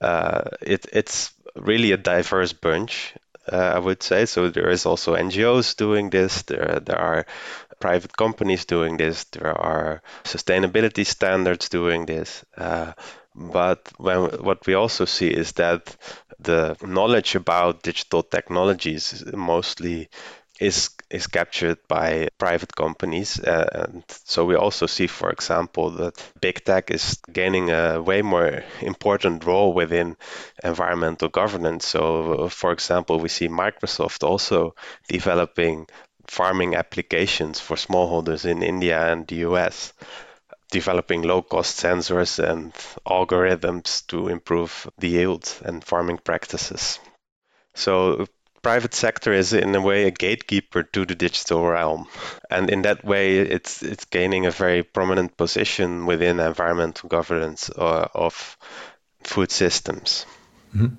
Uh, 0.00 0.42
it, 0.60 0.86
it's 0.92 1.32
really 1.56 1.92
a 1.92 1.96
diverse 1.96 2.52
bunch. 2.52 3.14
Uh, 3.50 3.56
I 3.56 3.78
would 3.78 4.02
say 4.02 4.26
so. 4.26 4.48
There 4.48 4.70
is 4.70 4.86
also 4.86 5.14
NGOs 5.16 5.76
doing 5.76 6.10
this. 6.10 6.42
There, 6.42 6.80
there 6.80 6.98
are 6.98 7.26
private 7.80 8.16
companies 8.16 8.64
doing 8.64 8.96
this. 8.96 9.24
There 9.24 9.52
are 9.52 10.02
sustainability 10.24 11.04
standards 11.04 11.68
doing 11.68 12.06
this. 12.06 12.44
Uh, 12.56 12.92
but 13.34 13.90
when, 13.98 14.22
what 14.42 14.66
we 14.66 14.74
also 14.74 15.04
see 15.04 15.28
is 15.28 15.52
that 15.52 15.96
the 16.38 16.76
knowledge 16.82 17.34
about 17.34 17.82
digital 17.82 18.22
technologies 18.22 19.24
mostly 19.32 20.08
is 20.60 20.90
is 21.10 21.26
captured 21.26 21.78
by 21.88 22.28
private 22.38 22.74
companies. 22.74 23.40
Uh, 23.40 23.68
and 23.72 24.04
so 24.08 24.44
we 24.44 24.54
also 24.54 24.86
see, 24.86 25.06
for 25.06 25.30
example, 25.30 25.90
that 25.90 26.14
big 26.40 26.64
tech 26.64 26.90
is 26.90 27.18
gaining 27.32 27.70
a 27.70 28.00
way 28.00 28.22
more 28.22 28.64
important 28.80 29.44
role 29.44 29.74
within 29.74 30.16
environmental 30.64 31.28
governance. 31.28 31.86
So, 31.86 32.48
for 32.48 32.72
example, 32.72 33.18
we 33.20 33.28
see 33.28 33.48
Microsoft 33.48 34.24
also 34.24 34.74
developing 35.08 35.86
farming 36.26 36.76
applications 36.76 37.60
for 37.60 37.76
smallholders 37.76 38.44
in 38.44 38.62
India 38.62 39.12
and 39.12 39.26
the 39.26 39.36
US 39.48 39.92
developing 40.72 41.22
low 41.22 41.42
cost 41.42 41.78
sensors 41.80 42.42
and 42.42 42.72
algorithms 43.06 44.04
to 44.08 44.28
improve 44.28 44.90
the 44.98 45.08
yield 45.08 45.54
and 45.64 45.84
farming 45.84 46.18
practices. 46.18 46.98
So 47.74 48.26
private 48.62 48.94
sector 48.94 49.32
is 49.32 49.52
in 49.52 49.74
a 49.74 49.80
way 49.80 50.06
a 50.06 50.10
gatekeeper 50.10 50.82
to 50.84 51.04
the 51.04 51.14
digital 51.14 51.66
realm 51.66 52.06
and 52.48 52.70
in 52.70 52.82
that 52.82 53.04
way 53.04 53.38
it's 53.38 53.82
it's 53.82 54.04
gaining 54.04 54.46
a 54.46 54.52
very 54.52 54.84
prominent 54.84 55.36
position 55.36 56.06
within 56.06 56.38
environmental 56.38 57.08
governance 57.08 57.70
uh, 57.70 58.06
of 58.14 58.56
food 59.24 59.50
systems 59.50 60.26
mm-hmm. 60.72 60.94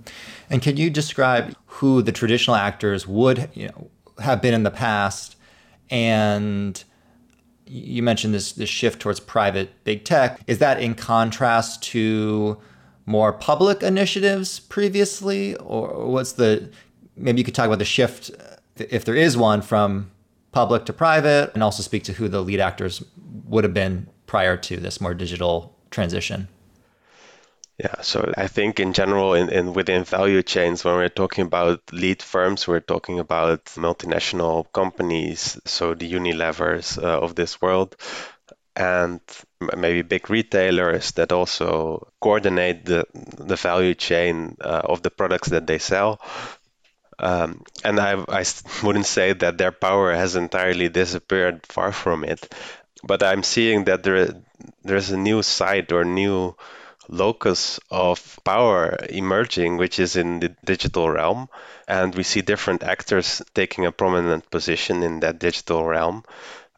and 0.50 0.62
can 0.62 0.76
you 0.76 0.90
describe 0.90 1.56
who 1.68 2.02
the 2.02 2.12
traditional 2.12 2.58
actors 2.58 3.08
would 3.08 3.50
you 3.54 3.70
know, 3.70 3.90
have 4.20 4.42
been 4.42 4.54
in 4.54 4.64
the 4.64 4.72
past 4.72 5.38
and 5.90 6.84
you 7.66 8.04
mentioned 8.04 8.34
this 8.34 8.52
this 8.54 8.70
shift 8.70 9.00
towards 9.00 9.20
private 9.20 9.84
big 9.84 10.04
tech 10.04 10.42
is 10.48 10.60
that 10.60 10.82
in 10.82 10.96
contrast 10.96 11.82
to 11.82 12.58
more 13.06 13.34
public 13.34 13.84
initiatives 13.84 14.60
previously 14.60 15.56
or 15.58 16.06
what's 16.08 16.34
the 16.34 16.70
maybe 17.16 17.40
you 17.40 17.46
could 17.46 17.56
talk 17.56 17.68
about 17.68 17.80
the 17.80 17.86
shift, 17.86 18.32
if 18.78 19.06
there 19.06 19.16
is 19.16 19.38
one, 19.38 19.62
from 19.62 20.12
public 20.52 20.86
to 20.86 20.94
private, 20.94 21.52
and 21.54 21.64
also 21.64 21.84
speak 21.84 22.04
to 22.04 22.14
who 22.14 22.28
the 22.28 22.42
lead 22.42 22.60
actors 22.60 23.04
would 23.46 23.64
have 23.64 23.74
been 23.74 24.08
prior 24.26 24.58
to 24.58 24.78
this 24.78 25.02
more 25.02 25.14
digital 25.14 25.76
transition. 25.92 26.48
Yeah, 27.80 28.02
so 28.02 28.32
I 28.38 28.48
think 28.48 28.80
in 28.80 28.94
general, 28.94 29.34
in, 29.34 29.50
in 29.50 29.74
within 29.74 30.04
value 30.04 30.44
chains, 30.44 30.84
when 30.86 30.96
we're 30.96 31.10
talking 31.10 31.46
about 31.46 31.82
lead 31.92 32.22
firms, 32.22 32.68
we're 32.68 32.80
talking 32.80 33.20
about 33.20 33.66
multinational 33.66 34.72
companies, 34.74 35.60
so 35.66 35.96
the 35.96 36.12
Unilevers 36.12 37.02
uh, 37.02 37.20
of 37.20 37.34
this 37.34 37.60
world, 37.62 37.96
and 38.76 39.22
maybe 39.78 40.02
big 40.04 40.30
retailers 40.30 41.12
that 41.14 41.32
also 41.32 42.08
coordinate 42.22 42.86
the 42.86 43.06
the 43.38 43.58
value 43.58 43.96
chain 43.96 44.58
uh, 44.62 44.82
of 44.86 45.02
the 45.04 45.12
products 45.12 45.50
that 45.50 45.68
they 45.68 45.80
sell. 45.80 46.22
Um, 47.20 47.64
and 47.84 48.00
I, 48.00 48.14
I 48.28 48.44
wouldn't 48.84 49.06
say 49.06 49.34
that 49.34 49.58
their 49.58 49.72
power 49.72 50.14
has 50.14 50.36
entirely 50.36 50.90
disappeared, 50.90 51.66
far 51.68 51.92
from 51.92 52.24
it. 52.24 52.54
But 53.04 53.22
I'm 53.24 53.44
seeing 53.44 53.86
that 53.86 54.04
there 54.04 54.30
there's 54.84 55.12
a 55.12 55.18
new 55.18 55.44
site 55.44 55.92
or 55.92 56.06
new 56.06 56.56
locus 57.08 57.80
of 57.92 58.40
power 58.44 58.98
emerging, 59.10 59.78
which 59.78 60.00
is 60.00 60.16
in 60.16 60.40
the 60.40 60.56
digital 60.66 61.10
realm. 61.10 61.50
And 61.88 62.16
we 62.16 62.24
see 62.24 62.42
different 62.42 62.84
actors 62.84 63.42
taking 63.54 63.86
a 63.86 63.92
prominent 63.92 64.50
position 64.50 65.04
in 65.04 65.20
that 65.22 65.40
digital 65.40 65.84
realm. 65.86 66.24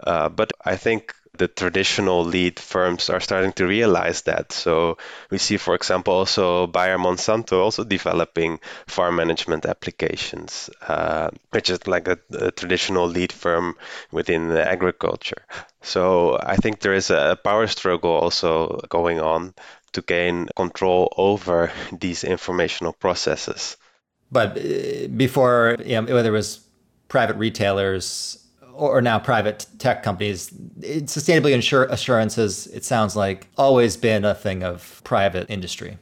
Uh, 0.02 0.30
but 0.30 0.52
I 0.64 0.76
think 0.78 1.16
the 1.38 1.48
traditional 1.48 2.24
lead 2.24 2.60
firms 2.60 3.10
are 3.10 3.20
starting 3.20 3.54
to 3.54 3.68
realize 3.68 4.24
that. 4.24 4.52
So 4.52 4.98
we 5.30 5.38
see, 5.38 5.58
for 5.58 5.76
example, 5.76 6.14
also 6.14 6.68
Bayer 6.68 6.98
Monsanto 6.98 7.62
also 7.62 7.84
developing 7.84 8.60
farm 8.88 9.18
management 9.18 9.66
applications, 9.66 10.70
uh, 10.88 11.30
which 11.52 11.70
is 11.70 11.88
like 11.88 12.08
a, 12.08 12.18
a, 12.32 12.52
traditional 12.52 13.08
lead 13.08 13.32
firm 13.32 13.76
within 14.12 14.52
agriculture. 14.52 15.46
So 15.82 16.38
I 16.42 16.56
think 16.56 16.80
there 16.80 16.94
is 16.94 17.10
a 17.10 17.38
power 17.44 17.68
struggle 17.68 18.12
also 18.12 18.82
going 18.90 19.20
on 19.20 19.54
to 19.94 20.02
gain 20.02 20.48
control 20.56 21.14
over 21.18 21.72
these 21.92 22.24
informational 22.24 22.94
processes. 22.94 23.78
But 24.32 24.58
uh, 24.58 25.08
before, 25.16 25.78
you 25.86 26.02
know, 26.02 26.14
whether 26.14 26.30
it 26.30 26.38
was 26.38 26.66
private 27.08 27.38
retailers 27.38 28.45
or 28.76 29.02
now 29.02 29.20
private 29.20 29.66
tech 29.80 30.04
companies, 30.04 30.50
sustainability 30.50 31.56
insur- 31.56 31.90
assurance 31.90 32.36
has, 32.36 32.68
it 32.68 32.84
sounds 32.86 33.16
like, 33.16 33.48
always 33.58 33.98
been 33.98 34.26
a 34.26 34.36
thing 34.36 34.64
of 34.64 35.02
private 35.04 35.50
industry. 35.50 35.98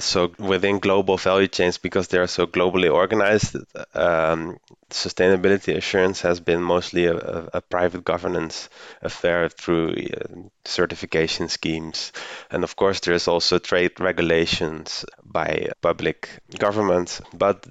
So 0.00 0.32
within 0.40 0.80
global 0.80 1.16
value 1.16 1.46
chains, 1.46 1.78
because 1.78 2.08
they 2.08 2.18
are 2.18 2.26
so 2.26 2.48
globally 2.48 2.92
organized, 2.92 3.56
um, 3.94 4.56
sustainability 4.90 5.76
assurance 5.76 6.20
has 6.22 6.40
been 6.40 6.62
mostly 6.62 7.06
a, 7.06 7.16
a, 7.52 7.60
private 7.60 8.02
governance 8.02 8.68
affair 9.02 9.48
through 9.48 9.90
uh, 9.92 10.48
certification 10.64 11.48
schemes. 11.48 12.10
And 12.50 12.64
of 12.64 12.74
course, 12.74 13.00
there's 13.00 13.28
also 13.28 13.58
trade 13.58 14.00
regulations 14.00 15.04
by 15.24 15.68
public 15.80 16.28
governments. 16.58 17.22
But 17.32 17.64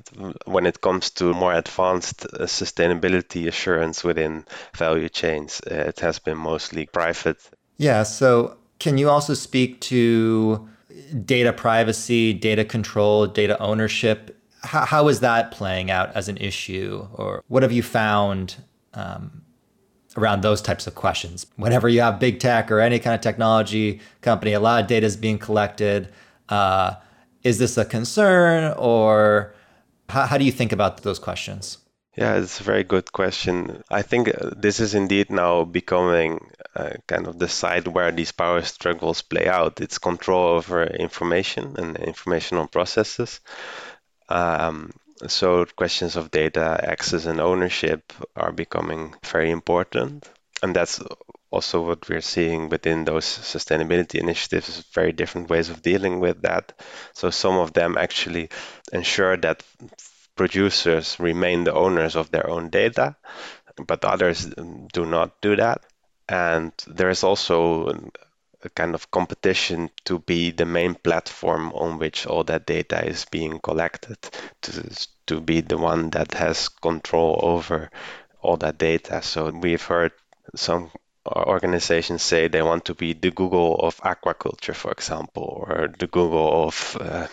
when 0.45 0.65
it 0.65 0.79
comes 0.79 1.09
to 1.11 1.33
more 1.33 1.53
advanced 1.53 2.25
uh, 2.25 2.43
sustainability 2.43 3.47
assurance 3.47 4.01
within 4.01 4.45
value 4.77 5.09
chains, 5.09 5.61
uh, 5.69 5.75
it 5.75 5.99
has 5.99 6.19
been 6.19 6.37
mostly 6.37 6.85
private. 6.85 7.37
Yeah. 7.77 8.03
So 8.03 8.55
can 8.79 8.97
you 8.97 9.09
also 9.09 9.33
speak 9.33 9.81
to 9.81 10.69
data 11.25 11.53
privacy, 11.53 12.33
data 12.33 12.65
control, 12.65 13.27
data 13.27 13.59
ownership. 13.61 14.39
How, 14.61 14.85
how 14.85 15.07
is 15.07 15.19
that 15.19 15.51
playing 15.51 15.91
out 15.91 16.15
as 16.15 16.29
an 16.29 16.37
issue? 16.37 17.07
Or 17.13 17.43
what 17.47 17.63
have 17.63 17.71
you 17.71 17.83
found 17.83 18.55
um, 18.93 19.43
around 20.17 20.41
those 20.41 20.61
types 20.61 20.87
of 20.87 20.95
questions? 20.95 21.45
Whenever 21.55 21.89
you 21.89 22.01
have 22.01 22.19
big 22.19 22.39
tech 22.39 22.71
or 22.71 22.79
any 22.79 22.99
kind 22.99 23.13
of 23.13 23.21
technology 23.21 23.99
company, 24.21 24.53
a 24.53 24.59
lot 24.59 24.81
of 24.81 24.87
data 24.87 25.05
is 25.05 25.17
being 25.17 25.37
collected. 25.37 26.09
Uh, 26.49 26.95
is 27.43 27.59
this 27.59 27.77
a 27.77 27.85
concern 27.85 28.73
or 28.77 29.53
how, 30.09 30.25
how 30.25 30.37
do 30.37 30.45
you 30.45 30.51
think 30.51 30.71
about 30.71 31.03
those 31.03 31.19
questions? 31.19 31.77
Yeah, 32.15 32.35
it's 32.35 32.59
a 32.59 32.63
very 32.63 32.83
good 32.83 33.11
question. 33.11 33.83
I 33.89 34.03
think 34.03 34.27
uh, 34.29 34.51
this 34.55 34.79
is 34.79 34.93
indeed 34.93 35.31
now 35.31 35.63
becoming 35.63 36.51
uh, 36.75 36.91
kind 37.07 37.25
of 37.27 37.39
the 37.39 37.47
side 37.47 37.87
where 37.87 38.11
these 38.11 38.31
power 38.31 38.61
struggles 38.61 39.23
play 39.23 39.47
out. 39.47 39.81
It's 39.81 39.97
control 39.97 40.49
over 40.49 40.83
information 40.83 41.75
and 41.77 41.97
informational 41.97 42.67
processes. 42.67 43.39
Um, 44.29 44.91
so 45.27 45.65
questions 45.65 46.15
of 46.15 46.29
data 46.31 46.79
access 46.87 47.25
and 47.25 47.41
ownership 47.41 48.13
are 48.35 48.51
becoming 48.51 49.15
very 49.25 49.49
important. 49.49 50.29
And 50.61 50.75
that's 50.75 51.01
also 51.51 51.81
what 51.85 52.07
we're 52.09 52.21
seeing 52.21 52.69
within 52.69 53.05
those 53.05 53.25
sustainability 53.25 54.19
initiatives, 54.19 54.85
very 54.93 55.13
different 55.13 55.49
ways 55.49 55.69
of 55.69 55.81
dealing 55.81 56.19
with 56.19 56.43
that. 56.43 56.73
So 57.13 57.31
some 57.31 57.57
of 57.57 57.73
them 57.73 57.97
actually 57.97 58.49
ensure 58.91 59.37
that 59.37 59.63
producers 60.35 61.19
remain 61.19 61.63
the 61.63 61.73
owners 61.73 62.15
of 62.15 62.31
their 62.31 62.49
own 62.49 62.69
data, 62.69 63.15
but 63.87 64.05
others 64.05 64.45
do 64.93 65.05
not 65.05 65.41
do 65.41 65.55
that. 65.55 65.81
And 66.27 66.71
there 66.87 67.09
is 67.09 67.23
also 67.23 67.89
a 68.63 68.69
kind 68.69 68.95
of 68.95 69.11
competition 69.11 69.89
to 70.05 70.19
be 70.19 70.51
the 70.51 70.65
main 70.65 70.95
platform 70.95 71.73
on 71.73 71.99
which 71.99 72.25
all 72.25 72.43
that 72.45 72.65
data 72.65 73.05
is 73.05 73.25
being 73.25 73.59
collected, 73.59 74.17
to, 74.61 75.07
to 75.27 75.41
be 75.41 75.61
the 75.61 75.77
one 75.77 76.09
that 76.11 76.33
has 76.33 76.69
control 76.69 77.39
over 77.43 77.89
all 78.41 78.57
that 78.57 78.77
data. 78.77 79.21
So 79.21 79.49
we've 79.49 79.83
heard 79.83 80.13
some 80.55 80.91
organizations 81.25 82.21
say 82.21 82.47
they 82.47 82.61
want 82.61 82.85
to 82.85 82.95
be 82.95 83.13
the 83.13 83.31
Google 83.31 83.75
of 83.75 83.97
aquaculture, 83.97 84.75
for 84.75 84.91
example, 84.91 85.65
or 85.67 85.93
the 85.97 86.07
Google 86.07 86.67
of 86.67 86.97
uh, 86.99 87.27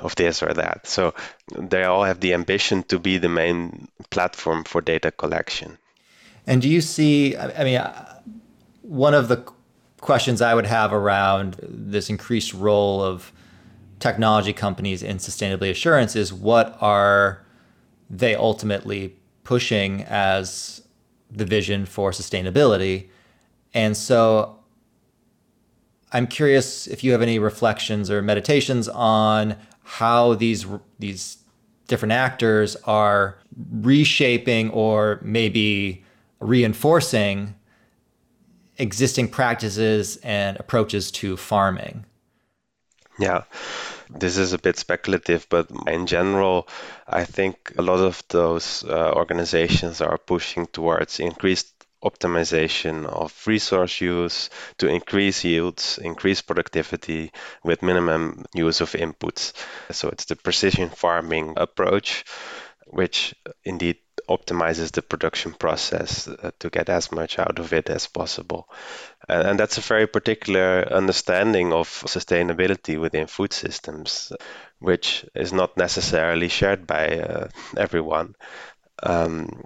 of 0.00 0.14
this 0.16 0.42
or 0.42 0.52
that. 0.54 0.86
So 0.86 1.14
they 1.56 1.84
all 1.84 2.04
have 2.04 2.20
the 2.20 2.34
ambition 2.34 2.82
to 2.84 2.98
be 2.98 3.18
the 3.18 3.28
main 3.28 3.88
platform 4.10 4.64
for 4.64 4.80
data 4.80 5.10
collection. 5.10 5.78
And 6.46 6.62
do 6.62 6.68
you 6.68 6.80
see, 6.80 7.36
I 7.36 7.64
mean, 7.64 7.80
one 8.82 9.14
of 9.14 9.28
the 9.28 9.44
questions 10.00 10.40
I 10.40 10.54
would 10.54 10.66
have 10.66 10.92
around 10.92 11.56
this 11.62 12.08
increased 12.08 12.54
role 12.54 13.02
of 13.02 13.32
technology 13.98 14.52
companies 14.52 15.02
in 15.02 15.18
sustainability 15.18 15.70
assurance 15.70 16.16
is 16.16 16.32
what 16.32 16.76
are 16.80 17.44
they 18.08 18.34
ultimately 18.34 19.14
pushing 19.44 20.02
as 20.04 20.82
the 21.30 21.44
vision 21.44 21.86
for 21.86 22.10
sustainability? 22.10 23.08
And 23.74 23.96
so 23.96 24.58
I'm 26.12 26.26
curious 26.26 26.86
if 26.86 27.04
you 27.04 27.12
have 27.12 27.22
any 27.22 27.38
reflections 27.38 28.10
or 28.10 28.22
meditations 28.22 28.88
on 28.88 29.56
how 29.82 30.34
these 30.34 30.66
these 30.98 31.38
different 31.86 32.12
actors 32.12 32.76
are 32.84 33.36
reshaping 33.80 34.70
or 34.70 35.18
maybe 35.22 36.04
reinforcing 36.38 37.54
existing 38.78 39.28
practices 39.28 40.16
and 40.22 40.56
approaches 40.58 41.10
to 41.10 41.36
farming. 41.36 42.04
Yeah. 43.18 43.42
this 44.18 44.38
is 44.38 44.52
a 44.52 44.58
bit 44.58 44.76
speculative, 44.78 45.46
but 45.50 45.68
in 45.86 46.06
general, 46.06 46.66
I 47.06 47.24
think 47.24 47.72
a 47.76 47.82
lot 47.82 48.00
of 48.00 48.22
those 48.28 48.82
uh, 48.84 49.12
organizations 49.14 50.00
are 50.00 50.18
pushing 50.18 50.66
towards 50.66 51.20
increased 51.20 51.79
optimization 52.04 53.06
of 53.06 53.46
resource 53.46 54.00
use 54.00 54.50
to 54.78 54.88
increase 54.88 55.44
yields, 55.44 55.98
increase 55.98 56.40
productivity 56.42 57.32
with 57.62 57.82
minimum 57.82 58.44
use 58.54 58.80
of 58.80 58.92
inputs. 58.92 59.52
So 59.90 60.08
it's 60.08 60.24
the 60.24 60.36
precision 60.36 60.88
farming 60.88 61.54
approach, 61.56 62.24
which 62.86 63.34
indeed 63.64 63.98
optimizes 64.28 64.92
the 64.92 65.02
production 65.02 65.52
process 65.52 66.28
uh, 66.28 66.50
to 66.60 66.70
get 66.70 66.88
as 66.88 67.10
much 67.10 67.38
out 67.38 67.58
of 67.58 67.72
it 67.72 67.90
as 67.90 68.06
possible. 68.06 68.68
And, 69.28 69.58
that's 69.58 69.78
a 69.78 69.82
very 69.82 70.06
particular 70.06 70.86
understanding 70.90 71.72
of 71.72 71.88
sustainability 71.88 72.98
within 72.98 73.26
food 73.26 73.52
systems, 73.52 74.32
which 74.78 75.24
is 75.34 75.52
not 75.52 75.76
necessarily 75.76 76.48
shared 76.48 76.86
by 76.86 77.20
uh, 77.20 77.48
everyone. 77.76 78.34
Um, 79.02 79.62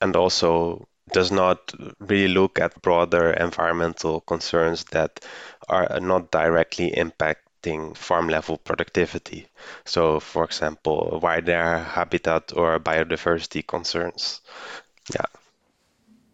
and 0.00 0.16
also 0.16 0.88
does 1.12 1.30
not 1.30 1.72
really 2.00 2.32
look 2.32 2.58
at 2.58 2.80
broader 2.82 3.30
environmental 3.32 4.20
concerns 4.20 4.84
that 4.92 5.24
are 5.68 6.00
not 6.00 6.30
directly 6.30 6.90
impacting 6.92 7.96
farm 7.96 8.28
level 8.28 8.58
productivity. 8.58 9.46
So, 9.84 10.20
for 10.20 10.44
example, 10.44 11.18
wider 11.22 11.78
habitat 11.78 12.52
or 12.56 12.78
biodiversity 12.78 13.66
concerns. 13.66 14.40
Yeah. 15.12 15.26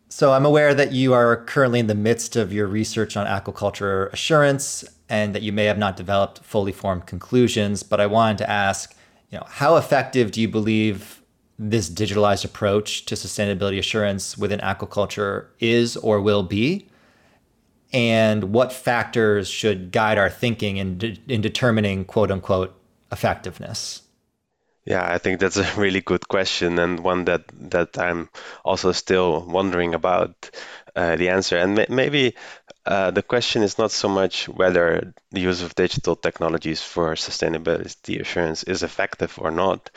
So, 0.09 0.33
I'm 0.33 0.47
aware 0.47 0.75
that 0.75 0.93
you 0.93 1.13
are 1.13 1.45
currently 1.45 1.81
in 1.81 1.87
the 1.87 1.95
midst 1.95 2.37
of 2.37 2.53
your 2.53 2.67
research 2.67 3.17
on 3.17 3.27
aquaculture 3.27 4.13
assurance 4.13 4.85
and 5.09 5.35
that 5.35 5.43
you 5.43 5.53
may 5.53 5.65
have 5.65 5.79
not 5.79 5.97
developed 5.97 6.39
fully 6.45 6.73
formed 6.73 7.07
conclusions, 7.07 7.83
but 7.83 8.01
I 8.01 8.07
wanted 8.07 8.39
to 8.39 8.51
ask, 8.51 8.95
you 9.31 9.39
know, 9.39 9.47
how 9.49 9.77
effective 9.77 10.31
do 10.31 10.41
you 10.41 10.49
believe 10.49 11.21
this 11.59 11.89
digitalized 11.89 12.45
approach 12.45 13.05
to 13.07 13.15
sustainability 13.15 13.79
assurance 13.79 14.37
within 14.37 14.61
aquaculture 14.61 15.47
is 15.61 15.97
or 15.97 16.21
will 16.21 16.43
be, 16.43 16.89
and 17.93 18.53
what 18.53 18.73
factors 18.73 19.49
should 19.49 19.93
guide 19.93 20.19
our 20.19 20.29
thinking 20.29 20.79
in, 20.79 20.99
de- 20.99 21.21
in 21.29 21.41
determining 21.41 22.05
quote 22.05 22.31
unquote 22.31 22.75
effectiveness? 23.13 24.03
Yeah, 24.85 25.07
I 25.07 25.19
think 25.19 25.41
that's 25.41 25.57
a 25.57 25.81
really 25.81 26.01
good 26.01 26.29
question 26.29 26.79
and 26.79 27.01
one 27.01 27.25
that, 27.25 27.45
that 27.71 27.97
I'm 27.99 28.29
also 28.65 28.93
still 28.93 29.47
wondering 29.47 29.95
about 29.95 30.51
uh, 30.97 31.17
the 31.17 31.29
answer. 31.29 31.57
And 31.57 31.77
may- 31.77 31.87
maybe 31.89 32.35
uh, 32.87 33.11
the 33.11 33.23
question 33.23 33.63
is 33.63 33.79
not 33.79 33.91
so 33.91 34.09
much 34.09 34.47
whether 34.49 35.15
the 35.31 35.41
use 35.41 35.63
of 35.63 35.75
digital 35.75 36.17
technologies 36.17 36.83
for 36.83 37.15
sustainability 37.15 38.21
assurance 38.21 38.63
is 38.65 38.83
effective 38.83 39.39
or 39.41 39.51
not, 39.51 39.91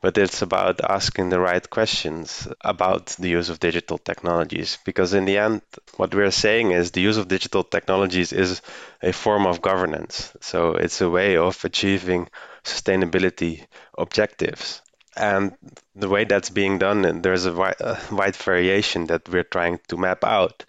but 0.00 0.18
it's 0.18 0.42
about 0.42 0.80
asking 0.82 1.28
the 1.28 1.38
right 1.38 1.70
questions 1.70 2.48
about 2.62 3.06
the 3.20 3.28
use 3.28 3.48
of 3.48 3.60
digital 3.60 3.96
technologies. 3.96 4.78
Because 4.84 5.14
in 5.14 5.24
the 5.24 5.38
end, 5.38 5.62
what 5.96 6.14
we're 6.14 6.32
saying 6.32 6.72
is 6.72 6.90
the 6.90 7.00
use 7.00 7.16
of 7.16 7.28
digital 7.28 7.62
technologies 7.62 8.32
is 8.32 8.60
a 9.02 9.12
form 9.12 9.46
of 9.46 9.62
governance. 9.62 10.32
So 10.40 10.74
it's 10.74 11.00
a 11.00 11.08
way 11.08 11.36
of 11.36 11.64
achieving 11.64 12.28
sustainability 12.64 13.66
objectives. 13.96 14.82
And 15.16 15.52
the 15.94 16.08
way 16.08 16.24
that's 16.24 16.50
being 16.50 16.78
done, 16.78 17.20
there's 17.22 17.44
a 17.44 17.52
wide, 17.52 17.80
a 17.80 18.00
wide 18.10 18.34
variation 18.34 19.06
that 19.06 19.28
we're 19.28 19.44
trying 19.44 19.78
to 19.88 19.96
map 19.96 20.24
out. 20.24 20.64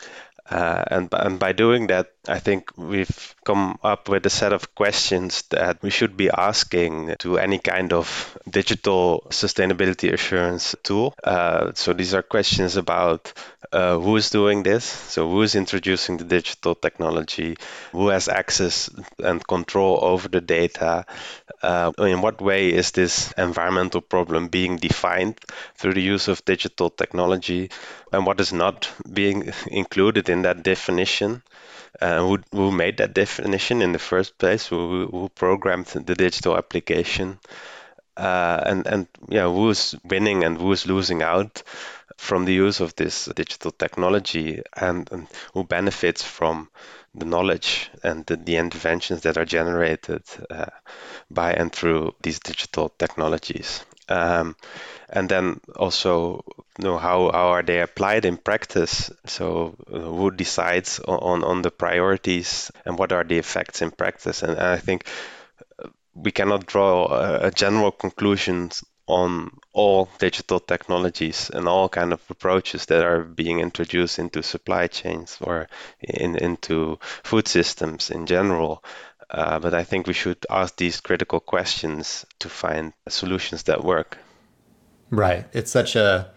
Uh, 0.50 0.84
and, 0.88 1.10
and 1.14 1.39
by 1.39 1.54
doing 1.54 1.88
that, 1.88 2.12
I 2.28 2.39
think 2.39 2.72
we've 2.78 3.36
come 3.46 3.80
up 3.84 4.10
with 4.10 4.26
a 4.26 4.30
set 4.30 4.54
of 4.54 4.76
questions 4.76 5.44
that 5.50 5.82
we 5.82 5.89
should 5.89 6.18
be 6.18 6.30
asking 6.30 7.16
to 7.20 7.38
any 7.38 7.60
kind 7.60 7.94
of 7.94 8.38
digital 8.50 9.26
sustainability 9.30 10.12
assurance 10.12 10.76
tool. 10.84 11.14
Uh, 11.24 11.72
so 11.76 11.94
these 11.94 12.14
are 12.14 12.22
questions 12.22 12.76
about 12.76 13.34
uh, 13.72 13.98
who 13.98 14.16
is 14.18 14.30
doing 14.30 14.64
this, 14.64 14.84
so 14.84 15.30
who 15.30 15.41
is 15.41 15.56
introducing 15.56 16.18
the 16.18 16.26
digital 16.26 16.76
technology, 16.76 17.58
who 17.91 18.10
has 18.10 18.28
access 18.28 18.89
and 19.20 19.46
control 19.48 20.00
over 20.02 20.28
the 20.28 20.41
data, 20.41 21.06
uh, 21.64 21.91
in 21.99 22.22
what 22.22 22.41
way 22.41 22.70
is 22.74 22.91
this 22.91 23.32
environmental 23.38 24.01
problem 24.01 24.47
being 24.49 24.78
defined 24.78 25.39
through 25.76 25.93
the 25.93 26.01
use 26.01 26.28
of 26.28 26.45
digital 26.45 26.89
technology, 26.89 27.70
and 28.11 28.26
what 28.26 28.39
is 28.39 28.53
not 28.53 28.91
being 29.11 29.51
included 29.68 30.30
in 30.30 30.43
that 30.43 30.64
definition. 30.64 31.41
Uh, 32.01 32.20
who, 32.20 32.39
who 32.51 32.72
made 32.72 32.97
that 32.97 33.14
definition 33.14 33.82
in 33.82 33.91
the 33.93 33.99
first 33.99 34.38
place? 34.39 34.68
Who, 34.68 35.07
who 35.07 35.30
programmed 35.30 35.86
the 35.88 36.16
digital 36.16 36.57
application? 36.57 37.39
Uh, 38.16 38.61
and 38.66 38.86
and 38.86 39.07
yeah, 39.28 39.47
who's 39.47 39.95
winning 40.03 40.43
and 40.43 40.59
who's 40.59 40.86
losing 40.86 41.24
out 41.24 41.64
from 42.18 42.45
the 42.45 42.53
use 42.53 42.80
of 42.80 42.95
this 42.95 43.26
digital 43.26 43.72
technology, 43.72 44.61
and, 44.76 45.09
and 45.11 45.28
who 45.53 45.64
benefits 45.64 46.24
from 46.24 46.70
the 47.16 47.26
knowledge 47.26 47.89
and 48.03 48.26
the, 48.26 48.36
the 48.36 48.57
interventions 48.57 49.22
that 49.22 49.38
are 49.38 49.45
generated 49.45 50.24
uh, 50.49 50.66
by 51.30 51.53
and 51.53 51.72
through 51.72 52.14
these 52.22 52.39
digital 52.39 52.89
technologies. 52.89 53.86
Um, 54.09 54.55
and 55.09 55.30
then 55.30 55.61
also 55.78 56.43
you 56.78 56.84
know 56.84 56.97
how, 56.97 57.32
how 57.32 57.47
are 57.49 57.64
they 57.64 57.80
applied 57.80 58.26
in 58.26 58.36
practice 58.38 59.11
so 59.26 59.76
uh, 59.91 59.99
who 59.99 60.32
decides 60.32 60.99
on, 60.99 61.43
on 61.43 61.61
the 61.61 61.72
priorities 61.72 62.70
and 62.86 62.97
what 62.97 63.11
are 63.14 63.24
the 63.24 63.38
effects 63.38 63.82
in 63.82 63.91
practice 63.91 64.43
and, 64.43 64.51
and 64.51 64.61
i 64.68 64.78
think 64.78 65.07
we 66.16 66.32
cannot 66.32 66.66
draw 66.66 67.07
a, 67.07 67.47
a 67.47 67.51
general 67.51 67.91
conclusions 67.91 68.84
on 69.08 69.51
all 69.74 70.10
digital 70.20 70.60
technologies 70.60 71.49
and 71.49 71.68
all 71.68 71.89
kind 71.89 72.14
of 72.14 72.22
approaches 72.30 72.86
that 72.86 73.04
are 73.04 73.22
being 73.22 73.60
introduced 73.60 74.18
into 74.20 74.41
supply 74.41 74.88
chains 74.88 75.38
or 75.41 75.68
in, 75.99 76.38
into 76.38 76.97
food 77.24 77.47
systems 77.47 78.10
in 78.10 78.26
general. 78.26 78.84
Uh, 79.30 79.60
but 79.60 79.74
I 79.74 79.84
think 79.84 80.08
we 80.08 80.14
should 80.14 80.45
ask 80.49 80.76
these 80.78 81.01
critical 81.01 81.39
questions 81.39 82.26
to 82.39 82.49
find 82.49 82.93
solutions 83.10 83.64
that 83.64 83.84
work. 83.84 84.18
Right. 85.10 85.45
It's 85.54 85.72
such 85.72 85.95
a 85.95 86.32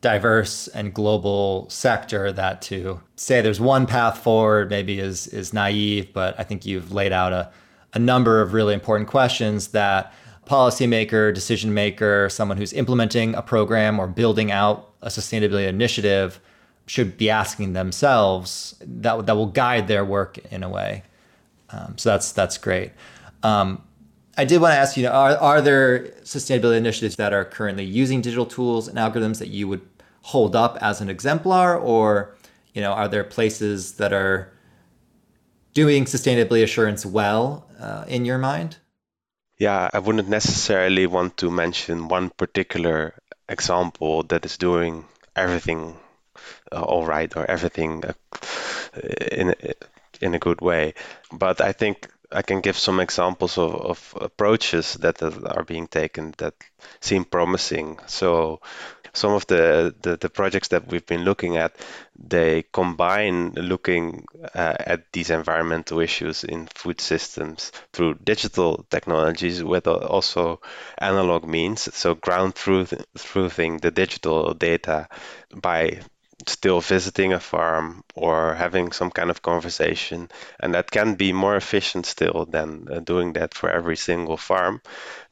diverse 0.00 0.68
and 0.68 0.94
global 0.94 1.68
sector 1.68 2.32
that 2.32 2.62
to 2.62 3.00
say 3.16 3.42
there's 3.42 3.60
one 3.60 3.86
path 3.86 4.18
forward 4.18 4.70
maybe 4.70 4.98
is 4.98 5.26
is 5.26 5.52
naive, 5.52 6.12
but 6.12 6.34
I 6.38 6.44
think 6.44 6.64
you've 6.64 6.92
laid 6.92 7.12
out 7.12 7.32
a, 7.32 7.52
a 7.92 7.98
number 7.98 8.40
of 8.40 8.54
really 8.54 8.72
important 8.72 9.10
questions 9.10 9.68
that 9.68 10.14
policymaker, 10.50 11.32
decision 11.32 11.72
maker, 11.72 12.28
someone 12.28 12.56
who's 12.56 12.72
implementing 12.72 13.36
a 13.36 13.42
program 13.42 14.00
or 14.00 14.08
building 14.08 14.50
out 14.50 14.92
a 15.00 15.06
sustainability 15.06 15.68
initiative 15.68 16.40
should 16.86 17.16
be 17.16 17.30
asking 17.30 17.72
themselves 17.72 18.74
that 18.84 19.26
that 19.26 19.36
will 19.36 19.46
guide 19.46 19.86
their 19.86 20.04
work 20.04 20.38
in 20.50 20.64
a 20.64 20.68
way. 20.68 21.04
Um, 21.70 21.96
so 21.96 22.08
that's 22.10 22.32
that's 22.32 22.58
great. 22.58 22.90
Um, 23.44 23.80
I 24.36 24.44
did 24.44 24.60
want 24.60 24.72
to 24.72 24.78
ask 24.78 24.96
you, 24.96 25.06
are, 25.06 25.36
are 25.36 25.60
there 25.60 26.08
sustainability 26.24 26.78
initiatives 26.78 27.14
that 27.16 27.32
are 27.32 27.44
currently 27.44 27.84
using 27.84 28.20
digital 28.20 28.46
tools 28.46 28.88
and 28.88 28.98
algorithms 28.98 29.38
that 29.38 29.48
you 29.48 29.68
would 29.68 29.82
hold 30.22 30.56
up 30.56 30.78
as 30.80 31.00
an 31.00 31.08
exemplar, 31.08 31.78
or 31.78 32.34
you 32.74 32.80
know, 32.80 32.90
are 32.90 33.06
there 33.06 33.22
places 33.22 33.92
that 33.94 34.12
are 34.12 34.52
doing 35.74 36.06
sustainability 36.06 36.64
assurance 36.64 37.06
well 37.06 37.68
uh, 37.78 38.04
in 38.08 38.24
your 38.24 38.38
mind? 38.38 38.78
Yeah, 39.60 39.88
I 39.92 40.00
wouldn't 40.00 40.28
necessarily 40.28 41.06
want 41.06 41.36
to 41.36 41.50
mention 41.52 42.08
one 42.08 42.30
particular 42.30 43.14
example 43.48 44.24
that 44.24 44.44
is 44.44 44.58
doing 44.58 45.04
everything 45.36 45.96
uh, 46.72 46.82
all 46.82 47.06
right 47.06 47.34
or 47.36 47.50
everything 47.50 48.04
uh, 48.04 48.12
in 49.32 49.54
in 50.20 50.34
a 50.34 50.38
good 50.38 50.60
way. 50.60 50.94
But 51.32 51.60
I 51.60 51.72
think 51.72 52.08
I 52.32 52.42
can 52.42 52.60
give 52.60 52.78
some 52.78 53.00
examples 53.00 53.58
of, 53.58 53.74
of 53.74 54.14
approaches 54.20 54.94
that 54.94 55.22
are 55.22 55.64
being 55.64 55.88
taken 55.88 56.34
that 56.38 56.54
seem 57.00 57.24
promising. 57.24 57.98
So 58.06 58.60
some 59.12 59.32
of 59.32 59.46
the, 59.46 59.94
the, 60.02 60.16
the, 60.16 60.30
projects 60.30 60.68
that 60.68 60.88
we've 60.88 61.06
been 61.06 61.24
looking 61.24 61.56
at, 61.56 61.74
they 62.16 62.64
combine 62.72 63.52
looking 63.52 64.26
uh, 64.54 64.74
at 64.78 65.12
these 65.12 65.30
environmental 65.30 66.00
issues 66.00 66.44
in 66.44 66.66
food 66.74 67.00
systems 67.00 67.72
through 67.92 68.14
digital 68.22 68.84
technologies 68.90 69.62
with 69.62 69.86
also 69.86 70.60
analog 70.98 71.46
means. 71.46 71.94
So 71.94 72.14
ground 72.14 72.54
truth, 72.54 72.94
truthing 73.16 73.80
the 73.80 73.90
digital 73.90 74.54
data 74.54 75.08
by 75.54 76.00
still 76.46 76.80
visiting 76.80 77.32
a 77.32 77.40
farm 77.40 78.02
or 78.14 78.54
having 78.54 78.92
some 78.92 79.10
kind 79.10 79.30
of 79.30 79.42
conversation 79.42 80.28
and 80.58 80.74
that 80.74 80.90
can 80.90 81.14
be 81.14 81.32
more 81.32 81.56
efficient 81.56 82.06
still 82.06 82.46
than 82.46 82.88
uh, 82.90 83.00
doing 83.00 83.34
that 83.34 83.52
for 83.54 83.70
every 83.70 83.96
single 83.96 84.36
farm 84.36 84.80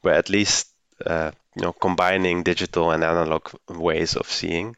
but 0.03 0.15
at 0.15 0.29
least 0.29 0.67
uh, 1.05 1.31
you 1.55 1.63
know 1.63 1.73
combining 1.73 2.43
digital 2.43 2.91
and 2.91 3.03
analog 3.03 3.49
ways 3.67 4.15
of 4.15 4.27
seeing 4.27 4.75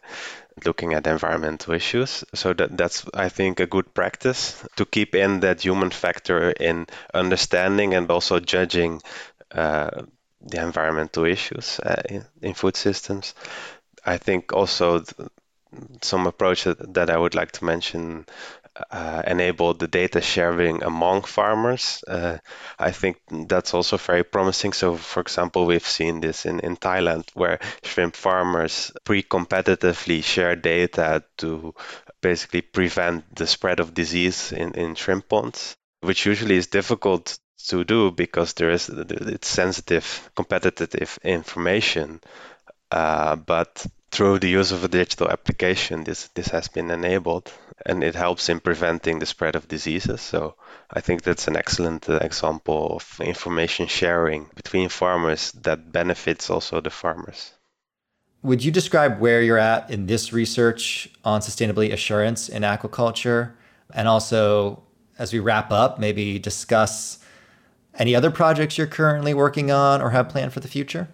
looking 0.65 0.93
at 0.93 1.07
environmental 1.07 1.74
issues. 1.74 2.24
So 2.34 2.53
that 2.53 2.78
that's 2.78 3.05
I 3.13 3.30
think 3.30 3.59
a 3.59 3.65
good 3.65 3.93
practice 3.93 4.63
to 4.76 4.86
keep 4.86 5.15
in 5.15 5.39
that 5.41 5.61
human 5.61 5.91
factor 5.91 6.51
in 6.51 6.88
understanding 7.13 7.93
and 7.93 8.09
also 8.09 8.39
judging 8.39 9.01
uh, 9.51 10.03
the 10.41 10.61
environmental 10.61 11.26
issues 11.26 11.80
uh, 11.80 12.01
in, 12.09 12.26
in, 12.41 12.53
food 12.53 12.76
systems. 12.76 13.36
I 14.05 14.17
think 14.17 14.53
also 14.53 15.03
some 16.01 16.28
approach 16.28 16.63
that, 16.63 16.93
that 16.93 17.09
I 17.09 17.17
would 17.17 17.36
like 17.36 17.51
to 17.53 17.65
mention 17.65 18.26
uh, 18.89 19.23
enable 19.27 19.73
the 19.73 19.88
data 19.88 20.21
sharing 20.21 20.84
among 20.84 21.23
farmers. 21.23 22.03
Uh, 22.07 22.38
I 22.79 22.91
think 22.91 23.17
that's 23.29 23.73
also 23.73 23.97
very 23.97 24.23
promising. 24.23 24.73
So, 24.73 24.95
for 24.95 25.21
example, 25.21 25.65
we've 25.65 25.88
seen 25.88 26.21
this 26.21 26.45
in, 26.45 26.59
in 26.61 26.77
Thailand 26.77 27.25
where 27.34 27.59
shrimp 27.84 28.15
farmers 28.15 28.91
pre 29.03 29.23
competitively 29.23 30.23
share 30.23 30.55
data 30.55 31.23
to 31.38 31.73
basically 32.21 32.61
prevent 32.61 33.36
the 33.36 33.47
spread 33.47 33.79
of 33.79 33.93
disease 33.93 34.51
in, 34.51 34.73
in 34.73 34.95
shrimp 34.95 35.27
ponds, 35.29 35.75
which 36.01 36.25
usually 36.25 36.55
is 36.55 36.67
difficult 36.67 37.38
to 37.67 37.84
do 37.84 38.11
because 38.11 38.53
there 38.53 38.71
is 38.71 38.89
it's 38.89 39.47
sensitive 39.47 40.29
competitive 40.36 41.19
information. 41.23 42.19
Uh, 42.91 43.36
but 43.36 43.86
through 44.11 44.39
the 44.39 44.49
use 44.49 44.71
of 44.71 44.84
a 44.84 44.89
digital 44.89 45.29
application, 45.29 46.03
this 46.03 46.27
this 46.36 46.47
has 46.47 46.67
been 46.67 46.91
enabled, 46.91 47.51
and 47.86 48.03
it 48.03 48.15
helps 48.15 48.49
in 48.49 48.59
preventing 48.59 49.19
the 49.19 49.25
spread 49.25 49.55
of 49.55 49.67
diseases. 49.67 50.21
So 50.21 50.55
I 50.89 51.01
think 51.01 51.21
that's 51.21 51.47
an 51.47 51.55
excellent 51.55 52.09
uh, 52.09 52.19
example 52.21 52.97
of 52.97 53.21
information 53.21 53.88
sharing 53.88 54.49
between 54.55 54.89
farmers 54.89 55.51
that 55.63 55.91
benefits 55.91 56.49
also 56.49 56.82
the 56.82 56.89
farmers. 56.89 57.53
Would 58.43 58.63
you 58.63 58.71
describe 58.71 59.19
where 59.19 59.41
you're 59.41 59.57
at 59.57 59.91
in 59.91 60.07
this 60.07 60.34
research 60.34 61.09
on 61.23 61.41
sustainability 61.41 61.93
assurance 61.93 62.49
in 62.49 62.63
aquaculture, 62.63 63.51
and 63.93 64.07
also 64.07 64.82
as 65.19 65.32
we 65.32 65.39
wrap 65.39 65.71
up, 65.71 65.99
maybe 65.99 66.39
discuss 66.39 67.19
any 67.93 68.15
other 68.15 68.32
projects 68.32 68.77
you're 68.77 68.88
currently 68.88 69.34
working 69.34 69.69
on 69.69 70.01
or 70.01 70.09
have 70.09 70.29
planned 70.29 70.53
for 70.53 70.59
the 70.59 70.67
future? 70.67 71.07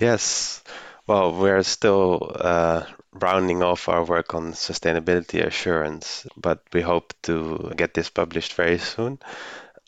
Yes. 0.00 0.64
Well, 1.06 1.32
we're 1.32 1.62
still 1.62 2.32
uh, 2.34 2.84
rounding 3.12 3.62
off 3.62 3.88
our 3.88 4.04
work 4.04 4.34
on 4.34 4.52
sustainability 4.52 5.44
assurance, 5.44 6.26
but 6.36 6.62
we 6.72 6.80
hope 6.80 7.12
to 7.22 7.72
get 7.76 7.94
this 7.94 8.08
published 8.08 8.54
very 8.54 8.78
soon. 8.78 9.18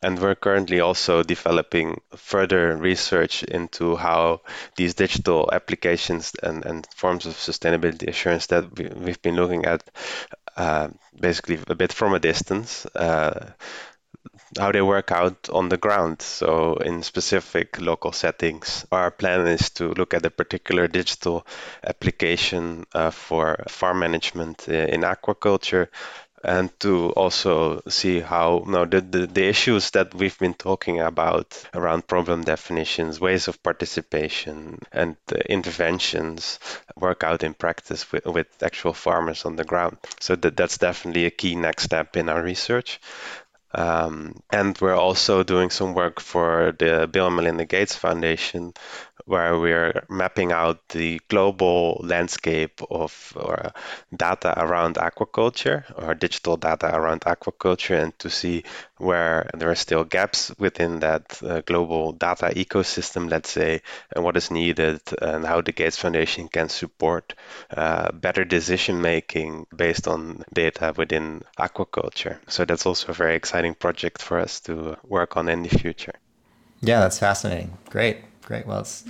And 0.02 0.20
we're 0.20 0.34
currently 0.34 0.80
also 0.80 1.22
developing 1.22 2.02
further 2.14 2.76
research 2.76 3.42
into 3.42 3.96
how 3.96 4.42
these 4.76 4.92
digital 4.92 5.48
applications 5.50 6.32
and, 6.42 6.62
and 6.66 6.86
forms 6.94 7.24
of 7.24 7.32
sustainability 7.32 8.08
assurance 8.08 8.46
that 8.48 8.76
we, 8.76 8.84
have 8.84 9.22
been 9.22 9.36
looking 9.36 9.64
at 9.64 9.82
uh, 10.58 10.88
basically 11.18 11.58
a 11.68 11.74
bit 11.74 11.90
from 11.90 12.12
a 12.12 12.18
distance. 12.20 12.84
Uh, 12.94 13.52
how 14.58 14.72
they 14.72 14.82
work 14.82 15.12
out 15.12 15.48
on 15.50 15.68
the 15.68 15.76
ground. 15.76 16.22
So, 16.22 16.76
in 16.76 17.02
specific 17.02 17.80
local 17.80 18.12
settings, 18.12 18.86
our 18.92 19.10
plan 19.10 19.46
is 19.46 19.70
to 19.70 19.92
look 19.94 20.14
at 20.14 20.26
a 20.26 20.30
particular 20.30 20.88
digital 20.88 21.46
application 21.82 22.84
uh, 22.92 23.10
for 23.10 23.64
farm 23.68 24.00
management 24.00 24.68
in 24.68 25.02
aquaculture 25.02 25.88
and 26.44 26.78
to 26.78 27.08
also 27.12 27.80
see 27.88 28.20
how 28.20 28.62
you 28.66 28.70
know, 28.70 28.84
the, 28.84 29.00
the, 29.00 29.26
the, 29.26 29.44
issues 29.44 29.90
that 29.92 30.14
we've 30.14 30.38
been 30.38 30.52
talking 30.52 31.00
about 31.00 31.64
around 31.72 32.06
problem 32.06 32.44
definitions, 32.44 33.18
ways 33.18 33.48
of 33.48 33.62
participation, 33.62 34.78
and 34.92 35.16
interventions 35.46 36.58
work 36.96 37.24
out 37.24 37.42
in 37.42 37.54
practice 37.54 38.12
with, 38.12 38.26
with 38.26 38.46
actual 38.62 38.92
farmers 38.92 39.46
on 39.46 39.56
the 39.56 39.64
ground. 39.64 39.96
So 40.20 40.36
that, 40.36 40.54
that's 40.54 40.76
definitely 40.76 41.24
a 41.24 41.30
key 41.30 41.54
next 41.54 41.84
step 41.84 42.14
in 42.16 42.28
our 42.28 42.42
research. 42.42 43.00
Um, 43.74 44.40
and 44.52 44.78
we're 44.80 44.94
also 44.96 45.42
doing 45.42 45.70
some 45.70 45.94
work 45.94 46.20
for 46.20 46.74
the 46.78 47.08
Bill 47.10 47.26
and 47.26 47.36
Melinda 47.36 47.64
Gates 47.64 47.96
Foundation, 47.96 48.72
where 49.26 49.58
we're 49.58 50.04
mapping 50.08 50.52
out 50.52 50.88
the 50.90 51.20
global 51.28 52.00
landscape 52.04 52.80
of 52.90 53.32
or 53.36 53.72
data 54.14 54.52
around 54.56 54.96
aquaculture 54.96 55.84
or 55.96 56.14
digital 56.14 56.56
data 56.56 56.94
around 56.94 57.22
aquaculture 57.22 58.02
and 58.02 58.18
to 58.18 58.28
see 58.28 58.64
where 58.98 59.48
there 59.54 59.70
are 59.70 59.74
still 59.74 60.04
gaps 60.04 60.52
within 60.58 61.00
that 61.00 61.42
uh, 61.42 61.60
global 61.62 62.12
data 62.12 62.52
ecosystem, 62.54 63.30
let's 63.30 63.50
say, 63.50 63.80
and 64.14 64.24
what 64.24 64.36
is 64.36 64.50
needed 64.50 65.00
and 65.20 65.44
how 65.44 65.60
the 65.60 65.72
Gates 65.72 65.98
Foundation 65.98 66.48
can 66.48 66.68
support 66.68 67.34
uh, 67.70 68.12
better 68.12 68.44
decision 68.44 69.00
making 69.00 69.66
based 69.74 70.06
on 70.06 70.44
data 70.52 70.92
within 70.96 71.42
aquaculture. 71.58 72.38
So 72.48 72.64
that's 72.64 72.86
also 72.86 73.08
a 73.08 73.14
very 73.14 73.36
exciting 73.36 73.74
project 73.74 74.20
for 74.22 74.38
us 74.38 74.60
to 74.60 74.96
work 75.02 75.36
on 75.36 75.48
in 75.48 75.62
the 75.62 75.70
future. 75.70 76.14
Yeah, 76.80 77.00
that's 77.00 77.18
fascinating. 77.18 77.76
Great. 77.88 78.18
Great. 78.44 78.66
Well, 78.66 78.80
it's 78.80 79.04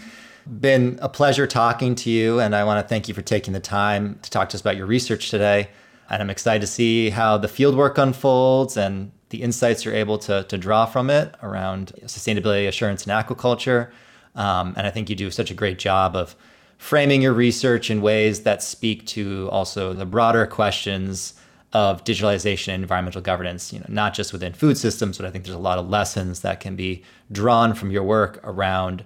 been 0.61 0.99
a 1.03 1.09
pleasure 1.09 1.47
talking 1.47 1.95
to 1.97 2.11
you, 2.11 2.39
and 2.39 2.55
I 2.55 2.64
want 2.64 2.85
to 2.85 2.89
thank 2.89 3.09
you 3.09 3.14
for 3.14 3.22
taking 3.22 3.53
the 3.53 3.61
time 3.61 4.18
to 4.22 4.30
talk 4.30 4.49
to 4.51 4.57
us 4.57 4.61
about 4.61 4.76
your 4.76 4.87
research 4.87 5.30
today. 5.30 5.70
And 6.09 6.22
I'm 6.22 6.30
excited 6.30 6.61
to 6.61 6.66
see 6.66 7.11
how 7.11 7.39
the 7.39 7.49
fieldwork 7.49 7.99
unfolds 7.99 8.76
and 8.76 9.11
the 9.30 9.43
insights 9.43 9.85
you're 9.85 9.95
able 9.95 10.18
to, 10.18 10.45
to 10.45 10.59
draw 10.59 10.87
from 10.87 11.11
it 11.11 11.35
around 11.43 11.93
sustainability 12.05 12.68
assurance 12.68 13.07
in 13.07 13.12
aquaculture. 13.12 13.91
Um, 14.37 14.74
and 14.76 14.87
I 14.87 14.91
think 14.91 15.09
you 15.09 15.16
do 15.16 15.30
such 15.30 15.51
a 15.51 15.55
great 15.55 15.78
job 15.78 16.14
of 16.14 16.37
framing 16.78 17.22
your 17.22 17.32
research 17.32 17.91
in 17.91 18.03
ways 18.03 18.43
that 18.43 18.62
speak 18.62 19.07
to 19.07 19.49
also 19.51 19.93
the 19.93 20.07
broader 20.07 20.47
questions 20.47 21.35
of 21.72 22.05
digitalization 22.05 22.74
and 22.74 22.82
environmental 22.85 23.20
governance, 23.20 23.72
you 23.72 23.80
know, 23.80 23.87
not 23.89 24.14
just 24.14 24.32
within 24.32 24.53
food 24.53 24.78
systems, 24.78 25.16
but 25.16 25.26
I 25.26 25.30
think 25.30 25.45
there's 25.45 25.57
a 25.57 25.59
lot 25.59 25.78
of 25.78 25.89
lessons 25.89 26.41
that 26.41 26.61
can 26.61 26.76
be 26.76 27.03
drawn 27.32 27.74
from 27.74 27.91
your 27.91 28.05
work 28.05 28.39
around 28.45 29.05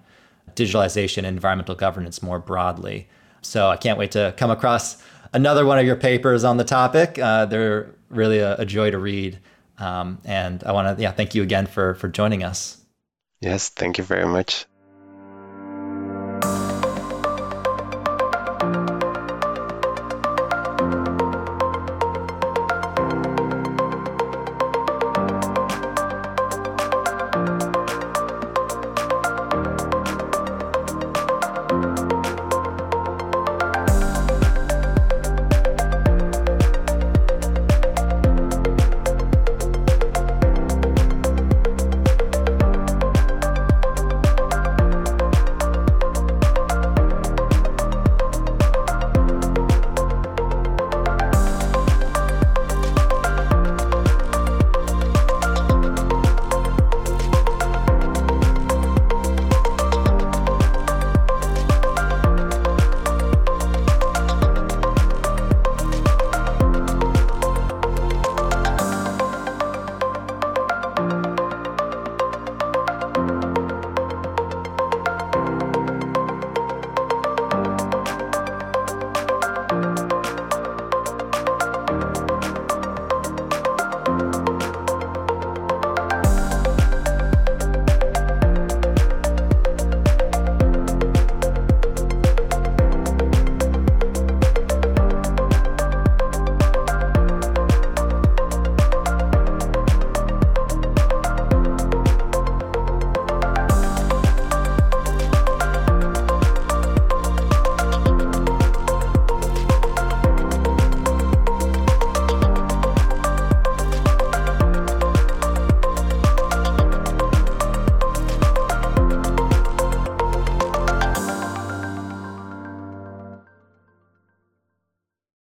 digitalization 0.54 1.18
and 1.18 1.28
environmental 1.28 1.74
governance 1.74 2.22
more 2.22 2.38
broadly. 2.38 3.08
So 3.42 3.68
I 3.68 3.76
can't 3.76 3.98
wait 3.98 4.12
to 4.12 4.34
come 4.36 4.50
across 4.50 5.02
another 5.32 5.64
one 5.64 5.78
of 5.78 5.86
your 5.86 5.96
papers 5.96 6.44
on 6.44 6.56
the 6.56 6.64
topic. 6.64 7.18
Uh, 7.18 7.46
they're 7.46 7.94
really 8.10 8.38
a, 8.38 8.56
a, 8.56 8.66
joy 8.66 8.90
to 8.90 8.98
read. 8.98 9.38
Um, 9.78 10.18
and 10.24 10.64
I 10.64 10.72
want 10.72 10.96
to 10.96 11.02
yeah, 11.02 11.12
thank 11.12 11.34
you 11.34 11.42
again 11.42 11.66
for, 11.66 11.94
for 11.94 12.08
joining 12.08 12.42
us. 12.42 12.78
Yes, 13.40 13.68
thank 13.68 13.98
you 13.98 14.04
very 14.04 14.26
much. 14.26 14.66